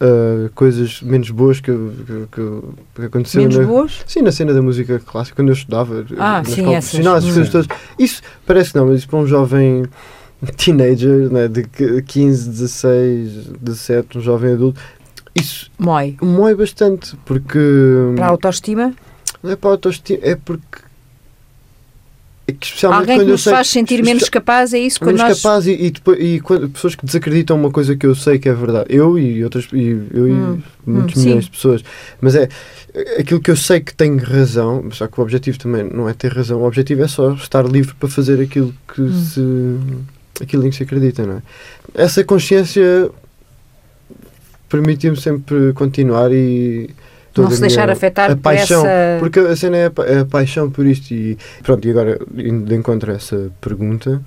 ah, 0.00 0.48
coisas 0.54 1.02
menos 1.02 1.30
boas 1.30 1.60
que, 1.60 1.70
que, 1.72 2.26
que, 2.32 2.60
que 2.94 3.02
aconteceram. 3.06 3.42
Menos 3.48 3.58
na- 3.58 3.66
boas? 3.66 4.02
Sim, 4.06 4.22
na 4.22 4.32
cena 4.32 4.54
da 4.54 4.62
música 4.62 4.98
clássica, 4.98 5.36
quando 5.36 5.48
eu 5.48 5.54
estudava, 5.54 6.04
Ah, 6.18 6.38
na 6.38 6.44
sim, 6.44 6.52
escola 6.52 6.76
essas. 6.76 6.90
profissional, 6.90 7.16
essas 7.18 7.32
coisas 7.34 7.52
todas. 7.52 7.66
Isso 7.98 8.22
parece 8.46 8.72
que 8.72 8.78
não, 8.78 8.86
mas 8.86 8.98
isso 9.00 9.08
para 9.08 9.18
um 9.18 9.26
jovem 9.26 9.84
teenager, 10.56 11.30
né, 11.32 11.48
de 11.48 11.62
que- 11.64 12.02
15, 12.02 12.48
16, 12.50 13.32
17, 13.60 14.18
um 14.18 14.20
jovem 14.20 14.52
adulto, 14.52 14.80
isso 15.34 15.70
Mói. 15.78 16.16
mói 16.22 16.54
bastante, 16.54 17.16
porque. 17.24 17.58
Para 18.16 18.26
a 18.26 18.28
autoestima? 18.30 18.94
Não 19.42 19.50
é 19.50 19.56
para 19.56 19.70
a 19.70 19.72
autoestima, 19.72 20.18
é 20.22 20.34
porque. 20.36 20.84
É 22.46 22.52
que 22.52 22.66
especialmente 22.66 23.00
Alguém 23.00 23.16
quando 23.16 23.24
que 23.26 23.32
nos 23.32 23.42
sei. 23.42 23.52
faz 23.54 23.68
sentir 23.70 24.04
menos 24.04 24.28
capaz, 24.28 24.74
é 24.74 24.78
isso? 24.78 24.98
Quando 24.98 25.16
menos 25.16 25.22
nós... 25.30 25.40
capaz 25.42 25.66
e, 25.66 25.72
e, 25.72 25.90
depois, 25.90 26.18
e 26.20 26.40
quando, 26.40 26.68
pessoas 26.68 26.94
que 26.94 27.06
desacreditam 27.06 27.56
uma 27.56 27.70
coisa 27.70 27.96
que 27.96 28.04
eu 28.04 28.14
sei 28.14 28.38
que 28.38 28.50
é 28.50 28.52
verdade. 28.52 28.84
Eu 28.90 29.18
e 29.18 29.42
outras. 29.42 29.66
E, 29.72 29.88
eu 30.12 30.24
Hum, 30.26 30.62
e 30.86 30.90
muitos 30.90 31.16
hum, 31.16 31.20
sim. 31.20 31.26
milhões 31.28 31.44
de 31.46 31.50
pessoas. 31.52 31.82
Mas 32.20 32.34
é 32.34 32.46
aquilo 33.18 33.40
que 33.40 33.50
eu 33.50 33.56
sei 33.56 33.80
que 33.80 33.94
tenho 33.94 34.18
razão, 34.18 34.90
só 34.92 35.06
que 35.08 35.18
o 35.18 35.22
objetivo 35.22 35.58
também 35.58 35.84
não 35.84 36.06
é 36.06 36.12
ter 36.12 36.32
razão, 36.34 36.60
o 36.60 36.66
objetivo 36.66 37.02
é 37.02 37.08
só 37.08 37.32
estar 37.32 37.64
livre 37.64 37.94
para 37.94 38.10
fazer 38.10 38.38
aquilo 38.38 38.74
que 38.94 39.00
Hum. 39.00 39.24
se. 39.24 39.40
Aquilo 40.40 40.66
em 40.66 40.70
que 40.70 40.76
se 40.76 40.82
acredita, 40.82 41.24
não 41.26 41.34
é? 41.38 41.42
Essa 41.94 42.24
consciência 42.24 43.10
permitiu-me 44.68 45.16
sempre 45.20 45.72
continuar 45.74 46.32
e. 46.32 46.90
Não 47.36 47.50
se 47.50 47.60
deixar 47.60 47.90
afetar 47.90 48.30
a 48.30 48.36
por 48.36 48.42
paixão, 48.42 48.86
essa... 48.86 49.18
porque 49.20 49.40
a 49.40 49.56
cena 49.56 49.76
é 49.76 49.86
a, 49.86 49.90
pa- 49.90 50.04
é 50.06 50.18
a 50.20 50.24
paixão 50.24 50.70
por 50.70 50.86
isto 50.86 51.12
e 51.12 51.36
pronto, 51.64 51.84
e 51.84 51.90
agora 51.90 52.20
indo 52.36 52.64
de 52.64 52.74
encontro 52.76 53.10
a 53.10 53.16
essa 53.16 53.50
pergunta, 53.60 54.22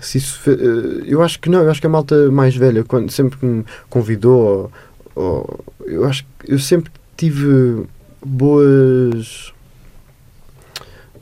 se 0.00 0.18
isso 0.18 0.40
eh, 0.50 1.04
eu 1.06 1.22
acho 1.22 1.38
que 1.38 1.48
não, 1.48 1.62
eu 1.62 1.70
acho 1.70 1.80
que 1.80 1.86
a 1.86 1.90
malta 1.90 2.28
mais 2.32 2.56
velha, 2.56 2.82
quando 2.82 3.12
sempre 3.12 3.38
que 3.38 3.46
me 3.46 3.64
convidou, 3.88 4.72
ou, 5.14 5.22
ou- 5.24 5.64
eu 5.86 6.04
acho 6.04 6.24
que 6.40 6.52
eu 6.52 6.58
sempre 6.58 6.90
tive 7.16 7.84
boas 8.26 9.52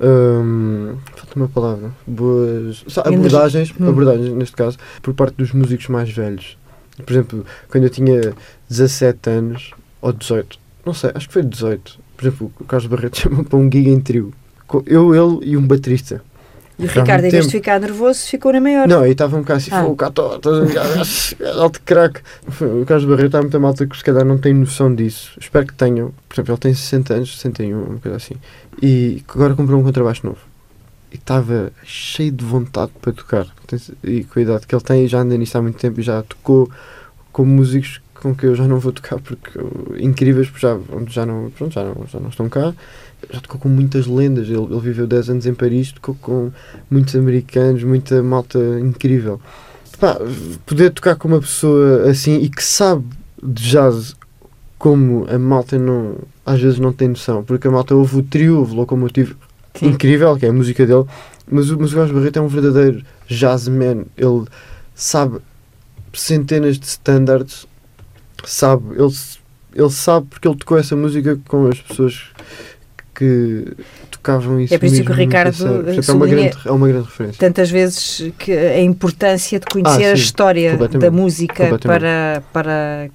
hum, 0.00 0.96
falta 1.14 1.36
uma 1.36 1.48
palavra, 1.48 1.90
boas 2.06 2.84
abordagens, 3.04 3.72
Hum. 3.80 3.88
abordagens 3.88 4.32
neste 4.34 4.56
caso, 4.56 4.78
por 5.02 5.14
parte 5.14 5.34
dos 5.36 5.52
músicos 5.52 5.88
mais 5.88 6.10
velhos. 6.10 6.56
Por 7.04 7.12
exemplo, 7.12 7.44
quando 7.68 7.84
eu 7.84 7.90
tinha 7.90 8.34
17 8.68 9.30
anos 9.30 9.70
ou 10.00 10.12
18, 10.12 10.58
não 10.84 10.94
sei, 10.94 11.10
acho 11.14 11.26
que 11.26 11.32
foi 11.34 11.42
18. 11.42 11.98
Por 12.16 12.24
exemplo, 12.26 12.52
o 12.58 12.64
Carlos 12.64 12.86
Barreto 12.88 13.18
chamou 13.20 13.44
para 13.44 13.58
um 13.58 13.70
gig 13.70 13.88
em 13.88 14.00
trio. 14.00 14.32
Eu, 14.86 15.14
ele 15.14 15.50
e 15.50 15.56
um 15.56 15.66
baterista. 15.66 16.22
E 16.78 16.84
o 16.84 16.88
Ricardo, 16.88 17.24
em 17.24 17.30
vez 17.30 17.46
de 17.46 17.52
ficar 17.52 17.80
nervoso, 17.80 18.26
ficou 18.26 18.52
na 18.52 18.60
maior. 18.60 18.86
Não, 18.86 19.00
aí 19.00 19.12
estava 19.12 19.36
um 19.36 19.40
bocado 19.40 19.58
assim, 19.58 19.70
Ah. 19.72 19.82
foi 19.82 19.92
o 19.92 19.96
Cato, 19.96 20.22
alto 21.58 21.80
craque. 21.84 22.20
O 22.60 22.84
Carlos 22.84 23.06
Barreto 23.08 23.34
há 23.36 23.40
muita 23.42 23.58
malta 23.58 23.86
que 23.86 23.96
se 23.96 24.04
calhar 24.04 24.24
não 24.24 24.36
tem 24.38 24.52
noção 24.52 24.94
disso. 24.94 25.32
Espero 25.40 25.66
que 25.66 25.74
tenham. 25.74 26.12
Por 26.28 26.34
exemplo, 26.34 26.52
ele 26.52 26.60
tem 26.60 26.74
60 26.74 27.14
anos, 27.14 27.34
61, 27.38 27.82
uma 27.82 27.98
coisa 27.98 28.16
assim. 28.16 28.34
E 28.82 29.22
agora 29.28 29.54
comprou 29.54 29.80
um 29.80 29.82
contrabaixo 29.82 30.26
novo. 30.26 30.38
E 31.10 31.16
estava 31.16 31.72
cheio 31.84 32.30
de 32.32 32.44
vontade 32.44 32.92
para 33.00 33.12
tocar. 33.12 33.46
E 34.04 34.24
com 34.24 34.38
a 34.38 34.42
idade 34.42 34.66
que 34.66 34.74
ele 34.74 34.82
tem, 34.82 35.08
já 35.08 35.20
anda 35.20 35.36
nisso 35.36 35.56
há 35.56 35.62
muito 35.62 35.78
tempo 35.78 35.98
e 36.00 36.02
já 36.02 36.22
tocou 36.22 36.70
com 37.32 37.44
músicos 37.44 38.00
com 38.14 38.34
que 38.34 38.46
eu 38.46 38.54
já 38.54 38.66
não 38.66 38.78
vou 38.78 38.92
tocar 38.92 39.18
porque 39.20 39.58
incríveis, 39.98 40.48
porque 40.48 40.66
já, 40.66 40.78
já, 41.08 41.26
não, 41.26 41.50
pronto, 41.50 41.72
já, 41.72 41.84
não, 41.84 42.06
já 42.06 42.18
não 42.18 42.28
estão 42.30 42.48
cá. 42.48 42.74
Já 43.32 43.40
tocou 43.40 43.60
com 43.60 43.68
muitas 43.68 44.06
lendas. 44.06 44.48
Ele, 44.48 44.58
ele 44.62 44.80
viveu 44.80 45.06
10 45.06 45.30
anos 45.30 45.46
em 45.46 45.54
Paris, 45.54 45.92
tocou 45.92 46.14
com 46.20 46.50
muitos 46.90 47.14
americanos, 47.16 47.82
muita 47.82 48.22
malta 48.22 48.58
incrível. 48.80 49.40
Pá, 49.98 50.18
poder 50.66 50.90
tocar 50.90 51.16
com 51.16 51.26
uma 51.28 51.40
pessoa 51.40 52.08
assim 52.10 52.36
e 52.40 52.48
que 52.50 52.62
sabe 52.62 53.04
de 53.42 53.70
jazz 53.70 54.14
como 54.78 55.26
a 55.30 55.38
malta 55.38 55.78
não, 55.78 56.16
às 56.44 56.60
vezes 56.60 56.78
não 56.78 56.92
tem 56.92 57.08
noção, 57.08 57.42
porque 57.42 57.66
a 57.66 57.70
malta 57.70 57.94
ouve 57.94 58.18
o 58.18 58.22
trio, 58.22 58.58
ouve 58.58 58.72
o 58.72 58.76
locomotivo 58.76 59.34
Sim. 59.74 59.86
incrível, 59.88 60.36
que 60.36 60.44
é 60.44 60.50
a 60.50 60.52
música 60.52 60.86
dele, 60.86 61.04
mas, 61.50 61.70
o- 61.70 61.78
mas 61.80 61.92
o 61.92 61.96
Carlos 61.96 62.12
Barreto 62.14 62.36
é 62.38 62.42
um 62.42 62.48
verdadeiro 62.48 63.02
jazzman. 63.26 64.04
Ele 64.18 64.44
sabe 64.94 65.38
centenas 66.12 66.78
de 66.78 66.86
standards, 66.86 67.66
sabe, 68.44 68.84
ele, 68.98 69.14
ele 69.74 69.90
sabe 69.90 70.26
porque 70.28 70.46
ele 70.46 70.56
tocou 70.56 70.78
essa 70.78 70.94
música 70.94 71.38
com 71.48 71.68
as 71.68 71.80
pessoas 71.80 72.24
que 73.16 73.64
tocavam 74.10 74.60
isso. 74.60 74.74
É 74.74 74.78
por 74.78 74.86
isso 74.86 75.02
que 75.02 75.10
o 75.10 75.12
a 75.12 75.16
Ricardo, 75.16 75.54
sério. 75.54 75.82
Por 75.82 75.88
exemplo, 75.88 76.10
é, 76.10 76.14
uma 76.14 76.26
grande, 76.26 76.58
é 76.64 76.70
uma 76.70 76.88
grande 76.88 77.04
referência. 77.06 77.38
Tantas 77.38 77.70
vezes 77.70 78.32
que 78.38 78.52
a 78.52 78.80
importância 78.80 79.58
de 79.58 79.66
conhecer 79.66 80.04
Ah, 80.04 80.12
a 80.12 80.16
sim, 80.16 80.22
história 80.22 80.72
completamente, 80.72 81.02
da 81.02 81.10
música 81.10 81.78
para, 81.78 82.42
para, 82.52 83.08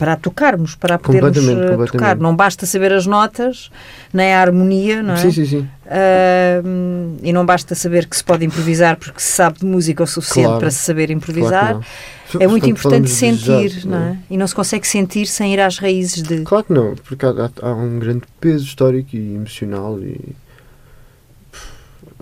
para 0.00 0.14
a 0.14 0.16
tocarmos, 0.16 0.74
para 0.74 0.94
a 0.94 0.98
podermos 0.98 1.28
Completamente, 1.36 1.58
eh, 1.66 1.70
completamente. 1.76 1.92
tocar. 1.92 2.16
Não 2.16 2.34
basta 2.34 2.64
saber 2.64 2.90
as 2.94 3.04
notas, 3.06 3.70
nem 4.14 4.32
a 4.32 4.40
harmonia, 4.40 5.02
não 5.02 5.12
é? 5.12 5.16
Sim, 5.18 5.30
sim, 5.30 5.44
sim. 5.44 5.68
Ahm, 5.86 7.16
e 7.22 7.32
não 7.34 7.44
basta 7.44 7.74
saber 7.74 8.06
que 8.06 8.16
se 8.16 8.24
pode 8.24 8.42
improvisar 8.44 8.96
porque 8.96 9.20
se 9.20 9.32
sabe 9.32 9.58
de 9.58 9.66
música 9.66 10.02
o 10.02 10.06
suficiente 10.06 10.46
Claro. 10.46 10.60
para 10.60 10.70
se 10.70 10.78
saber 10.78 11.08
Claro 11.08 11.18
improvisar. 11.18 11.74
não. 11.74 12.40
é 12.40 12.46
muito 12.46 12.66
importante 12.68 13.10
sentir, 13.10 13.84
não 13.86 13.98
é? 13.98 14.16
E 14.30 14.36
não 14.38 14.46
se 14.46 14.54
consegue 14.54 14.86
sentir 14.88 15.26
sem 15.26 15.52
ir 15.52 15.60
às 15.60 15.78
raízes 15.78 16.22
de. 16.22 16.42
Claro 16.44 16.64
que 16.64 16.72
não, 16.72 16.94
porque 16.94 17.26
há, 17.26 17.50
há- 17.60 17.74
um 17.74 17.98
grande 17.98 18.22
peso 18.40 18.64
histórico 18.64 19.14
e 19.14 19.34
emocional 19.34 19.98
e 20.00 20.18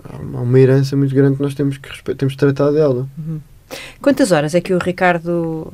há 0.03 0.17
uma- 0.17 0.59
herança 0.59 0.97
muito 0.97 1.13
grande 1.15 1.37
que 1.37 1.41
nós 1.43 1.53
temos 1.53 1.77
que 1.77 2.15
temos 2.15 2.33
de 2.33 2.37
tratar 2.39 2.71
dela. 2.71 3.07
Quantas 4.01 4.31
horas 4.31 4.55
é 4.55 4.61
que 4.61 4.73
o 4.73 4.79
Ricardo 4.79 5.71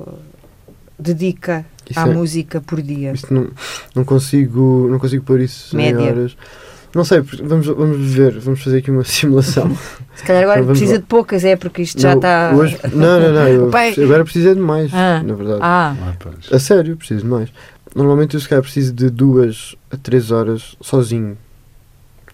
dedica 0.98 1.66
Isso 1.90 2.00
à 2.00 2.08
é- 2.08 2.14
música 2.14 2.62
por 2.62 2.82
dia? 2.82 3.12
Isso 3.14 3.34
não, 3.34 3.50
não 3.94 4.04
consigo 4.06 4.88
não 4.90 5.00
consigo 5.00 5.24
pôr 5.24 5.40
isso 5.42 5.76
Média. 5.76 6.00
em 6.02 6.08
horas. 6.10 6.38
Não 6.94 7.04
sei, 7.04 7.20
vamos, 7.20 7.68
vamos 7.68 7.98
ver, 8.14 8.40
vamos 8.40 8.64
fazer 8.64 8.78
aqui 8.78 8.90
uma 8.90 9.04
simulação. 9.06 9.76
Se 10.16 10.24
calhar 10.24 10.44
agora 10.44 10.62
Então 10.62 10.70
precisa 10.72 10.94
lá. 10.94 10.98
de 11.00 11.06
poucas, 11.06 11.44
é 11.44 11.56
porque 11.58 11.82
isto 11.82 12.00
já 12.02 12.12
Não, 12.12 12.16
está. 12.18 12.54
Hoje, 12.56 12.78
não, 12.94 13.20
não, 13.20 13.34
não. 13.34 13.48
Eu, 13.50 13.68
pai- 13.72 13.94
Agora 14.02 14.24
preciso 14.24 14.56
de 14.56 14.62
mais, 14.62 14.94
Ah. 14.94 15.22
na 15.22 15.34
verdade. 15.34 15.60
Ah, 15.62 15.96
Ah. 16.00 16.56
A 16.56 16.60
sério, 16.60 16.96
preciso 16.96 17.22
de 17.24 17.28
mais. 17.28 17.50
Normalmente 17.94 18.36
eu 18.36 18.40
se 18.40 18.48
calhar 18.48 18.62
preciso 18.64 18.94
de 18.94 19.10
duas 19.10 19.76
a 19.92 19.98
três 19.98 20.32
horas 20.32 20.76
sozinho 20.82 21.38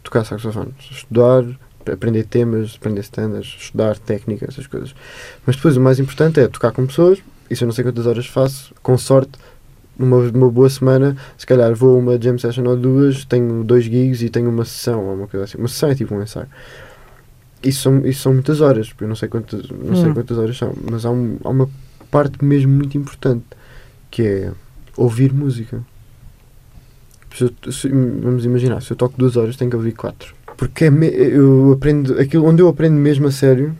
tocar 0.03 0.23
saxofone. 0.25 0.73
Estudar, 0.91 1.43
aprender 1.91 2.23
temas, 2.25 2.75
aprender 2.79 3.01
standards, 3.01 3.55
estudar 3.59 3.97
técnica, 3.97 4.45
essas 4.47 4.67
coisas. 4.67 4.93
Mas 5.45 5.55
depois 5.55 5.75
o 5.77 5.81
mais 5.81 5.99
importante 5.99 6.39
é 6.39 6.47
tocar 6.47 6.71
com 6.71 6.85
pessoas, 6.85 7.19
isso 7.51 7.63
eu 7.63 7.67
não 7.67 7.73
sei 7.73 7.83
quantas 7.83 8.07
horas 8.07 8.25
faço, 8.25 8.73
com 8.81 8.97
sorte, 8.97 9.31
numa, 9.97 10.19
numa 10.31 10.49
boa 10.49 10.69
semana, 10.69 11.15
se 11.37 11.45
calhar 11.45 11.73
vou 11.75 11.95
a 11.95 11.99
uma 11.99 12.19
jam 12.21 12.37
session 12.37 12.65
ou 12.65 12.75
duas, 12.77 13.25
tenho 13.25 13.63
dois 13.63 13.83
gigs 13.85 14.23
e 14.23 14.29
tenho 14.29 14.49
uma 14.49 14.65
sessão 14.65 15.05
ou 15.05 15.13
uma 15.15 15.27
coisa 15.27 15.43
assim. 15.43 15.57
Uma 15.57 15.67
sessão 15.67 15.89
é 15.89 15.95
tipo 15.95 16.15
um 16.15 16.21
ensaio. 16.23 16.47
Isso 17.63 17.81
são, 17.83 17.99
isso 18.05 18.21
são 18.21 18.33
muitas 18.33 18.59
horas, 18.61 18.89
porque 18.89 19.03
eu 19.03 19.07
não 19.07 19.15
sei 19.15 19.29
quantas, 19.29 19.69
não 19.69 19.95
sei 19.95 20.09
Hum. 20.09 20.13
quantas 20.15 20.37
horas 20.37 20.57
são, 20.57 20.73
mas 20.89 21.05
há, 21.05 21.11
um- 21.11 21.37
há 21.43 21.49
uma 21.49 21.69
parte 22.09 22.43
mesmo 22.43 22.71
muito 22.71 22.97
importante 22.97 23.45
que 24.09 24.23
é 24.23 24.51
ouvir 24.97 25.31
música. 25.31 25.81
Se 27.35 27.43
eu- 27.43 27.71
se- 27.71 27.87
vamos 27.89 28.43
imaginar, 28.45 28.81
se 28.81 28.91
eu 28.91 28.97
toco 28.97 29.15
duas 29.17 29.37
horas, 29.37 29.55
tenho 29.55 29.69
que 29.69 29.75
ouvir 29.77 29.93
quatro. 29.93 30.33
Porque 30.57 30.85
é 30.85 30.89
me- 30.89 31.07
eu 31.07 31.71
aprendo, 31.73 32.19
aquilo 32.19 32.45
onde 32.45 32.61
eu 32.61 32.67
aprendo 32.67 32.95
mesmo 32.95 33.27
a 33.27 33.31
sério 33.31 33.75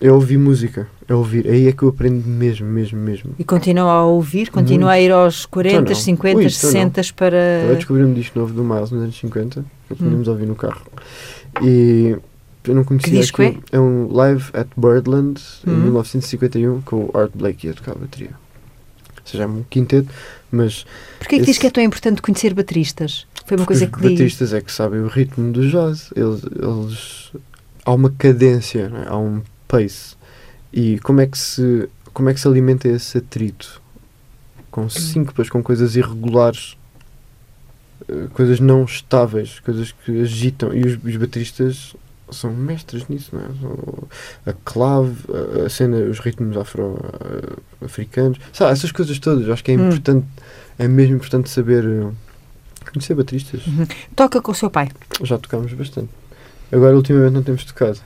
é 0.00 0.12
ouvir 0.12 0.36
música, 0.38 0.86
é 1.08 1.14
ouvir. 1.14 1.46
Aí 1.48 1.66
é 1.68 1.72
que 1.72 1.82
eu 1.82 1.88
aprendo 1.90 2.26
mesmo, 2.26 2.66
mesmo, 2.66 2.98
mesmo. 2.98 3.34
e 3.38 3.44
continua 3.44 3.92
a 3.92 4.04
ouvir, 4.04 4.50
continua 4.50 4.92
a 4.92 5.00
ir 5.00 5.10
aos 5.12 5.44
40, 5.46 5.76
Então 5.76 5.88
não. 5.94 5.94
50, 5.94 6.36
Ui, 6.38 6.44
então 6.44 6.62
não. 6.62 6.70
60 6.72 7.00
Eu 7.00 7.04
para. 7.16 7.74
descobri 7.76 8.02
um 8.04 8.14
disco 8.14 8.38
novo 8.38 8.52
do 8.54 8.64
Miles 8.64 8.90
nos 8.90 9.02
anos 9.02 9.16
50, 9.18 9.64
que 9.88 9.94
Hum. 9.94 9.96
podíamos 9.96 10.28
ouvir 10.28 10.46
no 10.46 10.54
carro. 10.54 10.82
E 11.62 12.16
eu 12.64 12.74
não 12.74 12.84
conhecia 12.84 13.12
Que 13.12 13.18
disco 13.18 13.42
aquilo. 13.42 13.62
é? 13.72 13.78
um 13.78 14.12
Live 14.12 14.44
at 14.54 14.68
Birdland, 14.76 15.40
em 15.66 15.70
Hum. 15.70 15.76
1951, 15.82 16.80
com 16.82 17.10
o 17.12 17.18
Art 17.18 17.30
Blakey 17.34 17.70
a 17.70 17.74
tocar 17.74 17.92
a 17.92 17.96
bateria. 17.96 18.30
Ou 18.30 19.26
seja, 19.30 19.44
é 19.44 19.46
um 19.46 19.62
quinteto, 19.70 20.08
mas 20.50 20.84
Porquê 21.18 21.36
é 21.36 21.38
que 21.38 21.44
diz 21.46 21.56
que 21.58 21.66
é 21.66 21.70
tão 21.70 21.82
importante 21.82 22.20
conhecer 22.20 22.52
bateristas? 22.54 23.26
Foi 23.46 23.56
uma 23.56 23.66
coisa 23.66 23.84
os 23.86 23.90
que 23.90 24.00
li. 24.02 24.10
bateristas 24.10 24.52
é 24.52 24.60
que 24.60 24.70
sabem 24.72 25.00
o 25.00 25.06
ritmo 25.06 25.50
do 25.52 25.68
jazz. 25.70 26.10
Eles, 26.16 26.42
eles 26.44 27.32
há 27.84 27.92
uma 27.92 28.10
cadência, 28.10 28.90
é? 28.94 29.08
há 29.08 29.16
um 29.18 29.42
pace. 29.68 30.14
E 30.76 30.98
como 30.98 31.20
é 31.20 31.26
que 31.26 31.38
se 31.38 31.88
como 32.12 32.28
é 32.28 32.34
que 32.34 32.40
se 32.40 32.48
alimenta 32.48 32.88
esse 32.88 33.18
atrito? 33.18 33.80
Com 34.70 34.88
síncopas, 34.88 35.48
com 35.48 35.62
coisas 35.62 35.94
irregulares, 35.94 36.76
eh, 38.08 38.26
coisas 38.34 38.58
não 38.60 38.84
estáveis, 38.84 39.60
coisas 39.60 39.92
que 39.92 40.20
agitam. 40.22 40.74
E 40.74 40.82
os, 40.84 40.98
os 41.04 41.16
bateristas 41.16 41.94
são 42.30 42.52
mestres 42.52 43.06
nisso, 43.08 43.30
não 43.36 43.40
é? 43.42 44.50
A 44.50 44.54
clave, 44.64 45.16
a- 45.64 45.68
cena, 45.68 45.96
os 45.98 46.18
ritmos 46.18 46.56
afro-africanos, 46.56 48.38
sabe, 48.52 48.72
essas 48.72 48.90
coisas 48.90 49.16
todas. 49.20 49.48
Acho 49.48 49.62
que 49.62 49.70
é 49.72 49.76
Hum. 49.76 49.86
importante, 49.86 50.26
é 50.78 50.88
mesmo 50.88 51.16
importante 51.16 51.48
saber 51.50 51.84
eh, 51.84 52.10
conhecer 52.92 53.14
bateristas. 53.14 53.62
Toca 54.16 54.40
com 54.42 54.50
o 54.50 54.54
seu 54.54 54.70
pai. 54.70 54.88
Já 55.22 55.38
tocámos 55.38 55.72
bastante. 55.72 56.10
Agora, 56.72 56.96
ultimamente, 56.96 57.32
não 57.34 57.42
temos 57.44 57.64
tocado. 57.64 58.00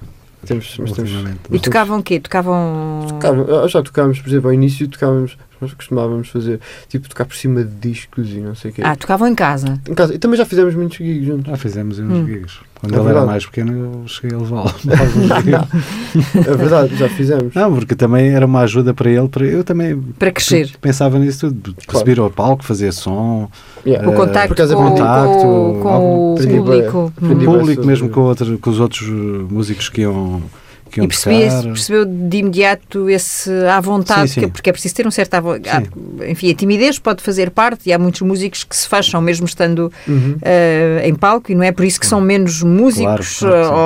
Temos, 0.49 0.76
mas 0.78 0.92
temos. 0.92 1.12
E 1.53 1.59
tocavam 1.61 1.99
o 1.99 2.03
quê? 2.03 2.18
Tocavam. 2.20 3.07
Tocava- 3.09 3.64
ah, 3.64 3.68
já 3.68 3.82
tocámos, 3.82 4.18
por 4.20 4.28
exemplo, 4.28 4.49
ao 4.49 4.55
início 4.55 4.88
tocávamos, 4.88 5.36
nós 5.61 5.72
costumávamos 5.74 6.28
fazer, 6.28 6.61
tipo, 6.88 7.09
tocar 7.09 7.24
por 7.26 7.36
cima 7.36 7.62
de 7.64 7.74
discos 7.90 8.28
e 8.30 8.40
não 8.40 8.55
sei 8.55 8.70
o 8.70 8.74
quê. 8.74 8.82
Ah, 8.84 8.96
tocavam 8.96 9.28
em 9.28 9.34
casa. 9.34 9.80
Em 9.88 9.94
casa. 9.94 10.14
E 10.14 10.18
também 10.18 10.36
já 10.38 10.44
fizemos 10.44 10.74
muitos 10.74 10.96
gigs 10.99 11.26
juntos. 11.26 11.51
Já 11.51 11.57
fizemos 11.57 11.99
uns 11.99 12.11
Hum. 12.11 12.26
gigs. 12.26 12.59
Quando 12.81 12.93
É 12.93 12.97
ele 12.97 13.01
era 13.01 13.05
verdade. 13.05 13.26
mais 13.26 13.47
pequeno, 13.47 13.72
eu 13.72 14.09
cheguei 14.09 14.37
a 14.37 14.41
levá-lo. 14.41 14.72
É 16.47 16.57
verdade, 16.57 16.97
já 16.97 17.09
fizemos. 17.09 17.55
Não, 17.55 17.74
porque 17.74 17.95
também 17.95 18.29
era 18.31 18.47
uma 18.47 18.61
ajuda 18.61 18.95
para 18.95 19.11
ele. 19.11 19.29
Para, 19.29 19.45
eu 19.45 19.64
também 19.64 19.99
Para 20.18 20.31
crescer. 20.33 20.70
pensava 20.81 21.18
nisso 21.18 21.49
tudo. 21.49 21.74
Claro. 21.87 21.99
subir 22.07 22.18
ao 22.20 22.31
palco, 22.31 22.64
fazer 22.64 22.93
som, 22.93 23.49
Yeah. 23.87 24.07
O 24.09 24.12
Eh, 24.12 24.16
contacto 24.16 24.55
com, 24.68 24.74
contacto, 24.74 25.39
com, 25.39 25.81
com 25.83 26.35
o 26.35 26.37
público. 26.37 27.12
aprendi 27.16 27.47
bué. 27.47 27.59
público, 27.59 27.87
mesmo 27.87 28.09
com, 28.11 28.20
outro, 28.22 28.59
com 28.59 28.70
os 28.70 28.81
outros 28.81 29.09
uh, 29.09 29.47
músicos 29.51 29.89
que 29.89 30.03
iam, 30.03 30.43
que 30.89 30.99
iam 31.01 31.05
E 31.05 31.09
percebi, 31.09 31.45
tocar. 31.45 31.62
percebeu 31.64 32.05
de 32.05 32.36
imediato 32.39 33.09
esse 33.11 33.51
à 33.66 33.80
vontade, 33.80 34.28
Sim, 34.28 34.34
sim. 34.34 34.41
que- 34.41 34.53
porque 34.53 34.70
é 34.70 34.72
preciso 34.72 34.95
ter 34.95 35.07
um 35.07 35.11
certo. 35.11 35.28
Sim. 35.36 35.68
há- 35.70 36.28
Enfim, 36.30 36.51
a 36.51 36.55
timidez 36.55 36.99
pode 36.99 37.22
fazer 37.22 37.51
parte 37.51 37.89
e 37.89 37.93
há 37.93 37.99
muitos 37.99 38.20
músicos 38.22 38.64
que 38.64 38.74
se 38.76 38.89
fecham 38.89 39.20
mesmo 39.20 39.47
estando 39.47 39.93
Uhum. 40.07 40.36
eh, 40.43 41.03
em 41.05 41.14
palco 41.14 41.53
e 41.53 41.55
não 41.55 41.62
é 41.62 41.70
por 41.72 41.84
isso 41.84 42.01
que 42.01 42.07
são 42.07 42.20
menos 42.20 42.62
músicos 42.62 43.39
Claro, 43.39 43.55
claro 43.68 43.76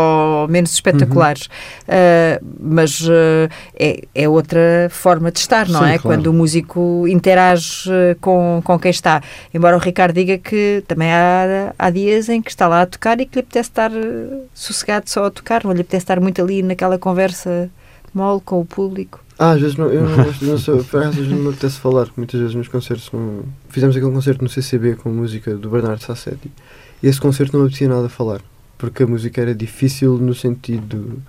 ou 0.42 0.48
menos 0.48 0.72
espetaculares. 0.72 1.48
Eh, 1.88 2.40
mas 2.60 3.00
eh, 3.10 3.48
é, 3.78 4.02
é 4.14 4.28
outra 4.28 4.88
forma 4.90 5.30
de 5.30 5.38
estar, 5.40 5.68
não 5.68 5.80
Sim, 5.80 5.86
é? 5.90 5.98
claro. 5.98 6.02
Quando 6.18 6.26
o 6.28 6.32
músico 6.32 7.06
interage 7.08 7.90
com, 8.20 8.60
com 8.64 8.78
quem 8.78 8.90
está. 8.90 9.22
Embora 9.52 9.76
o 9.76 9.80
Ricardo 9.80 10.14
diga 10.14 10.38
que 10.38 10.82
também 10.86 11.10
há, 11.12 11.72
há 11.78 11.90
dias 11.90 12.28
em 12.28 12.40
que 12.40 12.50
está 12.50 12.66
lá 12.68 12.82
a 12.82 12.86
tocar 12.86 13.20
e 13.20 13.26
que 13.26 13.36
lhe 13.36 13.40
apetece 13.40 13.68
estar 13.68 13.90
sossegado 14.54 15.08
só 15.08 15.26
a 15.26 15.30
tocar, 15.30 15.64
não 15.64 15.72
lhe 15.72 15.80
apetece 15.80 16.04
estar 16.04 16.20
muito 16.20 16.40
ali 16.42 16.62
naquela 16.62 16.91
conversa 16.98 17.70
mole 18.14 18.40
com 18.44 18.60
o 18.60 18.64
público. 18.64 19.22
Ah, 19.38 19.52
às 19.52 19.60
vezes 19.60 19.76
não, 19.76 19.86
eu 19.86 20.02
não 20.02 20.24
gosto, 20.24 20.44
não 20.44 20.54
acaso, 20.80 21.08
às 21.08 21.14
vezes 21.14 21.30
não 21.30 21.38
me 21.38 21.48
apetece 21.48 21.78
falar, 21.78 22.08
muitas 22.16 22.38
vezes 22.38 22.54
nos 22.54 22.68
concertos 22.68 23.10
não... 23.12 23.42
Fizemos 23.68 23.96
aquele 23.96 24.12
concerto 24.12 24.44
no 24.44 24.50
CCB 24.50 24.96
com 24.96 25.08
música 25.10 25.54
do 25.54 25.70
Bernardo 25.70 26.02
Sassetti 26.02 26.50
e 27.02 27.06
esse 27.06 27.20
concerto 27.20 27.54
não 27.54 27.60
me 27.60 27.66
apetecia 27.66 27.88
nada 27.88 28.06
a 28.06 28.10
falar, 28.10 28.40
porque 28.78 29.02
a 29.02 29.06
música 29.06 29.40
era 29.40 29.54
difícil 29.54 30.18
no 30.18 30.34
sentido... 30.34 31.22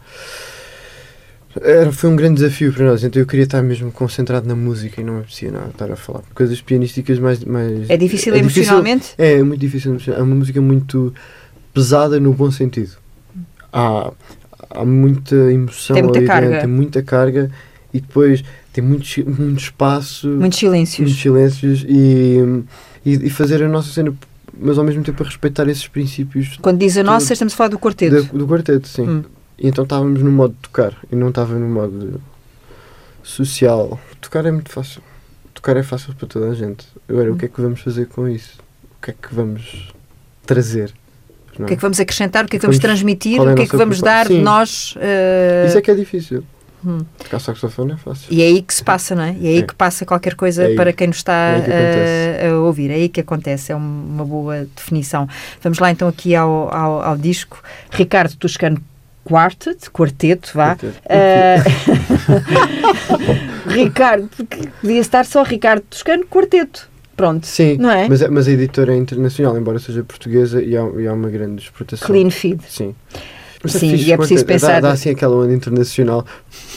Era, 1.61 1.91
foi 1.91 2.09
um 2.09 2.15
grande 2.15 2.41
desafio 2.41 2.73
para 2.73 2.85
nós, 2.85 3.03
então 3.03 3.21
eu 3.21 3.27
queria 3.27 3.43
estar 3.43 3.61
mesmo 3.61 3.91
concentrado 3.91 4.47
na 4.47 4.55
música 4.55 4.99
e 4.99 5.03
não 5.03 5.13
me 5.13 5.19
apetecia 5.19 5.51
nada 5.51 5.69
estar 5.69 5.91
a 5.91 5.95
falar. 5.95 6.23
Coisas 6.33 6.59
pianísticas 6.61 7.19
mais... 7.19 7.43
mais 7.43 7.89
É 7.89 7.95
difícil 7.95 8.33
é 8.33 8.39
emocionalmente? 8.39 9.13
É, 9.17 9.33
é 9.33 9.43
muito 9.43 9.59
difícil. 9.59 9.97
É 10.07 10.21
uma 10.21 10.35
música 10.35 10.59
muito 10.59 11.13
pesada 11.71 12.19
no 12.19 12.33
bom 12.33 12.49
sentido. 12.51 12.97
Há, 13.71 14.11
há 14.73 14.83
muita 14.85 15.35
emoção 15.51 15.93
Tem 15.93 16.03
muita 16.03 16.19
ali 16.19 16.27
carga. 16.27 16.47
dentro, 16.49 16.61
tem 16.67 16.75
muita 16.75 17.03
carga 17.03 17.51
e 17.93 17.99
depois 18.01 18.43
tem 18.71 18.83
muito, 18.83 19.05
muito 19.29 19.59
espaço, 19.59 20.27
Muitos 20.27 20.59
silêncios. 20.59 20.99
muitos 21.07 21.21
silêncios 21.21 21.85
e, 21.87 22.37
e, 23.05 23.27
e 23.27 23.29
fazer 23.29 23.61
a 23.63 23.67
nossa 23.69 23.91
cena, 23.91 24.13
mas 24.59 24.77
ao 24.77 24.83
mesmo 24.83 25.03
tempo 25.03 25.21
a 25.23 25.25
respeitar 25.25 25.67
esses 25.67 25.87
princípios 25.87 26.57
Quando 26.61 26.79
diz 26.79 26.97
a 26.97 27.03
nossa, 27.03 27.33
estamos 27.33 27.53
a 27.53 27.57
falar 27.57 27.69
do 27.69 27.77
quarteto. 27.79 28.23
da- 28.23 28.37
do 28.37 28.47
quarteto, 28.47 28.87
sim. 28.87 29.07
Hum. 29.07 29.23
E 29.59 29.67
então 29.67 29.83
estávamos 29.83 30.21
no 30.23 30.31
modo 30.31 30.53
de 30.53 30.59
tocar 30.61 30.97
e 31.11 31.15
não 31.15 31.29
estava 31.29 31.53
no 31.57 31.69
modo 31.69 32.19
social. 33.23 33.99
Tocar 34.19 34.45
é 34.45 34.51
muito 34.51 34.69
fácil. 34.71 35.01
Tocar 35.53 35.77
é 35.77 35.83
fácil 35.83 36.13
para 36.15 36.27
toda 36.27 36.49
a 36.49 36.53
gente. 36.53 36.85
Agora, 37.07 37.31
o 37.31 37.37
que 37.37 37.45
é 37.45 37.47
que 37.47 37.61
vamos 37.61 37.79
fazer 37.81 38.07
com 38.07 38.27
isso? 38.27 38.57
O 38.99 39.01
que 39.05 39.11
é 39.11 39.13
que 39.13 39.33
vamos 39.33 39.93
trazer? 40.45 40.91
O 41.59 41.65
que 41.65 41.73
é 41.73 41.75
que 41.75 41.81
vamos 41.81 41.99
acrescentar? 41.99 42.45
O 42.45 42.47
que 42.47 42.55
é 42.55 42.59
que 42.59 42.65
vamos, 42.65 42.77
Vamos- 42.77 42.83
transmitir? 42.93 43.37
qual 43.37 43.47
é 43.47 43.51
a 43.51 43.53
o 43.53 43.55
que 43.57 43.63
é 43.63 43.67
que 43.67 43.75
vamos 43.77 44.01
dar 44.01 44.27
de 44.27 44.39
nós? 44.39 44.95
eh, 44.99 45.65
Isso 45.67 45.77
é 45.77 45.81
que 45.81 45.91
é 45.91 45.95
difícil. 45.95 46.43
hum. 46.85 46.99
Tocar 47.19 47.39
saxofone 47.39 47.93
é 47.93 47.97
fácil. 47.97 48.25
E 48.29 48.41
é 48.41 48.45
aí 48.47 48.61
que 48.61 48.73
se 48.73 48.83
passa, 48.83 49.15
não 49.15 49.23
é? 49.23 49.35
E 49.39 49.45
é 49.45 49.49
aí 49.51 49.57
É. 49.59 49.61
que 49.61 49.73
passa 49.75 50.05
qualquer 50.05 50.35
coisa 50.35 50.63
É 50.63 50.75
para 50.75 50.91
quem 50.91 51.07
nos 51.07 51.17
está 51.17 51.33
É 51.57 51.61
que 51.61 51.71
eh, 51.71 52.49
a 52.49 52.55
ouvir. 52.57 52.89
É 52.91 52.95
aí 52.95 53.07
que 53.09 53.21
acontece. 53.21 53.71
É 53.71 53.75
um- 53.75 53.79
uma 53.79 54.25
boa 54.25 54.67
definição. 54.75 55.27
Vamos 55.61 55.79
lá 55.79 55.91
então 55.91 56.07
aqui 56.07 56.35
ao, 56.35 56.73
ao, 56.73 57.01
ao 57.03 57.17
disco. 57.17 57.61
Ricardo 57.91 58.35
Toscano 58.35 58.81
Quartet, 59.23 59.89
quarteto, 59.91 60.51
vá. 60.53 60.75
Quarteto. 60.75 60.99
Eh, 61.07 61.55
Ricardo, 63.67 64.29
porque 64.35 64.67
podia 64.81 64.99
estar 64.99 65.25
só 65.25 65.43
Ricardo 65.43 65.81
Toscano 65.89 66.25
Quarteto. 66.25 66.89
Pronto. 67.15 67.45
Sim, 67.45 67.77
Não 67.77 67.91
é? 67.91 68.07
mas, 68.09 68.21
a- 68.23 68.29
mas 68.29 68.47
a 68.47 68.51
editora 68.51 68.93
é 68.93 68.97
internacional, 68.97 69.57
embora 69.57 69.77
seja 69.79 70.03
portuguesa, 70.03 70.61
e 70.61 70.75
há, 70.75 70.83
e 70.99 71.07
há 71.07 71.13
uma 71.13 71.29
grande 71.29 71.61
exportação. 71.61 72.07
Clean 72.07 72.29
feed. 72.29 72.61
Sim. 72.67 72.95
Sim, 73.65 73.91
fixe, 73.91 74.09
e 74.09 74.11
é 74.11 74.17
preciso 74.17 74.45
pensar- 74.45 74.73
Dá, 74.81 74.89
dá 74.89 74.91
assim 74.91 75.09
aquela 75.11 75.37
onda 75.37 75.53
internacional. 75.53 76.25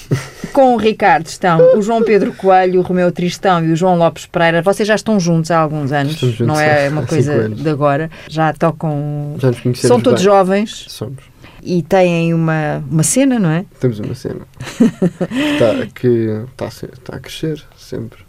Com 0.52 0.74
o 0.74 0.76
Ricardo 0.76 1.26
estão 1.26 1.76
o 1.76 1.82
João 1.82 2.00
Pedro 2.02 2.32
Coelho, 2.32 2.78
o 2.78 2.82
Romeu 2.82 3.10
Tristão 3.10 3.64
e 3.64 3.72
o 3.72 3.76
João 3.76 3.96
Lopes 3.98 4.24
Pereira. 4.26 4.62
Vocês 4.62 4.86
já 4.86 4.94
estão 4.94 5.18
juntos 5.18 5.50
há 5.50 5.58
alguns 5.58 5.90
anos, 5.90 6.16
não 6.40 6.58
é 6.58 6.88
uma 6.88 7.04
coisa 7.04 7.48
de 7.48 7.68
agora. 7.68 8.08
Já 8.28 8.52
tocam. 8.52 9.34
Já 9.38 9.48
nos 9.48 9.60
conhecemos 9.60 9.88
São 9.88 10.00
todos 10.00 10.22
bem. 10.22 10.30
jovens 10.32 10.84
Somos. 10.88 11.24
e 11.60 11.82
têm 11.82 12.32
uma, 12.32 12.84
uma 12.88 13.02
cena, 13.02 13.38
não 13.40 13.50
é? 13.50 13.64
Temos 13.80 13.98
uma 13.98 14.14
cena 14.14 14.40
que 14.78 14.84
está 15.52 15.86
que 15.92 16.44
tá 16.56 16.68
tá 17.02 17.16
a 17.16 17.18
crescer 17.18 17.60
sempre. 17.76 18.24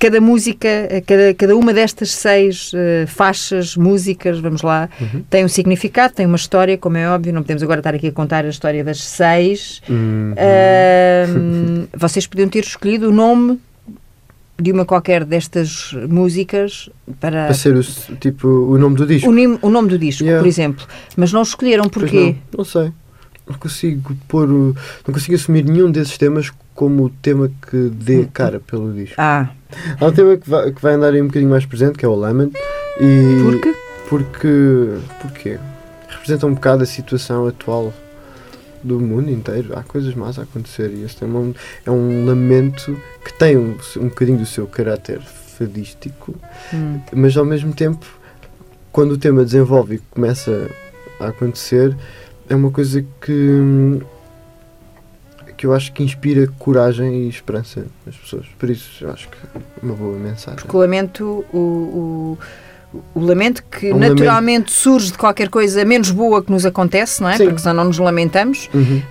Cada 0.00 0.18
música, 0.20 0.68
cada, 1.06 1.34
cada 1.34 1.54
uma 1.56 1.74
destas 1.74 2.10
seis 2.12 2.72
eh, 2.74 3.04
faixas, 3.06 3.76
músicas, 3.76 4.40
vamos 4.40 4.62
lá, 4.62 4.88
Uhum. 5.00 5.22
tem 5.28 5.44
um 5.44 5.48
significado, 5.48 6.14
tem 6.14 6.24
uma 6.24 6.36
história, 6.36 6.78
como 6.78 6.96
é 6.96 7.06
óbvio. 7.08 7.32
Não 7.34 7.42
podemos 7.42 7.62
agora 7.62 7.80
estar 7.80 7.94
aqui 7.94 8.06
a 8.06 8.12
contar 8.12 8.44
a 8.46 8.48
história 8.48 8.82
das 8.82 9.02
seis. 9.02 9.82
Uhum. 9.88 10.34
Vocês 11.96 12.26
podiam 12.26 12.48
ter 12.48 12.60
escolhido 12.64 13.10
o 13.10 13.12
nome 13.12 13.60
de 14.60 14.72
uma 14.72 14.84
qualquer 14.84 15.24
destas 15.24 15.92
músicas 16.08 16.88
para 17.18 17.46
Para 17.46 17.54
ser 17.54 17.74
o, 17.76 17.82
tipo, 18.16 18.46
o 18.46 18.76
nome 18.78 18.96
do 18.96 19.06
disco. 19.06 19.30
o, 19.30 19.66
o 19.66 19.70
nome 19.70 19.88
do 19.88 19.98
disco, 19.98 20.22
Yeah. 20.22 20.42
por 20.42 20.48
exemplo. 20.48 20.86
Mas 21.16 21.32
não 21.32 21.42
escolheram 21.42 21.88
porquê? 21.88 22.36
Não, 22.52 22.58
não 22.58 22.64
sei. 22.64 22.92
Não 23.50 23.58
consigo 23.58 24.14
pôr 24.28 24.46
Não 24.48 24.74
consigo 25.12 25.34
assumir 25.34 25.64
nenhum 25.64 25.90
desses 25.90 26.16
temas 26.16 26.50
como 26.74 27.04
o 27.04 27.10
tema 27.10 27.50
que 27.70 27.76
dê 27.90 28.26
cara 28.32 28.60
pelo 28.60 28.92
disco. 28.92 29.14
Ah, 29.18 29.50
Há 30.00 30.06
um 30.06 30.12
tema 30.12 30.36
que 30.36 30.48
vai, 30.48 30.72
que 30.72 30.80
vai 30.82 30.94
andar 30.94 31.12
aí 31.12 31.20
um 31.22 31.26
bocadinho 31.26 31.50
mais 31.50 31.66
presente, 31.66 31.98
que 31.98 32.04
é 32.04 32.08
o 32.08 32.14
Lament. 32.14 32.52
E 33.00 33.42
porque? 33.44 33.74
Porque. 34.08 34.88
Porquê? 35.20 35.58
Representa 36.08 36.46
um 36.46 36.54
bocado 36.54 36.82
a 36.82 36.86
situação 36.86 37.46
atual 37.46 37.92
do 38.82 38.98
mundo 38.98 39.30
inteiro. 39.30 39.76
Há 39.78 39.82
coisas 39.82 40.14
más 40.14 40.38
a 40.38 40.42
acontecer 40.42 40.90
e 40.90 41.02
este 41.04 41.22
é 41.22 41.26
um, 41.26 41.54
é 41.86 41.90
um 41.90 42.24
lamento 42.24 42.96
que 43.24 43.32
tem 43.34 43.56
um, 43.56 43.76
um 43.98 44.08
bocadinho 44.08 44.38
do 44.38 44.46
seu 44.46 44.66
caráter 44.66 45.20
fadístico, 45.20 46.34
Hum. 46.72 47.00
mas 47.12 47.36
ao 47.36 47.44
mesmo 47.44 47.74
tempo, 47.74 48.06
quando 48.90 49.12
o 49.12 49.18
tema 49.18 49.44
desenvolve 49.44 49.96
e 49.96 49.98
começa 50.10 50.70
a 51.20 51.26
acontecer, 51.28 51.94
é 52.50 52.54
uma 52.54 52.70
coisa 52.70 53.02
que. 53.20 54.00
que 55.56 55.66
eu 55.66 55.72
acho 55.74 55.92
que 55.92 56.02
inspira 56.02 56.46
coragem 56.58 57.22
e 57.24 57.28
esperança 57.28 57.86
nas 58.04 58.16
pessoas. 58.16 58.46
Por 58.58 58.68
isso, 58.70 59.04
eu 59.04 59.10
acho 59.12 59.28
que 59.28 59.36
é 59.56 59.60
uma 59.82 59.94
boa 59.94 60.18
mensagem. 60.18 60.56
Porque 60.60 60.76
o 60.76 60.80
lamento, 60.80 61.44
o, 61.52 61.58
o, 61.58 62.38
o 63.14 63.20
lamento 63.20 63.62
que 63.70 63.92
Um 63.92 63.98
naturalmente 63.98 64.72
surge 64.72 65.12
de 65.12 65.18
qualquer 65.18 65.48
coisa 65.48 65.84
menos 65.84 66.10
boa 66.10 66.42
que 66.42 66.50
nos 66.50 66.64
acontece, 66.66 67.22
não 67.22 67.28
é? 67.28 67.36
Sim. 67.36 67.44
Porque 67.44 67.60
senão 67.60 67.74
não 67.74 67.84
nos 67.84 67.98
lamentamos, 67.98 68.68
Uhum. 68.74 69.02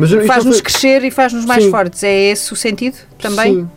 isto 0.00 0.26
faz-nos 0.26 0.56
foi- 0.56 0.62
crescer 0.64 1.04
e 1.04 1.10
faz-nos 1.10 1.44
mais 1.44 1.64
Sim. 1.64 1.70
fortes. 1.70 2.02
É 2.02 2.30
esse 2.30 2.52
o 2.52 2.56
sentido 2.56 2.96
também? 3.18 3.54
Sim. 3.62 3.68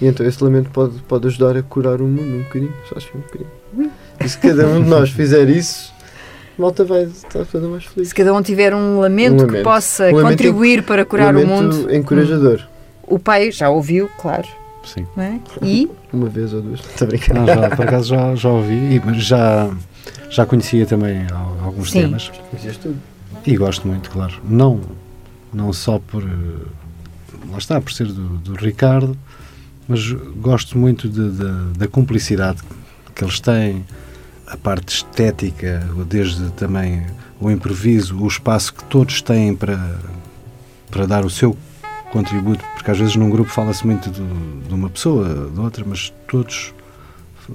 E 0.00 0.06
então 0.06 0.24
esse 0.26 0.42
lamento 0.44 0.70
pode, 0.70 1.00
pode 1.02 1.26
ajudar 1.26 1.56
a 1.56 1.62
curar 1.62 2.00
o 2.00 2.04
mundo 2.06 2.36
um 2.36 2.42
bocadinho, 2.42 2.72
só 2.88 2.96
assim 2.98 3.08
um 3.14 3.20
bocadinho. 3.20 3.90
E 4.24 4.28
se 4.28 4.36
cada 4.38 4.66
um 4.66 4.82
de 4.82 4.88
nós 4.88 5.10
fizer 5.10 5.48
isso, 5.48 5.92
malta 6.58 6.84
vai 6.84 7.04
estar 7.04 7.44
toda 7.46 7.68
mais 7.68 7.84
feliz. 7.84 8.08
Se 8.08 8.14
cada 8.14 8.32
um 8.34 8.42
tiver 8.42 8.74
um 8.74 9.00
lamento, 9.00 9.34
Um 9.34 9.38
que 9.38 9.44
lamento. 9.46 9.64
possa 9.64 10.04
Um 10.08 10.16
lamento 10.16 10.30
contribuir 10.30 10.82
para 10.82 11.04
curar 11.04 11.34
o 11.34 11.38
lamento 11.38 11.48
mundo, 11.78 11.94
encorajador. 11.94 12.60
o 13.06 13.18
pai 13.18 13.50
já 13.52 13.70
ouviu, 13.70 14.08
claro. 14.20 14.46
Sim. 14.84 15.06
Não 15.16 15.22
é? 15.22 15.40
E 15.62 15.90
Uma 16.12 16.28
vez 16.28 16.52
ou 16.54 16.62
duas. 16.62 16.80
Está 16.80 17.04
brincando. 17.06 17.40
Não, 17.40 17.46
já, 17.46 17.70
por 17.76 17.84
acaso 17.86 18.08
já, 18.08 18.34
já 18.34 18.48
ouvi, 18.48 18.74
e- 18.74 19.02
mas 19.04 19.22
já, 19.22 19.70
já 20.30 20.46
conhecia 20.46 20.86
também 20.86 21.26
al- 21.30 21.58
alguns 21.64 21.90
Sim. 21.90 22.02
temas 22.02 22.30
Mas 22.52 22.64
isto 22.64 22.82
tudo. 22.88 22.96
e 23.46 23.56
gosto 23.56 23.86
muito, 23.86 24.08
claro. 24.10 24.34
Não, 24.48 24.80
não 25.52 25.72
só 25.72 25.98
por. 25.98 26.22
Lá 27.50 27.58
está, 27.58 27.80
por 27.80 27.92
ser 27.92 28.06
do, 28.06 28.38
do 28.38 28.54
Ricardo, 28.54 29.16
mas 29.86 30.10
gosto 30.36 30.76
muito 30.78 31.08
de- 31.08 31.30
de- 31.30 31.78
da 31.78 31.86
cumplicidade 31.86 32.58
que 33.14 33.24
eles 33.24 33.40
têm, 33.40 33.84
a 34.50 34.56
parte 34.56 34.96
estética, 34.96 35.86
desde 36.08 36.50
também 36.52 37.06
o 37.40 37.50
improviso, 37.50 38.18
o 38.18 38.26
espaço 38.26 38.74
que 38.74 38.84
todos 38.84 39.20
têm 39.20 39.54
para, 39.54 39.98
para 40.90 41.06
dar 41.06 41.24
o 41.24 41.30
seu 41.30 41.56
contributo, 42.10 42.64
porque 42.74 42.90
às 42.90 42.98
vezes 42.98 43.16
num 43.16 43.28
grupo 43.28 43.50
fala-se 43.50 43.86
muito 43.86 44.10
de, 44.10 44.22
de, 44.66 44.74
uma 44.74 44.88
pessoa, 44.88 45.50
de 45.52 45.60
outra, 45.60 45.84
mas 45.86 46.12
todos 46.26 46.72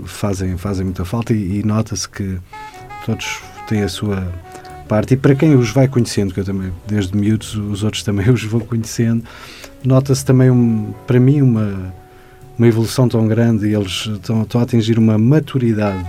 fazem, 0.05 0.55
fazem 0.57 0.85
muita 0.85 1.03
falta 1.03 1.33
e, 1.33 1.59
e 1.59 1.63
nota-se 1.63 2.07
que 2.07 2.39
todos 3.05 3.39
têm 3.67 3.81
a 3.81 3.89
sua 3.89 4.31
parte. 4.87 5.15
E 5.15 5.17
para 5.17 5.33
quem 5.33 5.55
os 5.55 5.71
vai 5.71 5.87
conhecendo, 5.87 6.33
que 6.33 6.39
eu 6.39 6.45
também, 6.45 6.71
desde 6.87 7.17
miúdos, 7.17 7.55
os 7.55 7.83
outros 7.83 8.03
também 8.03 8.29
os 8.31 8.43
vou 8.43 8.61
conhecendo, 8.61 9.23
nota-se 9.83 10.23
também, 10.23 10.51
um, 10.51 10.93
para 11.07 11.19
mim, 11.19 11.41
uma, 11.41 11.91
uma 12.55 12.67
evolução 12.67 13.09
tão 13.09 13.27
grande 13.27 13.67
e 13.67 13.73
eles 13.73 14.05
estão, 14.05 14.43
estão 14.43 14.61
a 14.61 14.63
atingir 14.63 14.99
uma 14.99 15.17
maturidade 15.17 16.05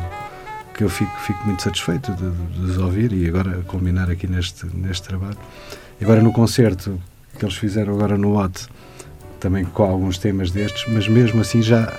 que 0.74 0.82
eu 0.82 0.88
fico, 0.88 1.12
fico 1.20 1.38
muito 1.46 1.62
satisfeito 1.62 2.12
de, 2.12 2.30
de, 2.30 2.66
de 2.66 2.70
os 2.72 2.78
ouvir 2.78 3.12
e 3.12 3.28
agora 3.28 3.62
culminar 3.66 4.10
aqui 4.10 4.26
neste, 4.26 4.66
neste 4.74 5.06
trabalho. 5.06 5.38
E 6.00 6.04
agora 6.04 6.20
no 6.20 6.32
concerto 6.32 7.00
que 7.38 7.44
eles 7.44 7.56
fizeram 7.56 7.94
agora 7.94 8.18
no 8.18 8.36
OT, 8.36 8.66
também 9.38 9.64
com 9.64 9.84
alguns 9.84 10.18
temas 10.18 10.50
destes, 10.50 10.84
mas 10.92 11.08
mesmo 11.08 11.40
assim 11.40 11.62
já 11.62 11.92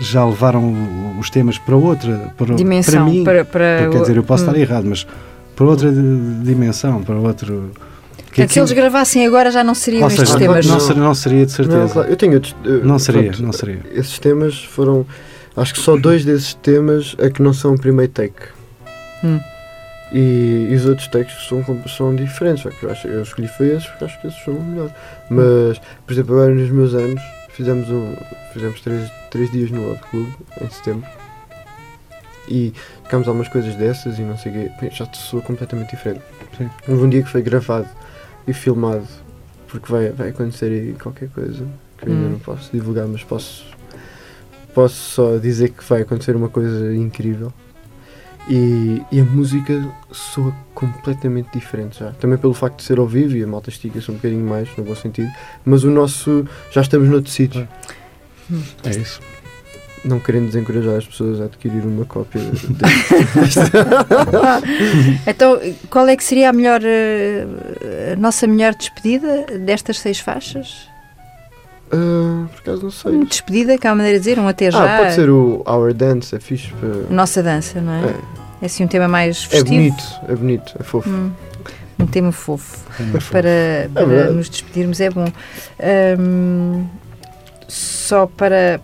já 0.00 0.24
levaram 0.24 0.72
os 1.18 1.28
temas 1.28 1.58
para 1.58 1.74
outra 1.74 2.32
para, 2.36 2.54
dimensão 2.54 3.04
para 3.04 3.04
mim 3.04 3.24
para, 3.24 3.44
para 3.44 3.88
quer 3.90 4.00
dizer 4.00 4.16
eu 4.16 4.22
posso 4.22 4.44
hum. 4.44 4.46
estar 4.46 4.60
errado 4.60 4.84
mas 4.84 5.04
para 5.56 5.66
outra 5.66 5.90
dimensão 5.90 7.02
para 7.02 7.16
outro 7.16 7.72
que 8.16 8.42
Portanto, 8.42 8.52
se 8.52 8.60
eles 8.60 8.72
gravassem 8.72 9.26
agora 9.26 9.50
já 9.50 9.64
não 9.64 9.74
seriam 9.74 10.04
Ou 10.04 10.10
seja, 10.10 10.22
estes 10.22 10.38
temas 10.38 10.66
não, 10.66 10.78
seria, 10.78 11.02
não 11.02 11.14
seria 11.14 11.46
de 11.46 11.50
certeza 11.50 11.78
não, 11.78 11.88
claro. 11.88 12.10
eu 12.10 12.16
tenho 12.16 12.40
eu, 12.64 12.84
não 12.84 12.98
seria 13.00 13.22
pronto, 13.24 13.42
não 13.42 13.52
seria 13.52 13.80
esses 13.92 14.18
temas 14.20 14.62
foram 14.62 15.04
acho 15.60 15.74
que 15.74 15.80
só 15.80 15.96
dois 15.96 16.24
desses 16.24 16.54
temas 16.54 17.14
é 17.18 17.30
que 17.30 17.42
não 17.42 17.52
são 17.52 17.74
o 17.74 17.78
primeiro 17.78 18.12
take 18.12 18.48
hum. 19.24 19.40
E, 20.10 20.68
e, 20.70 20.74
os 20.74 20.86
outros 20.86 21.06
textos 21.08 21.46
são, 21.48 21.62
são 21.86 22.14
diferentes, 22.14 22.62
só 22.62 22.70
que 22.70 22.82
eu, 22.82 22.90
acho, 22.90 23.06
eu 23.06 23.22
escolhi 23.22 23.46
foi 23.46 23.68
esses 23.68 23.86
porque 23.86 24.06
acho 24.06 24.20
que 24.22 24.26
esses 24.28 24.42
são 24.42 24.54
melhor. 24.54 24.90
Mas, 25.28 25.78
por 26.06 26.12
exemplo, 26.14 26.34
agora 26.34 26.54
nos 26.54 26.70
meus 26.70 26.94
anos 26.94 27.22
fizemos, 27.50 27.90
um, 27.90 28.16
fizemos 28.54 28.80
três, 28.80 29.10
três 29.30 29.50
dias 29.50 29.70
no 29.70 29.90
Odd 29.90 30.00
Club 30.10 30.28
em 30.62 30.70
setembro 30.70 31.06
e 32.48 32.72
tocámos 33.04 33.28
algumas 33.28 33.48
coisas 33.48 33.74
dessas 33.74 34.18
e 34.18 34.22
não 34.22 34.38
sei 34.38 34.52
o 34.52 34.54
quê. 34.78 34.90
Já 34.90 35.06
sou 35.12 35.42
completamente 35.42 35.90
diferente. 35.90 36.22
Sim. 36.56 36.70
Houve 36.88 37.04
um 37.04 37.08
dia 37.10 37.22
que 37.22 37.28
foi 37.28 37.42
gravado 37.42 37.88
e 38.46 38.52
filmado 38.52 39.06
porque 39.68 39.90
vai, 39.92 40.10
vai 40.10 40.30
acontecer 40.30 40.66
aí 40.66 40.94
qualquer 40.94 41.28
coisa 41.28 41.66
que 41.98 42.06
eu 42.08 42.12
ainda 42.12 42.26
hum. 42.26 42.30
não 42.30 42.38
posso 42.38 42.70
divulgar, 42.72 43.06
mas 43.06 43.22
posso, 43.22 43.64
posso 44.74 44.94
só 44.94 45.38
dizer 45.38 45.70
que 45.70 45.84
vai 45.84 46.02
acontecer 46.02 46.36
uma 46.36 46.48
coisa 46.48 46.94
incrível 46.94 47.52
e, 48.48 49.02
e, 49.12 49.20
a 49.20 49.24
música 49.24 49.86
soa 50.10 50.54
completamente 50.74 51.50
diferente 51.52 52.00
já. 52.00 52.12
Também 52.12 52.38
pelo 52.38 52.54
facto 52.54 52.78
de 52.78 52.84
ser 52.84 52.98
ao 52.98 53.06
vivo 53.06 53.36
e 53.36 53.44
a 53.44 53.46
malta 53.46 53.68
estica-se 53.68 54.10
um 54.10 54.14
bocadinho 54.14 54.44
mais, 54.44 54.74
no 54.76 54.84
bom 54.84 54.94
sentido. 54.94 55.30
Mas 55.66 55.84
o 55.84 55.90
nosso. 55.90 56.46
Já 56.70 56.80
estamos 56.80 57.10
noutro 57.10 57.30
sítio. 57.30 57.68
É 58.84 58.90
isso. 58.90 59.20
Não 60.02 60.18
querendo 60.18 60.46
desencorajar 60.46 60.96
as 60.96 61.06
pessoas 61.06 61.42
a 61.42 61.44
adquirir 61.44 61.84
uma 61.84 62.06
cópia. 62.06 62.40
então, 65.26 65.60
qual 65.90 66.08
é 66.08 66.16
que 66.16 66.24
seria 66.24 66.48
a 66.48 66.52
melhor. 66.52 66.80
Eh, 66.82 68.14
a 68.14 68.16
nossa 68.16 68.46
melhor 68.46 68.74
despedida 68.74 69.44
destas 69.58 69.98
seis 69.98 70.20
faixas? 70.20 70.88
Uh, 71.92 72.48
por 72.48 72.60
acaso 72.60 72.82
não 72.82 72.90
sei. 72.90 73.24
Despedida, 73.24 73.78
que 73.78 73.86
há 73.86 73.90
uma 73.90 73.96
maneira 73.96 74.18
de 74.18 74.24
dizer, 74.24 74.38
um 74.38 74.46
até 74.46 74.70
já. 74.70 74.96
Ah, 74.96 74.98
pode 74.98 75.14
ser 75.14 75.30
o 75.30 75.62
Our 75.66 75.94
Dance, 75.94 76.34
é 76.34 76.40
fixe. 76.40 76.72
Para... 76.74 77.14
Nossa 77.14 77.42
dança, 77.42 77.80
não 77.80 77.92
é? 77.92 78.08
é? 78.08 78.14
É 78.62 78.66
assim 78.66 78.84
um 78.84 78.88
tema 78.88 79.08
mais 79.08 79.36
é 79.36 79.56
festivo. 79.56 79.74
É 79.74 79.76
bonito, 79.76 80.04
é 80.28 80.34
bonito, 80.34 80.74
é 80.78 80.82
fofo. 80.82 81.08
Hum, 81.08 81.30
um 81.98 82.06
tema 82.06 82.32
fofo. 82.32 82.78
É 83.00 83.30
para, 83.30 83.48
é 83.48 83.88
para 83.92 84.14
é 84.14 84.30
nos 84.30 84.48
despedirmos 84.48 85.00
é 85.00 85.10
bom. 85.10 85.26
Um, 86.18 86.86
só 87.68 88.26
para. 88.26 88.80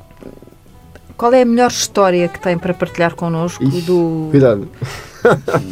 Qual 1.16 1.32
é 1.32 1.42
a 1.42 1.44
melhor 1.44 1.70
história 1.70 2.28
que 2.28 2.40
tem 2.40 2.58
para 2.58 2.74
partilhar 2.74 3.14
connosco 3.14 3.62
Ixi, 3.64 3.82
do. 3.82 4.28
Cuidado. 4.30 4.68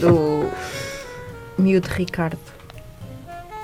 Do 0.00 0.48
miúdo 1.58 1.88
Ricardo? 1.88 2.38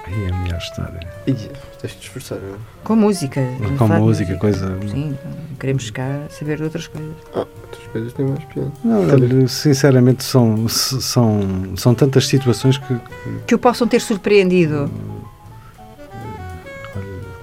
Aí 0.06 0.24
é 0.24 0.28
a 0.30 0.36
melhor 0.38 0.58
história. 0.58 1.17
Tens 1.34 1.92
de 1.92 2.00
esforçar. 2.00 2.38
Não? 2.38 2.58
Com 2.84 2.96
música. 2.96 3.40
Com 3.76 3.88
música, 3.88 4.36
coisa. 4.36 4.76
Sim, 4.88 5.16
queremos 5.58 5.92
a 5.98 6.28
saber 6.30 6.56
de 6.56 6.64
outras 6.64 6.86
coisas. 6.86 7.14
Ah, 7.34 7.46
outras 7.62 7.86
coisas 7.92 8.12
têm 8.12 8.26
mais 8.26 8.44
piada. 8.44 8.72
Não, 8.84 9.48
sinceramente, 9.48 10.24
são, 10.24 10.68
são, 10.68 11.40
são 11.76 11.94
tantas 11.94 12.26
situações 12.26 12.78
que. 12.78 12.96
Que 13.46 13.54
o 13.54 13.58
possam 13.58 13.86
ter 13.86 14.00
surpreendido. 14.00 14.90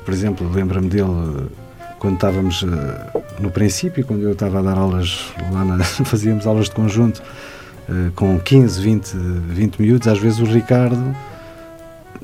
Por 0.03 0.13
exemplo, 0.13 0.49
lembra-me 0.51 0.88
dele 0.88 1.49
quando 1.97 2.15
estávamos 2.15 2.63
eh, 2.63 3.21
no 3.39 3.49
princípio, 3.49 4.05
quando 4.05 4.21
eu 4.21 4.33
estava 4.33 4.59
a 4.59 4.61
dar 4.61 4.77
aulas 4.77 5.33
lá, 5.51 5.65
na, 5.65 5.83
fazíamos 6.05 6.45
aulas 6.45 6.65
de 6.65 6.75
conjunto 6.75 7.23
eh, 7.89 8.11
com 8.15 8.39
15, 8.39 8.81
20, 8.81 9.17
20 9.49 9.81
minutos, 9.81 10.07
às 10.07 10.19
vezes 10.19 10.39
o 10.39 10.45
Ricardo 10.45 11.15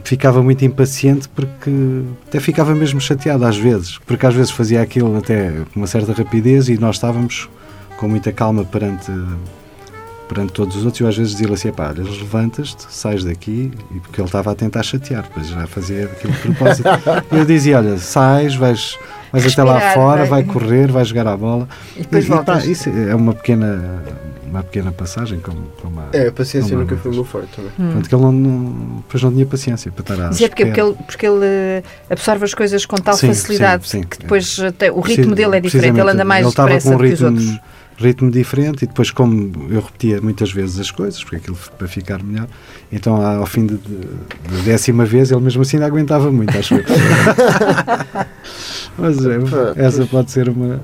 ficava 0.03 0.41
muito 0.41 0.63
impaciente 0.65 1.29
porque 1.29 1.71
até 2.27 2.39
ficava 2.39 2.73
mesmo 2.73 2.99
chateado 2.99 3.45
às 3.45 3.57
vezes, 3.57 3.97
porque 3.99 4.25
às 4.25 4.33
vezes 4.33 4.51
fazia 4.51 4.81
aquilo 4.81 5.17
até 5.17 5.51
com 5.73 5.79
uma 5.79 5.87
certa 5.87 6.13
rapidez 6.13 6.69
e 6.69 6.77
nós 6.77 6.95
estávamos 6.95 7.49
com 7.97 8.07
muita 8.07 8.31
calma 8.31 8.63
perante 8.63 9.11
perante 10.31 10.53
todos 10.53 10.77
os 10.77 10.85
outros. 10.85 11.01
E 11.01 11.03
eu 11.03 11.09
às 11.09 11.17
vezes 11.17 11.33
dizia-lhe 11.33 11.53
assim, 11.53 11.71
pá, 11.71 11.89
levantas-te, 11.89 12.85
sais 12.89 13.23
daqui 13.23 13.69
e 13.93 13.99
porque 13.99 14.21
ele 14.21 14.27
estava 14.27 14.51
a 14.51 14.55
tentar 14.55 14.81
chatear, 14.81 15.23
depois 15.23 15.47
já 15.47 15.67
fazia 15.67 16.05
aquilo 16.05 16.31
de 16.31 16.39
propósito. 16.39 16.87
E 17.31 17.35
eu 17.35 17.45
dizia, 17.45 17.77
olha, 17.77 17.97
sais, 17.97 18.55
vais, 18.55 18.97
vais 19.31 19.45
até 19.45 19.63
lá 19.63 19.93
fora, 19.93 20.23
vai 20.23 20.43
correr, 20.43 20.89
vais 20.89 21.09
jogar 21.09 21.27
a 21.27 21.35
bola 21.35 21.67
e 21.97 21.99
depois 21.99 22.27
e, 22.27 22.67
e, 22.67 22.71
isso 22.71 22.89
é 22.89 23.13
uma 23.13 23.33
pequena 23.33 24.01
uma 24.51 24.63
pequena 24.63 24.91
passagem 24.91 25.39
como, 25.39 25.61
como 25.81 26.01
a, 26.01 26.09
É, 26.11 26.27
a 26.27 26.31
paciência 26.31 26.77
nunca 26.77 26.95
foi 26.97 27.11
o 27.11 27.15
meu 27.15 27.23
forte 27.23 27.47
também. 27.55 27.71
Hum. 27.79 27.85
Portanto, 27.85 28.09
que 28.09 28.15
ele 28.15 28.21
não, 28.21 28.31
não, 28.31 28.95
depois 28.97 29.23
não 29.23 29.31
tinha 29.31 29.45
paciência 29.45 29.91
para 29.91 30.01
estar 30.01 30.13
a 30.13 30.27
Mas 30.27 30.41
é 30.41 30.47
porque, 30.49 30.65
porque, 30.65 30.81
ele, 30.81 30.93
porque 30.93 31.25
ele 31.25 31.45
eh, 31.45 31.83
absorve 32.09 32.43
as 32.43 32.53
coisas 32.53 32.85
com 32.85 32.97
tal 32.97 33.15
sim, 33.15 33.27
facilidade 33.27 33.87
sim, 33.87 34.01
sim, 34.01 34.07
que 34.07 34.19
depois 34.19 34.59
até, 34.59 34.91
o 34.91 34.99
ritmo 34.99 35.33
dele 35.33 35.57
é 35.57 35.59
diferente, 35.61 35.97
ele 35.99 36.11
anda 36.11 36.25
mais 36.25 36.45
depressa 36.47 36.89
um 36.89 36.97
ritmo, 36.97 37.07
que 37.07 37.13
os 37.13 37.21
outros. 37.21 37.59
ritmo 37.97 38.29
diferente 38.29 38.83
e 38.83 38.87
depois 38.87 39.09
como 39.09 39.67
eu 39.69 39.79
repetia 39.79 40.21
muitas 40.21 40.51
vezes 40.51 40.79
as 40.79 40.91
coisas, 40.91 41.23
porque 41.23 41.37
aquilo 41.37 41.57
para 41.77 41.87
ficar 41.87 42.21
melhor, 42.21 42.47
então 42.91 43.15
ao 43.25 43.45
fim 43.45 43.65
de, 43.65 43.77
de, 43.77 43.97
de 44.49 44.61
décima 44.63 45.05
vez 45.05 45.31
ele 45.31 45.41
mesmo 45.41 45.61
assim 45.61 45.77
não 45.77 45.85
aguentava 45.85 46.29
muito, 46.29 46.57
acho 46.57 46.75
eu. 46.75 46.83
Mas 48.97 49.25
é, 49.25 49.37
essa 49.77 50.05
pode 50.05 50.29
ser 50.29 50.49
uma 50.49 50.81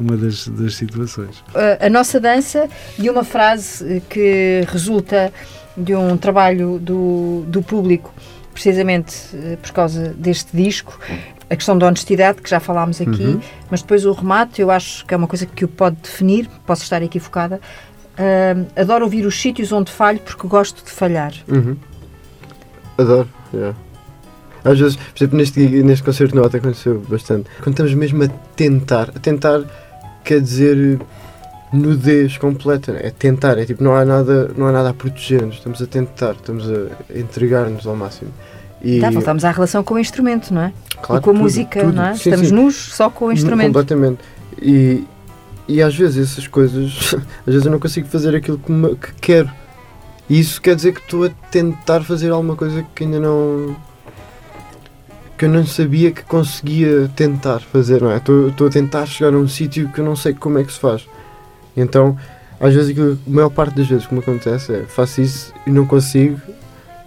uma 0.00 0.16
das, 0.16 0.48
das 0.48 0.74
situações. 0.74 1.44
A, 1.54 1.86
a 1.86 1.90
nossa 1.90 2.18
dança 2.18 2.68
e 2.98 3.08
uma 3.08 3.24
frase 3.24 4.02
que 4.08 4.64
resulta 4.68 5.32
de 5.76 5.94
um 5.94 6.16
trabalho 6.16 6.78
do, 6.78 7.44
do 7.46 7.62
público, 7.62 8.12
precisamente 8.52 9.14
eh, 9.34 9.56
por 9.60 9.70
causa 9.72 10.08
deste 10.08 10.56
disco, 10.56 10.98
a 11.48 11.56
questão 11.56 11.76
da 11.76 11.86
honestidade, 11.86 12.40
que 12.42 12.48
já 12.48 12.60
falámos 12.60 13.00
aqui, 13.00 13.24
uhum. 13.24 13.40
mas 13.70 13.82
depois 13.82 14.04
o 14.04 14.12
remate, 14.12 14.60
eu 14.60 14.70
acho 14.70 15.04
que 15.04 15.14
é 15.14 15.16
uma 15.16 15.26
coisa 15.26 15.46
que 15.46 15.64
o 15.64 15.68
pode 15.68 15.96
definir, 15.96 16.48
posso 16.66 16.82
estar 16.82 17.02
equivocada. 17.02 17.60
Uh, 18.12 18.66
adoro 18.76 19.04
ouvir 19.04 19.24
os 19.24 19.40
sítios 19.40 19.72
onde 19.72 19.90
falho 19.90 20.20
porque 20.20 20.46
gosto 20.46 20.84
de 20.84 20.90
falhar. 20.90 21.32
Uhum. 21.48 21.76
Adoro, 22.98 23.28
yeah. 23.52 23.76
Às 24.64 24.78
vezes, 24.78 24.96
por 24.96 25.16
exemplo, 25.16 25.38
neste, 25.38 25.60
neste 25.60 26.04
concerto 26.04 26.36
nota 26.36 26.58
aconteceu 26.58 27.02
bastante. 27.08 27.48
Quando 27.62 27.70
estamos 27.70 27.94
mesmo 27.94 28.24
a 28.24 28.28
tentar, 28.54 29.10
a 29.14 29.18
tentar 29.18 29.62
quer 30.30 30.40
dizer 30.40 31.00
nudez 31.72 32.38
completa, 32.38 32.92
é 32.92 33.10
tentar, 33.10 33.58
é 33.58 33.64
tipo, 33.64 33.82
não 33.82 33.96
há 33.96 34.04
nada, 34.04 34.52
não 34.56 34.66
há 34.66 34.72
nada 34.72 34.90
a 34.90 34.94
proteger-nos, 34.94 35.56
estamos 35.56 35.82
a 35.82 35.86
tentar, 35.86 36.32
estamos 36.32 36.70
a 36.70 37.18
entregar-nos 37.18 37.84
ao 37.84 37.96
máximo. 37.96 38.30
E... 38.80 39.00
Tá, 39.00 39.10
voltamos 39.10 39.44
à 39.44 39.50
relação 39.50 39.82
com 39.82 39.94
o 39.94 39.98
instrumento, 39.98 40.54
não 40.54 40.62
é? 40.62 40.72
Claro, 41.02 41.20
e 41.20 41.24
com 41.24 41.30
a 41.30 41.32
tudo, 41.32 41.42
música, 41.42 41.80
tudo. 41.80 41.92
não 41.92 42.04
é? 42.04 42.14
Sim, 42.14 42.30
estamos 42.30 42.48
sim. 42.48 42.54
nus 42.54 42.76
só 42.76 43.10
com 43.10 43.26
o 43.26 43.32
instrumento. 43.32 43.66
Completamente. 43.66 44.20
E, 44.62 45.04
e 45.66 45.82
às 45.82 45.96
vezes 45.96 46.30
essas 46.30 46.46
coisas, 46.46 47.14
às 47.44 47.52
vezes 47.52 47.66
eu 47.66 47.72
não 47.72 47.80
consigo 47.80 48.06
fazer 48.06 48.36
aquilo 48.36 48.58
que, 48.58 48.70
me, 48.70 48.94
que 48.94 49.12
quero. 49.20 49.50
E 50.28 50.38
isso 50.38 50.62
quer 50.62 50.76
dizer 50.76 50.92
que 50.94 51.00
estou 51.00 51.24
a 51.24 51.30
tentar 51.50 52.02
fazer 52.02 52.30
alguma 52.30 52.54
coisa 52.54 52.86
que 52.94 53.02
ainda 53.02 53.18
não 53.18 53.76
que 55.40 55.46
eu 55.46 55.48
não 55.48 55.64
sabia 55.64 56.10
que 56.10 56.22
conseguia 56.22 57.10
tentar 57.16 57.60
fazer, 57.60 58.02
não 58.02 58.10
é? 58.10 58.18
Estou 58.18 58.66
a 58.66 58.70
tentar 58.70 59.06
chegar 59.06 59.32
a 59.32 59.38
um 59.38 59.48
sítio 59.48 59.88
que 59.88 59.98
eu 59.98 60.04
não 60.04 60.14
sei 60.14 60.34
como 60.34 60.58
é 60.58 60.64
que 60.64 60.70
se 60.70 60.78
faz. 60.78 61.08
Então, 61.74 62.14
às 62.60 62.74
vezes, 62.74 62.94
a 62.98 63.16
maior 63.26 63.48
parte 63.48 63.74
das 63.74 63.86
vezes 63.86 64.06
me 64.10 64.18
acontece 64.18 64.70
é 64.70 64.82
faço 64.82 65.22
isso 65.22 65.54
e 65.66 65.70
não 65.70 65.86
consigo 65.86 66.38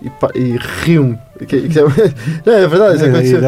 e, 0.02 0.10
e 0.34 0.58
rio-me. 0.82 1.20
É, 1.42 1.46
não, 2.44 2.54
é 2.54 2.68
verdade, 2.68 2.96
isso 2.96 3.06
aconteceu. 3.06 3.40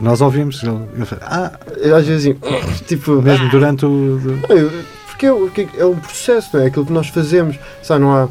nós 0.00 0.20
ouvimos, 0.20 0.60
ele, 0.64 0.88
ah, 1.20 1.52
às 1.96 2.04
vezes, 2.04 2.26
assim, 2.26 2.36
tipo, 2.84 3.22
mesmo 3.22 3.48
durante 3.48 3.86
o. 3.86 4.20
Eu, 4.50 5.48
que 5.50 5.60
é, 5.60 5.68
é 5.78 5.86
um 5.86 5.94
processo, 5.94 6.56
não 6.56 6.64
é? 6.64 6.66
Aquilo 6.66 6.84
que 6.84 6.92
nós 6.92 7.06
fazemos. 7.06 7.56
Sabe, 7.80 8.00
não 8.00 8.12
há. 8.12 8.28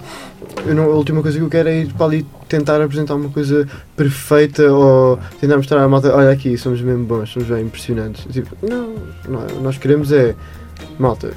Eu 0.66 0.76
não- 0.76 0.86
a 0.86 0.96
última 0.96 1.22
coisa 1.22 1.38
que 1.38 1.44
eu 1.44 1.50
quero 1.50 1.70
é 1.70 1.82
ir 1.82 1.94
para 1.94 2.06
ali 2.06 2.26
tentar 2.48 2.82
apresentar 2.82 3.16
uma 3.16 3.30
coisa 3.30 3.68
perfeita 3.96 4.72
ou 4.72 5.18
tentar 5.40 5.58
mostrar 5.58 5.84
à 5.84 5.88
malta: 5.88 6.16
olha 6.16 6.32
aqui, 6.32 6.58
somos 6.58 6.82
mesmo 6.82 7.06
bons, 7.06 7.30
somos 7.32 7.48
bem 7.50 7.64
impressionantes. 7.64 8.26
Tipo, 8.32 8.56
não, 8.66 8.96
não 9.28 9.42
é. 9.44 9.52
nós 9.62 9.78
queremos 9.78 10.12
é. 10.12 10.36
Malta, 11.00 11.32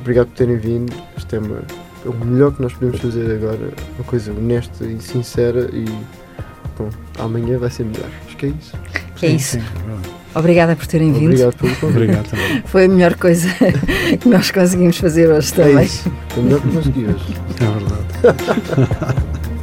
obrigado 0.00 0.26
por 0.28 0.36
terem 0.36 0.56
vindo. 0.56 0.92
Isto 1.16 1.36
é, 1.36 1.38
uma, 1.38 1.58
é 2.04 2.08
o 2.08 2.14
melhor 2.24 2.52
que 2.52 2.62
nós 2.62 2.72
podemos 2.72 3.00
fazer 3.00 3.30
agora. 3.36 3.72
Uma 3.98 4.04
coisa 4.06 4.32
honesta 4.32 4.84
e 4.84 5.00
sincera 5.00 5.68
e. 5.72 5.84
Bom, 6.78 6.88
amanhã 7.18 7.58
vai 7.58 7.70
ser 7.70 7.84
melhor. 7.84 8.08
Acho 8.26 8.36
que 8.36 8.46
é 8.46 8.48
isso. 8.50 8.76
É 8.76 9.16
Sim, 9.28 9.36
isso. 9.36 9.50
sim, 9.52 9.58
é 9.58 9.86
verdade. 9.86 10.23
Obrigada 10.34 10.74
por 10.76 10.86
terem 10.86 11.12
vindo. 11.12 11.26
Obrigado 11.26 11.56
pelo 11.56 11.76
convite. 11.76 11.96
Obrigado 11.96 12.28
também. 12.30 12.62
Foi 12.66 12.84
a 12.84 12.88
melhor 12.88 13.14
coisa 13.14 13.48
que 14.20 14.28
nós 14.28 14.50
conseguimos 14.50 14.98
fazer 14.98 15.28
hoje 15.30 15.52
É 15.52 15.56
também. 15.64 15.84
isso. 15.84 16.12
Foi 16.30 16.42
melhor 16.42 16.60
que 16.60 16.68
consegui 16.72 17.04
hoje. 17.06 17.36
É 17.60 17.64
verdade. 17.64 19.24